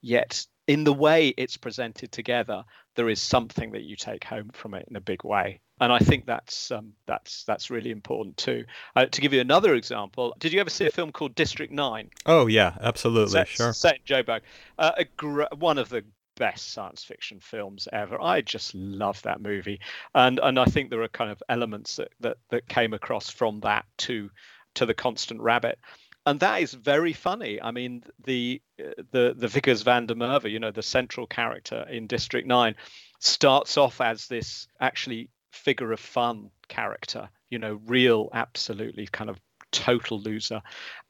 Yet 0.00 0.46
in 0.66 0.84
the 0.84 0.92
way 0.92 1.28
it's 1.28 1.56
presented 1.56 2.10
together, 2.12 2.64
there 2.96 3.08
is 3.08 3.20
something 3.20 3.72
that 3.72 3.82
you 3.82 3.96
take 3.96 4.24
home 4.24 4.50
from 4.52 4.74
it 4.74 4.86
in 4.88 4.96
a 4.96 5.00
big 5.00 5.24
way. 5.24 5.60
And 5.80 5.92
I 5.92 5.98
think 5.98 6.24
that's 6.24 6.70
um, 6.70 6.92
that's 7.06 7.44
that's 7.44 7.70
really 7.70 7.90
important 7.90 8.36
too. 8.38 8.64
Uh, 8.94 9.06
to 9.06 9.20
give 9.20 9.34
you 9.34 9.40
another 9.40 9.74
example, 9.74 10.34
did 10.38 10.52
you 10.52 10.60
ever 10.60 10.70
see 10.70 10.86
a 10.86 10.90
film 10.90 11.12
called 11.12 11.34
District 11.34 11.72
Nine? 11.72 12.08
Oh 12.24 12.46
yeah, 12.46 12.76
absolutely, 12.80 13.32
set, 13.32 13.48
sure. 13.48 13.72
Set 13.74 13.96
in 13.96 14.02
Joburg, 14.02 14.40
uh, 14.78 15.04
gr- 15.18 15.44
one 15.58 15.76
of 15.76 15.90
the 15.90 16.02
best 16.36 16.72
science 16.72 17.04
fiction 17.04 17.40
films 17.40 17.88
ever. 17.92 18.20
I 18.20 18.40
just 18.40 18.74
love 18.74 19.20
that 19.22 19.42
movie, 19.42 19.80
and 20.14 20.40
and 20.42 20.58
I 20.58 20.64
think 20.64 20.88
there 20.88 21.02
are 21.02 21.08
kind 21.08 21.30
of 21.30 21.42
elements 21.50 21.96
that 21.96 22.08
that, 22.20 22.38
that 22.48 22.68
came 22.68 22.94
across 22.94 23.28
from 23.28 23.60
that 23.60 23.84
to 23.98 24.30
to 24.76 24.86
the 24.86 24.94
Constant 24.94 25.42
Rabbit 25.42 25.78
and 26.26 26.40
that 26.40 26.60
is 26.60 26.74
very 26.74 27.12
funny. 27.12 27.62
I 27.62 27.70
mean, 27.70 28.02
the 28.24 28.60
the 28.76 29.34
the 29.36 29.46
Wikus 29.46 29.84
van 29.84 30.06
der 30.06 30.14
Merwe, 30.14 30.50
you 30.50 30.58
know, 30.58 30.72
the 30.72 30.82
central 30.82 31.26
character 31.26 31.86
in 31.88 32.08
District 32.08 32.46
Nine, 32.46 32.74
starts 33.20 33.78
off 33.78 34.00
as 34.00 34.26
this 34.26 34.66
actually 34.80 35.30
figure 35.52 35.92
of 35.92 36.00
fun 36.00 36.50
character, 36.68 37.28
you 37.48 37.58
know, 37.58 37.80
real, 37.86 38.28
absolutely 38.34 39.06
kind 39.06 39.30
of 39.30 39.38
total 39.70 40.20
loser, 40.20 40.62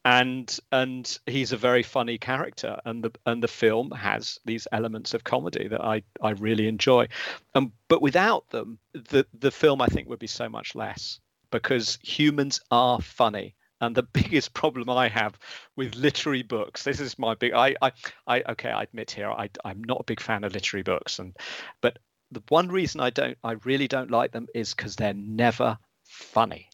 and 0.05 0.59
and 0.71 1.17
he's 1.25 1.51
a 1.51 1.57
very 1.57 1.83
funny 1.83 2.19
character, 2.19 2.79
and 2.85 3.03
the 3.03 3.11
and 3.25 3.41
the 3.41 3.47
film 3.47 3.89
has 3.91 4.37
these 4.45 4.67
elements 4.71 5.15
of 5.15 5.23
comedy 5.23 5.67
that 5.67 5.83
I 5.83 6.03
I 6.21 6.31
really 6.31 6.67
enjoy, 6.67 7.07
um, 7.55 7.73
but 7.87 8.03
without 8.03 8.49
them, 8.49 8.77
the 8.93 9.25
the 9.33 9.51
film 9.51 9.81
I 9.81 9.87
think 9.87 10.09
would 10.09 10.19
be 10.19 10.27
so 10.27 10.47
much 10.47 10.75
less 10.75 11.19
because 11.49 11.97
humans 12.03 12.59
are 12.69 13.01
funny 13.01 13.55
and 13.81 13.95
the 13.95 14.03
biggest 14.13 14.53
problem 14.53 14.89
I 14.89 15.09
have 15.09 15.37
with 15.75 15.95
literary 15.95 16.43
books, 16.43 16.83
this 16.83 16.99
is 16.99 17.19
my 17.19 17.35
big, 17.35 17.53
I, 17.53 17.75
I, 17.81 17.91
I 18.25 18.43
okay, 18.49 18.69
I 18.69 18.83
admit 18.83 19.11
here, 19.11 19.29
I, 19.29 19.49
I'm 19.63 19.83
not 19.83 20.01
a 20.01 20.05
big 20.05 20.19
fan 20.19 20.43
of 20.43 20.53
literary 20.53 20.83
books, 20.83 21.19
and 21.19 21.35
but 21.81 21.97
the 22.31 22.43
one 22.49 22.69
reason 22.69 23.01
I 23.01 23.09
don't, 23.09 23.37
I 23.43 23.53
really 23.63 23.87
don't 23.87 24.11
like 24.11 24.31
them 24.31 24.47
is 24.53 24.73
because 24.73 24.95
they're 24.95 25.13
never 25.13 25.77
funny. 26.03 26.69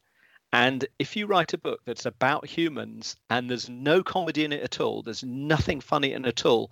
And 0.52 0.86
if 1.00 1.16
you 1.16 1.26
write 1.26 1.54
a 1.54 1.58
book 1.58 1.82
that's 1.86 2.06
about 2.06 2.46
humans 2.46 3.16
and 3.30 3.50
there's 3.50 3.70
no 3.70 4.04
comedy 4.04 4.46
in 4.46 4.54
it 4.54 4.62
at 4.62 4.80
all, 4.80 5.02
there's 5.02 5.24
nothing 5.24 5.82
funny 5.82 6.14
in 6.14 6.26
it 6.26 6.28
at 6.28 6.46
all, 6.46 6.72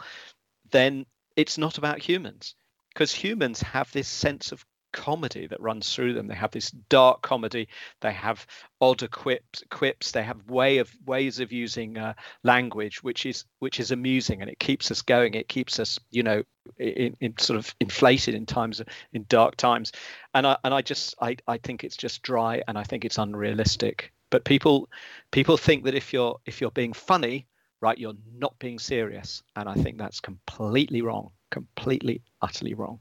then 0.70 1.06
it's 1.36 1.58
not 1.58 1.78
about 1.78 2.00
humans 2.00 2.56
because 2.94 3.12
humans 3.12 3.62
have 3.62 3.92
this 3.92 4.08
sense 4.08 4.52
of 4.52 4.66
comedy 4.92 5.48
that 5.48 5.62
runs 5.62 5.94
through 5.94 6.14
them. 6.14 6.28
They 6.28 6.36
have 6.36 6.52
this 6.52 6.72
dark 6.72 7.22
comedy. 7.22 7.68
They 8.02 8.14
have 8.14 8.46
odd 8.80 9.10
quips, 9.12 9.64
quips. 9.70 10.12
They 10.12 10.24
have 10.24 10.50
way 10.50 10.78
of 10.80 10.94
ways 11.06 11.40
of 11.40 11.52
using 11.52 11.98
uh, 11.98 12.14
language, 12.44 13.04
which 13.04 13.26
is 13.26 13.46
which 13.60 13.80
is 13.80 13.92
amusing, 13.92 14.42
and 14.42 14.50
it 14.50 14.60
keeps 14.60 14.92
us 14.92 15.02
going. 15.02 15.34
It 15.34 15.48
keeps 15.48 15.80
us, 15.80 16.00
you 16.12 16.24
know, 16.24 16.44
in, 16.78 17.16
in 17.20 17.38
sort 17.38 17.60
of 17.60 17.74
inflated 17.80 18.36
in 18.36 18.46
times 18.46 18.82
in 19.14 19.26
dark 19.30 19.56
times. 19.58 19.92
And 20.34 20.46
I 20.48 20.58
and 20.64 20.74
I 20.74 20.82
just 20.82 21.16
I 21.22 21.38
I 21.48 21.58
think 21.58 21.84
it's 21.84 21.98
just 21.98 22.22
dry, 22.22 22.62
and 22.68 22.78
I 22.78 22.84
think 22.84 23.06
it's 23.06 23.18
unrealistic. 23.18 24.12
But 24.30 24.46
people 24.46 24.90
people 25.32 25.58
think 25.58 25.84
that 25.86 25.96
if 25.96 26.14
you're 26.14 26.40
if 26.46 26.62
you're 26.62 26.72
being 26.72 26.94
funny, 26.94 27.48
right, 27.82 27.98
you're 27.98 28.16
not 28.38 28.58
being 28.60 28.80
serious, 28.80 29.44
and 29.56 29.68
I 29.68 29.76
think 29.76 29.98
that's 29.98 30.20
completely 30.20 31.02
wrong. 31.02 31.32
Completely, 31.50 32.22
utterly 32.42 32.74
wrong. 32.74 33.00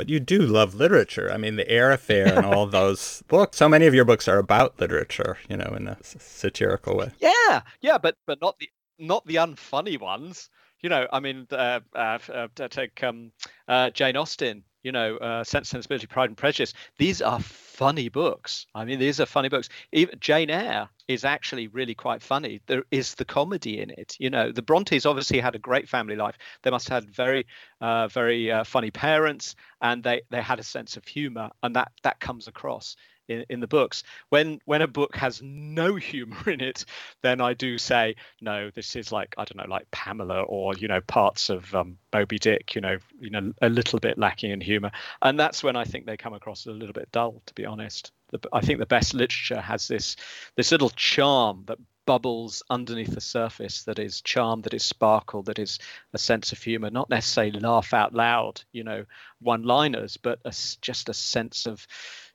But 0.00 0.08
you 0.08 0.18
do 0.18 0.38
love 0.38 0.74
literature. 0.74 1.30
I 1.30 1.36
mean, 1.36 1.56
the 1.56 1.70
Eyre 1.70 1.92
Affair 1.92 2.34
and 2.34 2.46
all 2.46 2.66
those 2.80 3.22
books. 3.28 3.58
So 3.58 3.68
many 3.68 3.84
of 3.84 3.92
your 3.92 4.06
books 4.06 4.28
are 4.28 4.38
about 4.38 4.80
literature, 4.80 5.36
you 5.46 5.58
know, 5.58 5.74
in 5.76 5.88
a 5.88 5.98
satirical 6.02 6.96
way. 6.96 7.10
Yeah, 7.18 7.60
yeah, 7.82 7.98
but 7.98 8.16
but 8.26 8.40
not 8.40 8.58
the 8.58 8.70
not 8.98 9.26
the 9.26 9.34
unfunny 9.34 10.00
ones. 10.00 10.48
You 10.80 10.88
know, 10.88 11.06
I 11.12 11.20
mean, 11.20 11.46
uh, 11.52 11.80
uh, 11.94 12.18
uh, 12.32 12.48
take 12.70 13.04
um, 13.04 13.32
uh, 13.68 13.90
Jane 13.90 14.16
Austen 14.16 14.64
you 14.82 14.92
know, 14.92 15.16
uh, 15.16 15.44
Sense, 15.44 15.68
Sensibility, 15.68 16.06
Pride 16.06 16.30
and 16.30 16.36
Prejudice. 16.36 16.74
These 16.98 17.22
are 17.22 17.40
funny 17.40 18.08
books. 18.08 18.66
I 18.74 18.84
mean, 18.84 18.98
these 18.98 19.20
are 19.20 19.26
funny 19.26 19.48
books. 19.48 19.68
Even 19.92 20.18
Jane 20.20 20.50
Eyre 20.50 20.88
is 21.08 21.24
actually 21.24 21.68
really 21.68 21.94
quite 21.94 22.22
funny. 22.22 22.60
There 22.66 22.84
is 22.90 23.14
the 23.14 23.24
comedy 23.24 23.80
in 23.80 23.90
it. 23.90 24.16
You 24.18 24.30
know, 24.30 24.52
the 24.52 24.62
Brontes 24.62 25.06
obviously 25.06 25.40
had 25.40 25.54
a 25.54 25.58
great 25.58 25.88
family 25.88 26.16
life. 26.16 26.36
They 26.62 26.70
must 26.70 26.88
have 26.88 27.04
had 27.04 27.14
very, 27.14 27.46
uh, 27.80 28.08
very 28.08 28.50
uh, 28.50 28.64
funny 28.64 28.90
parents, 28.90 29.56
and 29.80 30.02
they 30.02 30.22
they 30.30 30.42
had 30.42 30.60
a 30.60 30.64
sense 30.64 30.96
of 30.96 31.04
humour, 31.06 31.50
and 31.62 31.74
that 31.76 31.92
that 32.02 32.20
comes 32.20 32.48
across 32.48 32.96
in, 33.30 33.44
in 33.48 33.60
the 33.60 33.66
books. 33.66 34.02
When 34.28 34.60
when 34.64 34.82
a 34.82 34.88
book 34.88 35.16
has 35.16 35.40
no 35.42 35.94
humor 35.96 36.50
in 36.50 36.60
it, 36.60 36.84
then 37.22 37.40
I 37.40 37.54
do 37.54 37.78
say 37.78 38.16
no. 38.40 38.70
This 38.70 38.96
is 38.96 39.12
like 39.12 39.34
I 39.38 39.44
don't 39.44 39.56
know, 39.56 39.72
like 39.72 39.90
Pamela 39.90 40.42
or 40.42 40.74
you 40.74 40.88
know 40.88 41.00
parts 41.00 41.48
of 41.48 41.74
um, 41.74 41.96
Moby 42.12 42.38
Dick. 42.38 42.74
You 42.74 42.80
know, 42.80 42.98
you 43.20 43.30
know 43.30 43.52
a 43.62 43.68
little 43.68 44.00
bit 44.00 44.18
lacking 44.18 44.50
in 44.50 44.60
humor, 44.60 44.90
and 45.22 45.38
that's 45.38 45.62
when 45.62 45.76
I 45.76 45.84
think 45.84 46.06
they 46.06 46.16
come 46.16 46.34
across 46.34 46.66
a 46.66 46.72
little 46.72 46.92
bit 46.92 47.10
dull, 47.12 47.42
to 47.46 47.54
be 47.54 47.64
honest. 47.64 48.12
The, 48.30 48.40
I 48.52 48.60
think 48.60 48.78
the 48.78 48.86
best 48.86 49.14
literature 49.14 49.60
has 49.60 49.88
this 49.88 50.16
this 50.56 50.72
little 50.72 50.90
charm 50.90 51.64
that 51.66 51.78
bubbles 52.10 52.62
underneath 52.68 53.14
the 53.14 53.20
surface 53.20 53.84
that 53.84 54.00
is 54.00 54.20
charm, 54.22 54.62
that 54.62 54.74
is 54.74 54.82
sparkle, 54.82 55.42
that 55.44 55.60
is 55.60 55.78
a 56.12 56.18
sense 56.18 56.50
of 56.50 56.60
humor, 56.60 56.90
not 56.90 57.08
necessarily 57.08 57.60
laugh 57.60 57.94
out 57.94 58.12
loud, 58.12 58.60
you 58.72 58.82
know, 58.82 59.04
one 59.40 59.62
liners, 59.62 60.16
but 60.16 60.40
a, 60.44 60.52
just 60.80 61.08
a 61.08 61.14
sense 61.14 61.66
of 61.66 61.86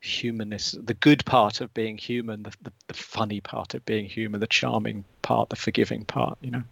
humanness, 0.05 0.75
the 0.81 0.93
good 0.93 1.25
part 1.25 1.61
of 1.61 1.73
being 1.73 1.97
human, 1.97 2.43
the, 2.43 2.53
the, 2.61 2.71
the 2.87 2.93
funny 2.93 3.41
part 3.41 3.73
of 3.73 3.85
being 3.85 4.05
human, 4.05 4.39
the 4.39 4.47
charming 4.47 5.03
part, 5.21 5.49
the 5.49 5.55
forgiving 5.55 6.05
part, 6.05 6.37
you 6.41 6.51
know. 6.51 6.63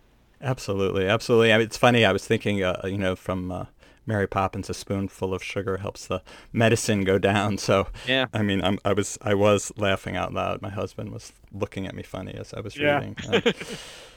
Absolutely, 0.41 1.07
absolutely. 1.07 1.53
I 1.53 1.57
mean, 1.57 1.67
it's 1.67 1.77
funny. 1.77 2.05
I 2.05 2.11
was 2.11 2.25
thinking, 2.25 2.63
uh, 2.63 2.81
you 2.83 2.97
know, 2.97 3.15
from 3.15 3.51
uh, 3.51 3.65
Mary 4.05 4.27
Poppins, 4.27 4.69
a 4.69 4.73
spoonful 4.73 5.33
of 5.33 5.41
sugar 5.41 5.77
helps 5.77 6.07
the 6.07 6.21
medicine 6.51 7.03
go 7.03 7.17
down. 7.17 7.57
So 7.57 7.87
yeah, 8.05 8.25
I 8.33 8.41
mean, 8.41 8.61
I'm, 8.61 8.77
i 8.83 8.91
was 8.91 9.17
I 9.21 9.33
was 9.33 9.71
laughing 9.77 10.17
out 10.17 10.33
loud. 10.33 10.61
My 10.61 10.69
husband 10.69 11.11
was 11.11 11.31
looking 11.53 11.87
at 11.87 11.95
me 11.95 12.03
funny 12.03 12.33
as 12.33 12.53
I 12.53 12.59
was 12.59 12.75
yeah. 12.75 12.95
reading. 12.95 13.15
Uh, 13.31 13.41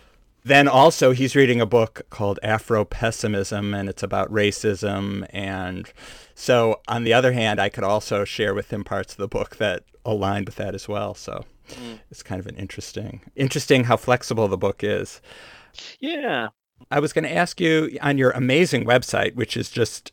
then 0.47 0.69
also 0.69 1.11
he's 1.11 1.35
reading 1.35 1.61
a 1.61 1.67
book 1.67 2.03
called 2.09 2.39
Afro 2.41 2.85
Pessimism, 2.85 3.75
and 3.75 3.89
it's 3.89 4.05
about 4.05 4.33
racism. 4.33 5.27
And 5.31 5.93
so 6.37 6.81
on 6.87 7.03
the 7.03 7.13
other 7.13 7.33
hand, 7.33 7.61
I 7.61 7.69
could 7.69 7.83
also 7.83 8.25
share 8.25 8.55
with 8.55 8.73
him 8.73 8.85
parts 8.85 9.15
of 9.15 9.19
the 9.19 9.27
book 9.27 9.57
that 9.57 9.83
aligned 10.05 10.47
with 10.47 10.55
that 10.55 10.73
as 10.73 10.87
well. 10.87 11.15
So 11.15 11.45
mm. 11.71 11.99
it's 12.13 12.23
kind 12.23 12.39
of 12.39 12.47
an 12.47 12.55
interesting, 12.55 13.23
interesting 13.35 13.85
how 13.85 13.97
flexible 13.97 14.47
the 14.47 14.57
book 14.57 14.85
is. 14.85 15.21
Yeah. 15.99 16.51
I 16.93 17.01
was 17.01 17.13
going 17.13 17.25
to 17.25 17.35
ask 17.35 17.61
you 17.61 17.99
on 18.01 18.17
your 18.17 18.31
amazing 18.31 18.85
website, 18.85 19.35
which 19.35 19.57
is 19.57 19.69
just, 19.69 20.13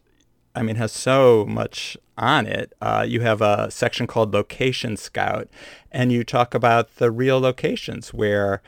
I 0.55 0.63
mean, 0.63 0.77
has 0.77 0.91
so 0.91 1.45
much 1.45 1.95
on 2.17 2.47
it. 2.47 2.73
Uh, 2.81 3.05
you 3.07 3.21
have 3.21 3.43
a 3.43 3.69
section 3.69 4.07
called 4.07 4.33
Location 4.33 4.97
Scout, 4.97 5.47
and 5.91 6.11
you 6.11 6.23
talk 6.23 6.55
about 6.55 6.95
the 6.95 7.11
real 7.11 7.39
locations 7.39 8.15
where 8.15 8.63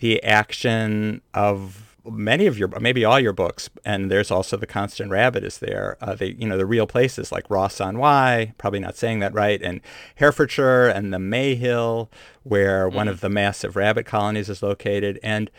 the 0.00 0.22
action 0.24 1.20
of 1.34 1.90
many 2.10 2.46
of 2.46 2.58
your 2.58 2.68
maybe 2.80 3.04
all 3.04 3.20
your 3.20 3.32
books 3.32 3.68
and 3.84 4.10
there's 4.10 4.30
also 4.30 4.56
the 4.56 4.66
constant 4.66 5.10
rabbit 5.10 5.44
is 5.44 5.58
there 5.58 5.96
uh, 6.00 6.14
the 6.14 6.32
you 6.32 6.48
know 6.48 6.56
the 6.56 6.66
real 6.66 6.86
places 6.86 7.30
like 7.30 7.48
ross 7.50 7.80
on 7.80 7.98
wye 7.98 8.52
probably 8.58 8.80
not 8.80 8.96
saying 8.96 9.20
that 9.20 9.34
right 9.34 9.60
and 9.62 9.80
herefordshire 10.16 10.88
and 10.88 11.12
the 11.12 11.18
mayhill 11.18 12.08
where 12.42 12.86
mm-hmm. 12.86 12.96
one 12.96 13.08
of 13.08 13.20
the 13.20 13.28
massive 13.28 13.76
rabbit 13.76 14.06
colonies 14.06 14.48
is 14.48 14.62
located 14.62 15.18
and 15.22 15.50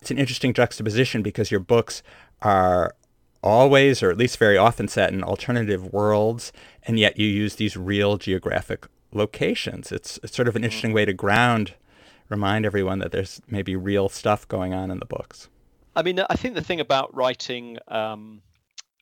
it's 0.00 0.10
an 0.10 0.18
interesting 0.18 0.52
juxtaposition 0.52 1.22
because 1.22 1.50
your 1.50 1.60
books 1.60 2.02
are 2.42 2.94
always 3.42 4.02
or 4.02 4.10
at 4.10 4.18
least 4.18 4.36
very 4.38 4.56
often 4.56 4.88
set 4.88 5.12
in 5.12 5.22
alternative 5.22 5.92
worlds 5.92 6.52
and 6.82 6.98
yet 6.98 7.18
you 7.18 7.26
use 7.26 7.54
these 7.54 7.76
real 7.76 8.16
geographic 8.16 8.86
locations 9.12 9.92
it's, 9.92 10.18
it's 10.24 10.34
sort 10.34 10.48
of 10.48 10.56
an 10.56 10.60
mm-hmm. 10.60 10.64
interesting 10.64 10.92
way 10.92 11.04
to 11.04 11.12
ground 11.12 11.74
remind 12.28 12.64
everyone 12.66 12.98
that 12.98 13.12
there's 13.12 13.40
maybe 13.48 13.76
real 13.76 14.08
stuff 14.08 14.46
going 14.48 14.72
on 14.74 14.90
in 14.90 14.98
the 14.98 15.06
books 15.06 15.48
I 15.96 16.02
mean, 16.02 16.20
I 16.28 16.34
think 16.34 16.54
the 16.54 16.62
thing 16.62 16.80
about 16.80 17.14
writing, 17.14 17.78
um, 17.88 18.42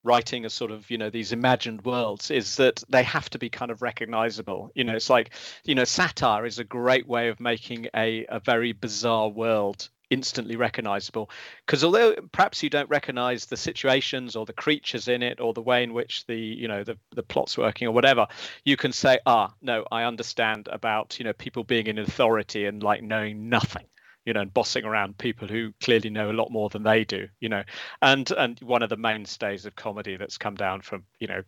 writing 0.05 0.45
a 0.45 0.51
sort 0.51 0.71
of 0.71 0.91
you 0.91 0.99
know 0.99 1.11
these 1.11 1.33
imagined 1.33 1.85
worlds 1.85 2.31
is 2.31 2.57
that 2.57 2.83
they 2.89 3.03
have 3.03 3.31
to 3.31 3.39
be 3.39 3.49
kind 3.49 3.71
of 3.71 3.83
recognizable. 3.83 4.71
You 4.75 4.85
know, 4.85 4.95
it's 4.95 5.11
like 5.11 5.31
you 5.65 5.75
know, 5.75 5.85
satire 5.85 6.45
is 6.45 6.59
a 6.59 6.65
great 6.65 7.07
way 7.07 7.29
of 7.29 7.41
making 7.41 7.89
a 7.95 8.27
a 8.27 8.41
very 8.41 8.73
bizarre 8.73 9.29
world 9.29 9.89
instantly 10.13 10.57
recognizable 10.57 11.31
because 11.65 11.83
although 11.83 12.15
perhaps 12.33 12.63
you 12.63 12.69
don't 12.69 12.91
recognize 12.91 13.47
the 13.47 13.57
situations 13.57 14.37
or 14.37 14.45
the 14.45 14.53
creatures 14.53 15.09
in 15.09 15.23
it 15.23 15.41
or 15.41 15.55
the 15.55 15.63
way 15.63 15.83
in 15.83 15.95
which 15.95 16.27
the 16.27 16.37
you 16.37 16.69
know 16.69 16.85
the, 16.85 16.99
the 17.15 17.23
plot's 17.23 17.57
working 17.57 17.89
or 17.89 17.93
whatever 17.93 18.27
you 18.63 18.77
can 18.77 18.93
say 18.93 19.19
ah 19.25 19.51
no 19.63 19.87
i 19.91 20.05
understand 20.05 20.69
about 20.71 21.19
you 21.19 21.25
know 21.25 21.33
people 21.33 21.65
being 21.65 21.87
in 21.87 21.99
authority 21.99 22.67
and 22.67 22.83
like 22.83 23.03
knowing 23.03 23.49
nothing 23.49 23.87
you 24.25 24.33
know, 24.33 24.43
and 24.43 24.55
bossing 24.55 24.85
around 24.85 25.19
people 25.19 25.49
who 25.49 25.73
clearly 25.81 26.09
know 26.09 26.31
a 26.31 26.33
lot 26.33 26.49
more 26.53 26.69
than 26.69 26.85
they 26.85 27.03
do, 27.03 27.27
you 27.41 27.49
know, 27.49 27.65
and 28.03 28.31
and 28.31 28.61
one 28.61 28.81
of 28.81 28.89
the 28.89 28.97
mainstays 28.97 29.67
of 29.67 29.75
comedy 29.75 30.17
that's 30.17 30.39
come 30.39 30.55
down 30.55 30.81
from 30.81 31.03
you 31.19 31.27
know 31.27 31.43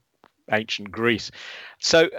ancient 0.52 0.90
Greece. 0.90 1.30
So 1.78 2.10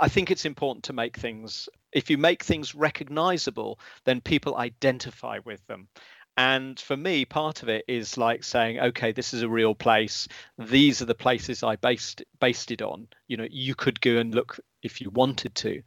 I 0.00 0.08
think 0.08 0.30
it's 0.30 0.44
important 0.44 0.84
to 0.84 0.92
make 0.92 1.16
things. 1.16 1.68
If 1.94 2.10
you 2.10 2.18
make 2.18 2.42
things 2.42 2.74
recognizable, 2.74 3.78
then 4.04 4.20
people 4.20 4.56
identify 4.56 5.38
with 5.44 5.66
them. 5.66 5.88
And 6.36 6.78
for 6.80 6.96
me, 6.96 7.24
part 7.24 7.62
of 7.62 7.68
it 7.68 7.84
is 7.86 8.18
like 8.18 8.42
saying, 8.42 8.80
okay, 8.80 9.12
this 9.12 9.32
is 9.32 9.42
a 9.42 9.48
real 9.48 9.74
place. 9.74 10.26
These 10.58 11.00
are 11.00 11.04
the 11.04 11.14
places 11.14 11.62
I 11.62 11.76
based 11.76 12.24
based 12.40 12.72
it 12.72 12.82
on. 12.82 13.06
You 13.28 13.36
know, 13.36 13.46
you 13.48 13.74
could 13.76 14.00
go 14.00 14.16
and 14.16 14.34
look 14.34 14.58
if 14.82 15.00
you 15.00 15.10
wanted 15.10 15.54
to. 15.54 15.82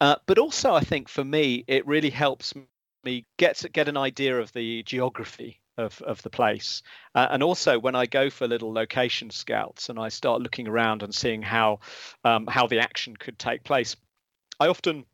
Uh, 0.00 0.16
but 0.26 0.38
also, 0.38 0.74
I 0.74 0.80
think 0.80 1.08
for 1.08 1.22
me, 1.22 1.64
it 1.68 1.86
really 1.86 2.10
helps 2.10 2.54
me 3.04 3.26
get 3.36 3.62
get 3.72 3.88
an 3.88 3.98
idea 3.98 4.40
of 4.40 4.52
the 4.54 4.82
geography 4.84 5.60
of, 5.76 6.00
of 6.02 6.22
the 6.22 6.30
place. 6.30 6.82
Uh, 7.14 7.28
and 7.30 7.42
also 7.42 7.78
when 7.78 7.94
I 7.94 8.06
go 8.06 8.30
for 8.30 8.48
little 8.48 8.72
location 8.72 9.30
scouts 9.30 9.88
and 9.88 9.98
I 9.98 10.08
start 10.08 10.42
looking 10.42 10.68
around 10.68 11.02
and 11.02 11.14
seeing 11.14 11.42
how 11.42 11.80
um, 12.24 12.46
how 12.46 12.66
the 12.66 12.80
action 12.80 13.16
could 13.16 13.38
take 13.38 13.64
place, 13.64 13.96
I 14.58 14.68
often 14.68 15.04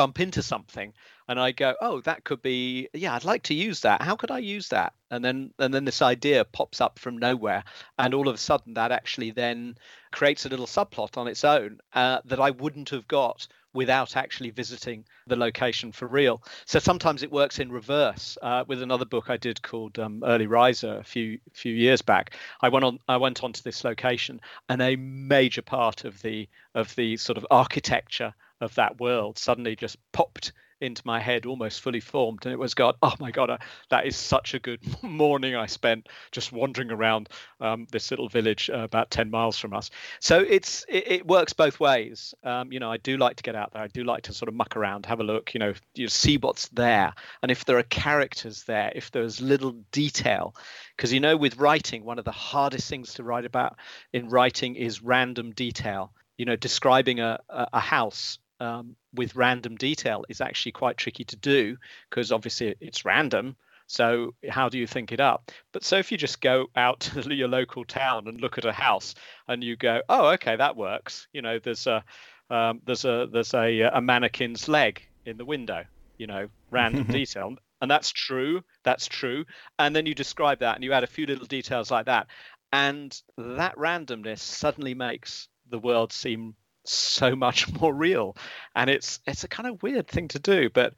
bump 0.00 0.18
into 0.18 0.42
something 0.42 0.94
and 1.28 1.38
I 1.38 1.52
go, 1.52 1.74
oh, 1.78 2.00
that 2.00 2.24
could 2.24 2.40
be, 2.40 2.88
yeah, 2.94 3.14
I'd 3.14 3.24
like 3.24 3.42
to 3.44 3.54
use 3.54 3.80
that. 3.80 4.00
How 4.00 4.16
could 4.16 4.30
I 4.30 4.38
use 4.38 4.68
that? 4.70 4.94
And 5.10 5.22
then 5.22 5.52
and 5.58 5.74
then 5.74 5.84
this 5.84 6.00
idea 6.00 6.46
pops 6.46 6.80
up 6.80 6.98
from 6.98 7.18
nowhere, 7.18 7.64
and 7.98 8.14
all 8.14 8.26
of 8.26 8.34
a 8.34 8.38
sudden 8.38 8.74
that 8.74 8.92
actually 8.92 9.30
then 9.32 9.76
creates 10.10 10.46
a 10.46 10.48
little 10.48 10.66
subplot 10.66 11.18
on 11.18 11.28
its 11.28 11.44
own 11.44 11.80
uh, 11.92 12.20
that 12.24 12.40
I 12.40 12.50
wouldn't 12.50 12.88
have 12.90 13.06
got 13.06 13.46
without 13.74 14.16
actually 14.16 14.50
visiting 14.50 15.04
the 15.26 15.36
location 15.36 15.92
for 15.92 16.08
real. 16.08 16.42
So 16.64 16.78
sometimes 16.78 17.22
it 17.22 17.30
works 17.30 17.58
in 17.58 17.70
reverse. 17.70 18.38
Uh, 18.40 18.64
with 18.66 18.82
another 18.82 19.04
book 19.04 19.28
I 19.28 19.36
did 19.36 19.60
called 19.60 19.98
um, 19.98 20.22
Early 20.24 20.46
Riser 20.46 20.96
a 20.96 21.04
few 21.04 21.38
few 21.52 21.74
years 21.74 22.00
back, 22.00 22.34
I 22.62 22.70
went 22.70 22.86
on 22.86 23.00
I 23.06 23.18
went 23.18 23.44
onto 23.44 23.60
this 23.62 23.84
location, 23.84 24.40
and 24.70 24.80
a 24.80 24.96
major 24.96 25.62
part 25.62 26.04
of 26.06 26.22
the 26.22 26.48
of 26.74 26.94
the 26.96 27.18
sort 27.18 27.36
of 27.36 27.46
architecture 27.50 28.32
of 28.60 28.74
that 28.74 29.00
world 29.00 29.38
suddenly 29.38 29.76
just 29.76 29.96
popped 30.12 30.52
into 30.80 31.02
my 31.04 31.20
head 31.20 31.44
almost 31.44 31.82
fully 31.82 32.00
formed 32.00 32.46
and 32.46 32.52
it 32.52 32.58
was 32.58 32.72
god 32.72 32.94
oh 33.02 33.14
my 33.20 33.30
god 33.30 33.60
that 33.90 34.06
is 34.06 34.16
such 34.16 34.54
a 34.54 34.58
good 34.58 34.80
morning 35.02 35.54
i 35.54 35.66
spent 35.66 36.08
just 36.32 36.52
wandering 36.52 36.90
around 36.90 37.28
um, 37.60 37.86
this 37.92 38.10
little 38.10 38.28
village 38.28 38.70
uh, 38.72 38.78
about 38.78 39.10
10 39.10 39.30
miles 39.30 39.58
from 39.58 39.74
us. 39.74 39.90
So 40.20 40.40
it's 40.40 40.84
it, 40.88 41.10
it 41.10 41.26
works 41.26 41.52
both 41.52 41.78
ways. 41.78 42.34
Um, 42.42 42.72
you 42.72 42.80
know 42.80 42.90
i 42.90 42.96
do 42.96 43.16
like 43.16 43.36
to 43.36 43.42
get 43.42 43.54
out 43.54 43.72
there. 43.72 43.82
I 43.82 43.88
do 43.88 44.04
like 44.04 44.22
to 44.24 44.32
sort 44.32 44.48
of 44.48 44.54
muck 44.54 44.76
around 44.76 45.06
have 45.06 45.20
a 45.20 45.24
look 45.24 45.54
you 45.54 45.60
know 45.60 45.74
you 45.94 46.08
see 46.08 46.36
what's 46.38 46.68
there. 46.68 47.12
And 47.42 47.50
if 47.50 47.64
there 47.64 47.78
are 47.78 47.82
characters 47.84 48.64
there 48.64 48.92
if 48.94 49.10
there's 49.10 49.40
little 49.40 49.72
detail 49.92 50.54
because 50.96 51.12
you 51.12 51.20
know 51.20 51.36
with 51.36 51.58
writing 51.58 52.04
one 52.04 52.18
of 52.18 52.24
the 52.24 52.32
hardest 52.32 52.88
things 52.88 53.14
to 53.14 53.22
write 53.22 53.44
about 53.44 53.76
in 54.12 54.28
writing 54.28 54.76
is 54.76 55.02
random 55.02 55.52
detail. 55.52 56.12
You 56.38 56.46
know 56.46 56.56
describing 56.56 57.20
a, 57.20 57.38
a 57.50 57.80
house 57.80 58.38
um, 58.60 58.94
with 59.14 59.34
random 59.34 59.76
detail 59.76 60.24
is 60.28 60.40
actually 60.40 60.72
quite 60.72 60.96
tricky 60.96 61.24
to 61.24 61.36
do 61.36 61.76
because 62.08 62.30
obviously 62.30 62.76
it's 62.80 63.04
random. 63.04 63.56
So 63.86 64.34
how 64.48 64.68
do 64.68 64.78
you 64.78 64.86
think 64.86 65.10
it 65.10 65.20
up? 65.20 65.50
But 65.72 65.82
so 65.82 65.96
if 65.96 66.12
you 66.12 66.18
just 66.18 66.40
go 66.40 66.66
out 66.76 67.00
to 67.24 67.34
your 67.34 67.48
local 67.48 67.84
town 67.84 68.28
and 68.28 68.40
look 68.40 68.58
at 68.58 68.64
a 68.64 68.72
house 68.72 69.14
and 69.48 69.64
you 69.64 69.76
go, 69.76 70.02
oh, 70.08 70.28
okay, 70.34 70.56
that 70.56 70.76
works. 70.76 71.26
You 71.32 71.42
know, 71.42 71.58
there's 71.58 71.86
a 71.86 72.04
um, 72.50 72.80
there's 72.84 73.04
a 73.04 73.28
there's 73.32 73.54
a, 73.54 73.80
a 73.92 74.00
mannequin's 74.00 74.68
leg 74.68 75.02
in 75.24 75.36
the 75.36 75.44
window. 75.44 75.84
You 76.18 76.26
know, 76.26 76.48
random 76.70 77.04
detail, 77.10 77.54
and 77.80 77.90
that's 77.90 78.10
true. 78.10 78.62
That's 78.84 79.06
true. 79.06 79.46
And 79.78 79.96
then 79.96 80.04
you 80.06 80.14
describe 80.14 80.58
that 80.60 80.74
and 80.74 80.84
you 80.84 80.92
add 80.92 81.04
a 81.04 81.08
few 81.08 81.26
little 81.26 81.46
details 81.46 81.90
like 81.90 82.06
that, 82.06 82.26
and 82.72 83.18
that 83.38 83.76
randomness 83.76 84.40
suddenly 84.40 84.94
makes 84.94 85.48
the 85.70 85.78
world 85.78 86.12
seem 86.12 86.54
so 86.84 87.36
much 87.36 87.72
more 87.80 87.94
real. 87.94 88.36
And 88.74 88.90
it's 88.90 89.20
it's 89.26 89.44
a 89.44 89.48
kind 89.48 89.68
of 89.68 89.82
weird 89.82 90.08
thing 90.08 90.28
to 90.28 90.38
do 90.38 90.70
but 90.70 90.94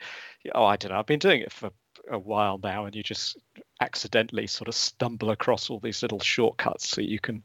oh 0.55 0.65
i 0.65 0.77
don't 0.77 0.91
know 0.91 0.99
i've 0.99 1.07
been 1.07 1.19
doing 1.19 1.41
it 1.41 1.53
for 1.53 1.71
a 2.11 2.19
while 2.19 2.59
now 2.63 2.85
and 2.85 2.95
you 2.95 3.03
just 3.03 3.37
accidentally 3.81 4.47
sort 4.47 4.69
of 4.69 4.75
stumble 4.75 5.31
across 5.31 5.71
all 5.71 5.79
these 5.79 6.03
little 6.03 6.21
shortcuts 6.21 6.97
that 6.97 7.09
you 7.09 7.19
can 7.19 7.43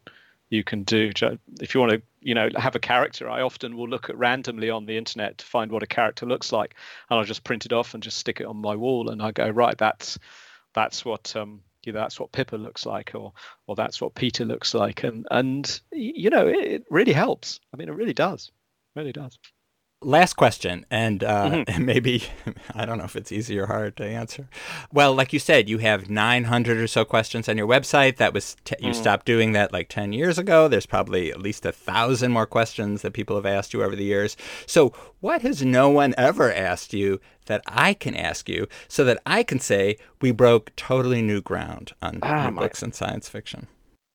you 0.50 0.64
can 0.64 0.84
do. 0.84 1.12
If 1.60 1.76
you 1.76 1.82
want 1.82 1.92
to 1.92 2.02
you 2.22 2.34
know 2.34 2.50
have 2.56 2.76
a 2.76 2.80
character 2.80 3.30
i 3.30 3.42
often 3.42 3.78
will 3.78 3.88
look 3.88 4.10
at 4.10 4.18
randomly 4.18 4.70
on 4.70 4.86
the 4.86 4.98
internet 4.98 5.38
to 5.38 5.46
find 5.46 5.72
what 5.72 5.84
a 5.84 5.88
character 5.88 6.26
looks 6.26 6.52
like 6.52 6.76
and 7.10 7.18
i'll 7.18 7.26
just 7.26 7.44
print 7.44 7.66
it 7.66 7.74
off 7.74 7.94
and 7.94 8.04
just 8.04 8.18
stick 8.18 8.42
it 8.42 8.46
on 8.46 8.58
my 8.58 8.76
wall 8.76 9.10
and 9.10 9.22
i 9.22 9.32
go 9.32 9.48
right 9.48 9.78
that's 9.78 10.18
that's 10.74 11.06
what 11.06 11.36
um 11.36 11.62
you 11.88 11.94
know, 11.94 12.02
that's 12.02 12.20
what 12.20 12.34
Pippa 12.34 12.58
looks 12.58 12.86
like, 12.86 13.14
or 13.16 13.34
or 13.66 13.76
that's 13.76 14.02
what 14.02 14.14
Peter 14.14 14.46
looks 14.46 14.74
like, 14.74 15.04
and 15.04 15.26
and 15.32 15.80
you 15.92 16.30
know, 16.30 16.48
it, 16.48 16.58
it 16.58 16.86
really 16.92 17.14
helps. 17.14 17.60
I 17.74 17.78
mean, 17.78 17.88
it 17.88 17.94
really 17.94 18.14
does, 18.14 18.52
it 18.96 19.00
really 19.00 19.14
does. 19.14 19.40
Last 20.04 20.34
question, 20.34 20.86
and 20.92 21.24
uh, 21.24 21.50
mm-hmm. 21.50 21.86
maybe 21.86 22.24
I 22.76 22.86
don't 22.86 23.00
know 23.00 23.06
if 23.06 23.16
it's 23.16 23.32
easy 23.32 23.58
or 23.58 23.66
hard 23.66 23.98
to 23.98 24.06
answer. 24.06 24.48
Well, 24.94 25.16
like 25.16 25.34
you 25.34 25.40
said, 25.40 25.70
you 25.70 25.80
have 25.80 26.08
900 26.08 26.78
or 26.78 26.86
so 26.86 27.04
questions 27.04 27.50
on 27.50 27.58
your 27.58 27.66
website. 27.66 28.18
That 28.18 28.32
was 28.32 28.58
t- 28.64 28.76
you 28.80 28.92
mm. 28.92 28.96
stopped 28.96 29.26
doing 29.26 29.54
that 29.54 29.74
like 29.74 29.90
10 29.90 30.14
years 30.14 30.38
ago. 30.38 30.68
There's 30.68 30.86
probably 30.86 31.32
at 31.32 31.42
least 31.42 31.66
a 31.66 31.72
thousand 31.72 32.32
more 32.32 32.46
questions 32.46 33.02
that 33.02 33.14
people 33.14 33.38
have 33.38 33.48
asked 33.48 33.74
you 33.74 33.82
over 33.82 33.96
the 33.96 34.04
years. 34.04 34.38
So, 34.68 34.94
what 35.20 35.42
has 35.42 35.66
no 35.66 35.90
one 35.90 36.14
ever 36.16 36.54
asked 36.54 36.94
you 36.94 37.20
that 37.48 37.62
I 37.68 37.94
can 37.94 38.16
ask 38.16 38.48
you, 38.48 38.68
so 38.88 39.04
that 39.04 39.22
I 39.26 39.44
can 39.44 39.60
say 39.60 39.98
we 40.22 40.32
broke 40.32 40.76
totally 40.76 41.22
new 41.22 41.42
ground 41.42 41.94
on 42.02 42.20
oh, 42.22 42.52
books 42.52 42.82
and 42.82 42.96
science 42.96 43.28
fiction? 43.28 43.68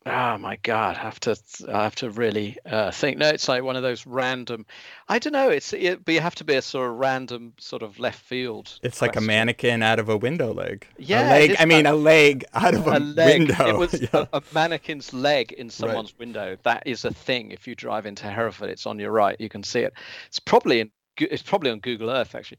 Oh 0.05 0.37
my 0.37 0.57
God! 0.65 0.97
I 0.97 1.01
have 1.01 1.21
to, 1.21 1.37
I 1.69 1.85
have 1.85 1.95
to 1.97 2.11
really 2.11 2.57
uh, 2.67 2.91
think. 2.91 3.19
No, 3.19 3.29
it's 3.29 3.47
like 3.47 3.63
one 3.63 3.77
of 3.77 3.83
those 3.83 4.05
random. 4.05 4.67
I 5.09 5.21
don't 5.21 5.33
know. 5.33 5.49
It's 5.49 5.73
it, 5.73 6.05
but 6.05 6.15
you 6.15 6.21
have 6.21 6.35
to 6.37 6.45
be 6.45 6.55
a 6.57 6.63
sort 6.63 6.91
of 6.91 6.97
random, 6.97 7.53
sort 7.59 7.83
of 7.83 8.01
left 8.01 8.19
field. 8.19 8.81
It's 8.83 8.99
question. 8.99 9.07
like 9.07 9.17
a 9.17 9.21
mannequin 9.21 9.81
out 9.81 10.01
of 10.01 10.09
a 10.09 10.17
window 10.17 10.53
leg. 10.53 10.89
Yeah, 10.99 11.29
a 11.29 11.31
leg. 11.31 11.57
I 11.61 11.67
mean, 11.67 11.87
a 11.87 11.93
leg 11.93 12.45
out 12.53 12.75
of 12.75 12.89
a, 12.89 12.97
a 12.97 12.99
leg. 12.99 13.49
window. 13.49 13.69
It 13.69 13.77
was 13.77 14.01
yeah. 14.01 14.27
a, 14.33 14.39
a, 14.39 14.43
mannequin's 14.53 15.13
leg 15.13 15.53
in 15.53 15.71
someone's 15.71 16.13
right. 16.15 16.19
window. 16.19 16.57
That 16.65 16.83
is 16.85 17.05
a 17.05 17.13
thing. 17.13 17.53
If 17.53 17.69
you 17.69 17.77
drive 17.77 18.05
into 18.05 18.27
Hereford, 18.27 18.71
it's 18.71 18.87
on 18.87 18.99
your 18.99 19.13
right. 19.13 19.37
You 19.39 19.49
can 19.49 19.63
see 19.63 19.81
it. 19.81 19.93
It's 20.27 20.41
probably 20.41 20.81
in. 20.81 20.91
It's 21.19 21.43
probably 21.43 21.71
on 21.71 21.79
Google 21.79 22.11
Earth 22.11 22.35
actually. 22.35 22.59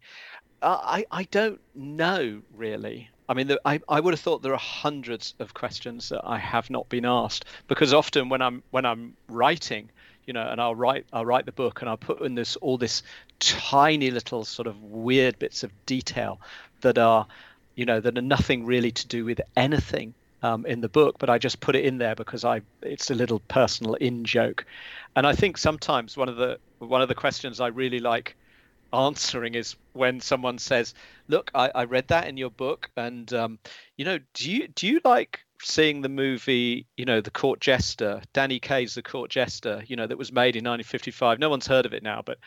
Uh, 0.64 0.80
I 0.82 1.05
I 1.11 1.24
don't 1.26 1.59
know 1.76 2.41
really. 2.55 3.09
I 3.30 3.34
mean, 3.34 3.55
I, 3.66 3.80
I 3.88 3.99
would 3.99 4.14
have 4.14 4.20
thought 4.20 4.41
there 4.41 4.53
are 4.53 4.57
hundreds 4.57 5.34
of 5.39 5.53
questions 5.53 6.09
that 6.09 6.22
I 6.24 6.38
have 6.38 6.70
not 6.70 6.89
been 6.89 7.05
asked 7.05 7.45
because 7.68 7.93
often 7.93 8.30
when 8.30 8.41
I'm 8.41 8.64
when 8.72 8.86
I'm 8.86 9.16
writing, 9.28 9.89
you 10.26 10.34
know, 10.34 10.47
and 10.47 10.61
I'll 10.61 10.76
write 10.76 11.05
I'll 11.14 11.26
write 11.26 11.45
the 11.45 11.51
book 11.51 11.82
and 11.82 11.89
I'll 11.89 11.97
put 11.97 12.22
in 12.22 12.36
this 12.36 12.55
all 12.57 12.78
this 12.78 13.03
tiny 13.39 14.09
little 14.09 14.45
sort 14.45 14.68
of 14.68 14.82
weird 14.84 15.38
bits 15.38 15.64
of 15.64 15.72
detail 15.86 16.39
that 16.82 16.97
are, 16.97 17.28
you 17.76 17.86
know, 17.86 17.99
that 17.99 18.18
are 18.18 18.22
nothing 18.22 18.66
really 18.66 18.91
to 18.91 19.07
do 19.07 19.26
with 19.26 19.41
anything 19.57 20.14
um, 20.43 20.66
in 20.66 20.82
the 20.82 20.89
book, 20.89 21.18
but 21.20 21.30
I 21.30 21.38
just 21.38 21.59
put 21.59 21.76
it 21.76 21.86
in 21.86 21.97
there 21.97 22.16
because 22.16 22.45
I 22.45 22.61
it's 22.82 23.09
a 23.09 23.16
little 23.16 23.39
personal 23.47 23.95
in 23.95 24.24
joke, 24.26 24.66
and 25.16 25.28
I 25.28 25.34
think 25.34 25.57
sometimes 25.57 26.16
one 26.16 26.30
of 26.30 26.38
the 26.38 26.57
one 26.80 27.01
of 27.01 27.09
the 27.09 27.16
questions 27.16 27.59
I 27.59 27.68
really 27.68 27.99
like 27.99 28.36
answering 28.93 29.55
is 29.55 29.75
when 29.93 30.21
someone 30.21 30.57
says, 30.57 30.93
"Look, 31.27 31.51
I, 31.53 31.71
I 31.73 31.83
read 31.85 32.07
that 32.09 32.27
in 32.27 32.37
your 32.37 32.51
book, 32.51 32.89
and 32.95 33.31
um, 33.33 33.59
you 33.97 34.05
know, 34.05 34.19
do 34.33 34.51
you 34.51 34.67
do 34.67 34.87
you 34.87 35.01
like 35.03 35.41
seeing 35.65 36.01
the 36.01 36.09
movie, 36.09 36.85
you 36.97 37.05
know, 37.05 37.21
The 37.21 37.31
Court 37.31 37.59
Jester, 37.59 38.21
Danny 38.33 38.59
Kaye's 38.59 38.95
The 38.95 39.01
Court 39.01 39.31
Jester, 39.31 39.83
you 39.87 39.95
know, 39.95 40.07
that 40.07 40.17
was 40.17 40.31
made 40.31 40.55
in 40.55 40.63
1955. 40.63 41.39
No 41.39 41.49
one's 41.49 41.67
heard 41.67 41.85
of 41.85 41.93
it 41.93 42.03
now, 42.03 42.21
but 42.23 42.37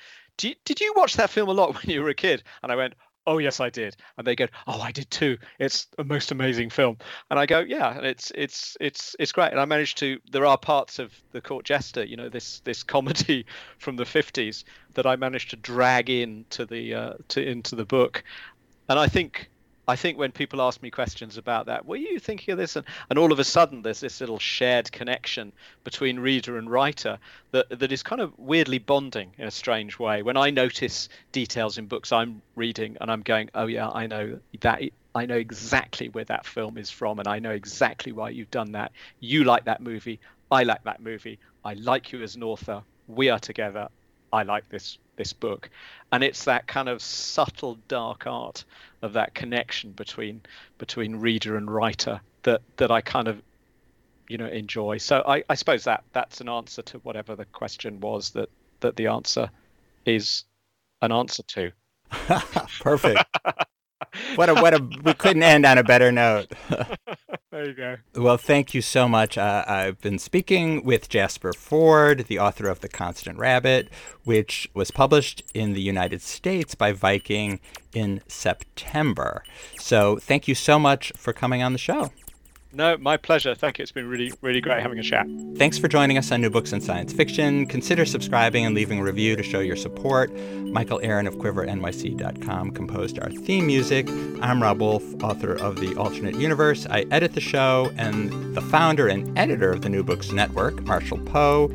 you, 0.42 0.54
did 0.64 0.80
you 0.80 0.92
watch 0.96 1.16
that 1.16 1.30
film 1.30 1.48
a 1.48 1.52
lot 1.52 1.74
when 1.82 1.92
you 1.92 2.02
were 2.02 2.10
a 2.10 2.14
kid? 2.14 2.42
And 2.62 2.70
I 2.70 2.76
went, 2.76 2.94
oh 3.26 3.38
yes 3.38 3.60
i 3.60 3.70
did. 3.70 3.96
And 4.16 4.26
they 4.26 4.36
go 4.36 4.46
oh 4.66 4.80
i 4.80 4.92
did 4.92 5.10
too. 5.10 5.38
It's 5.58 5.86
a 5.98 6.04
most 6.04 6.30
amazing 6.30 6.70
film. 6.70 6.98
And 7.30 7.38
i 7.38 7.46
go 7.46 7.60
yeah 7.60 7.96
and 7.96 8.06
it's 8.06 8.32
it's 8.34 8.76
it's 8.80 9.16
it's 9.18 9.32
great. 9.32 9.50
And 9.50 9.60
i 9.60 9.64
managed 9.64 9.98
to 9.98 10.18
there 10.30 10.46
are 10.46 10.58
parts 10.58 10.98
of 10.98 11.12
the 11.32 11.40
court 11.40 11.64
jester 11.64 12.04
you 12.04 12.16
know 12.16 12.28
this 12.28 12.60
this 12.60 12.82
comedy 12.82 13.46
from 13.78 13.96
the 13.96 14.04
50s 14.04 14.64
that 14.94 15.06
i 15.06 15.16
managed 15.16 15.50
to 15.50 15.56
drag 15.56 16.10
into 16.10 16.66
the 16.66 16.94
uh, 16.94 17.14
to 17.28 17.42
into 17.42 17.76
the 17.76 17.84
book. 17.84 18.24
And 18.88 18.98
i 18.98 19.06
think 19.08 19.50
I 19.88 19.94
think 19.94 20.18
when 20.18 20.32
people 20.32 20.60
ask 20.60 20.82
me 20.82 20.90
questions 20.90 21.38
about 21.38 21.66
that, 21.66 21.86
were 21.86 21.96
you 21.96 22.18
thinking 22.18 22.52
of 22.52 22.58
this? 22.58 22.74
And, 22.74 22.84
and 23.08 23.18
all 23.18 23.30
of 23.30 23.38
a 23.38 23.44
sudden, 23.44 23.82
there's 23.82 24.00
this 24.00 24.20
little 24.20 24.38
shared 24.38 24.90
connection 24.90 25.52
between 25.84 26.18
reader 26.18 26.58
and 26.58 26.68
writer 26.68 27.18
that, 27.52 27.78
that 27.78 27.92
is 27.92 28.02
kind 28.02 28.20
of 28.20 28.36
weirdly 28.36 28.78
bonding 28.78 29.32
in 29.38 29.46
a 29.46 29.50
strange 29.50 29.98
way. 29.98 30.22
When 30.22 30.36
I 30.36 30.50
notice 30.50 31.08
details 31.30 31.78
in 31.78 31.86
books 31.86 32.10
I'm 32.10 32.42
reading 32.56 32.96
and 33.00 33.12
I'm 33.12 33.22
going, 33.22 33.48
oh, 33.54 33.66
yeah, 33.66 33.88
I 33.88 34.06
know 34.06 34.40
that. 34.60 34.82
I 35.14 35.24
know 35.24 35.36
exactly 35.36 36.10
where 36.10 36.26
that 36.26 36.44
film 36.44 36.76
is 36.76 36.90
from, 36.90 37.18
and 37.20 37.26
I 37.26 37.38
know 37.38 37.52
exactly 37.52 38.12
why 38.12 38.28
you've 38.30 38.50
done 38.50 38.72
that. 38.72 38.92
You 39.20 39.44
like 39.44 39.64
that 39.64 39.80
movie. 39.80 40.20
I 40.50 40.64
like 40.64 40.84
that 40.84 41.00
movie. 41.00 41.38
I 41.64 41.72
like 41.72 42.12
you 42.12 42.22
as 42.22 42.36
an 42.36 42.42
author. 42.42 42.82
We 43.08 43.30
are 43.30 43.38
together. 43.38 43.88
I 44.36 44.42
like 44.42 44.68
this 44.68 44.98
this 45.16 45.32
book, 45.32 45.70
and 46.12 46.22
it's 46.22 46.44
that 46.44 46.66
kind 46.66 46.88
of 46.88 47.00
subtle 47.00 47.78
dark 47.88 48.26
art 48.26 48.64
of 49.02 49.14
that 49.14 49.34
connection 49.34 49.92
between 49.92 50.42
between 50.78 51.16
reader 51.16 51.56
and 51.56 51.70
writer 51.70 52.20
that 52.42 52.60
that 52.76 52.90
I 52.90 53.00
kind 53.00 53.28
of 53.28 53.42
you 54.28 54.38
know 54.38 54.46
enjoy. 54.46 54.98
So 54.98 55.22
I, 55.26 55.42
I 55.48 55.54
suppose 55.54 55.84
that 55.84 56.04
that's 56.12 56.40
an 56.40 56.48
answer 56.48 56.82
to 56.82 56.98
whatever 56.98 57.34
the 57.34 57.46
question 57.46 58.00
was 58.00 58.30
that 58.30 58.50
that 58.80 58.96
the 58.96 59.08
answer 59.08 59.50
is 60.04 60.44
an 61.02 61.12
answer 61.12 61.42
to. 61.42 61.72
Perfect. 62.80 63.24
what 64.36 64.48
a 64.48 64.54
what 64.54 64.74
a 64.74 64.82
we 65.02 65.14
couldn't 65.14 65.42
end 65.42 65.66
on 65.66 65.78
a 65.78 65.84
better 65.84 66.12
note. 66.12 66.52
there 67.56 67.66
you 67.66 67.74
go. 67.74 67.96
Well, 68.14 68.36
thank 68.36 68.74
you 68.74 68.82
so 68.82 69.08
much. 69.08 69.38
Uh, 69.38 69.64
I've 69.66 70.00
been 70.00 70.18
speaking 70.18 70.84
with 70.84 71.08
Jasper 71.08 71.52
Fforde, 71.52 72.26
the 72.26 72.38
author 72.38 72.68
of 72.68 72.80
The 72.80 72.88
Constant 72.88 73.38
Rabbit, 73.38 73.88
which 74.24 74.68
was 74.74 74.90
published 74.90 75.42
in 75.54 75.72
the 75.72 75.80
United 75.80 76.20
States 76.20 76.74
by 76.74 76.92
Viking 76.92 77.60
in 77.94 78.20
September. 78.28 79.42
So, 79.78 80.18
thank 80.18 80.46
you 80.46 80.54
so 80.54 80.78
much 80.78 81.12
for 81.16 81.32
coming 81.32 81.62
on 81.62 81.72
the 81.72 81.78
show. 81.78 82.10
No, 82.76 82.98
my 82.98 83.16
pleasure. 83.16 83.54
Thank 83.54 83.78
you. 83.78 83.84
It's 83.84 83.90
been 83.90 84.06
really, 84.06 84.30
really 84.42 84.60
great 84.60 84.82
having 84.82 84.98
a 84.98 85.02
chat. 85.02 85.26
Thanks 85.56 85.78
for 85.78 85.88
joining 85.88 86.18
us 86.18 86.30
on 86.30 86.42
New 86.42 86.50
Books 86.50 86.74
in 86.74 86.82
Science 86.82 87.10
Fiction. 87.10 87.64
Consider 87.64 88.04
subscribing 88.04 88.66
and 88.66 88.74
leaving 88.74 88.98
a 88.98 89.02
review 89.02 89.34
to 89.34 89.42
show 89.42 89.60
your 89.60 89.76
support. 89.76 90.30
Michael 90.36 91.00
Aaron 91.02 91.26
of 91.26 91.36
QuiverNYC.com 91.36 92.72
composed 92.72 93.18
our 93.18 93.30
theme 93.30 93.66
music. 93.66 94.06
I'm 94.42 94.62
Rob 94.62 94.80
Wolf, 94.80 95.02
author 95.22 95.54
of 95.54 95.80
The 95.80 95.96
Alternate 95.96 96.34
Universe. 96.34 96.86
I 96.90 97.06
edit 97.10 97.32
the 97.32 97.40
show, 97.40 97.90
and 97.96 98.54
the 98.54 98.60
founder 98.60 99.08
and 99.08 99.38
editor 99.38 99.72
of 99.72 99.80
the 99.80 99.88
New 99.88 100.02
Books 100.02 100.30
Network, 100.30 100.82
Marshall 100.82 101.20
Poe, 101.20 101.68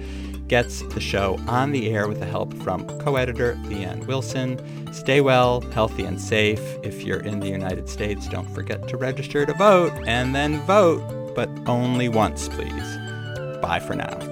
gets 0.52 0.82
the 0.94 1.00
show 1.00 1.40
on 1.48 1.72
the 1.72 1.90
air 1.92 2.10
with 2.10 2.20
the 2.20 2.26
help 2.26 2.54
from 2.56 2.86
co 3.00 3.16
editor 3.16 3.58
Leanne 3.64 4.06
Wilson. 4.06 4.60
Stay 4.94 5.22
well, 5.22 5.62
healthy, 5.72 6.04
and 6.04 6.20
safe. 6.20 6.60
If 6.84 7.06
you're 7.06 7.22
in 7.22 7.40
the 7.40 7.48
United 7.48 7.88
States, 7.88 8.28
don't 8.28 8.50
forget 8.50 8.86
to 8.90 8.98
register 8.98 9.46
to 9.46 9.54
vote 9.54 9.94
and 10.06 10.36
then 10.36 10.60
vote, 10.64 11.34
but 11.36 11.50
only 11.68 12.10
once, 12.10 12.50
please. 12.50 12.98
Bye 13.62 13.80
for 13.80 13.96
now. 13.96 14.31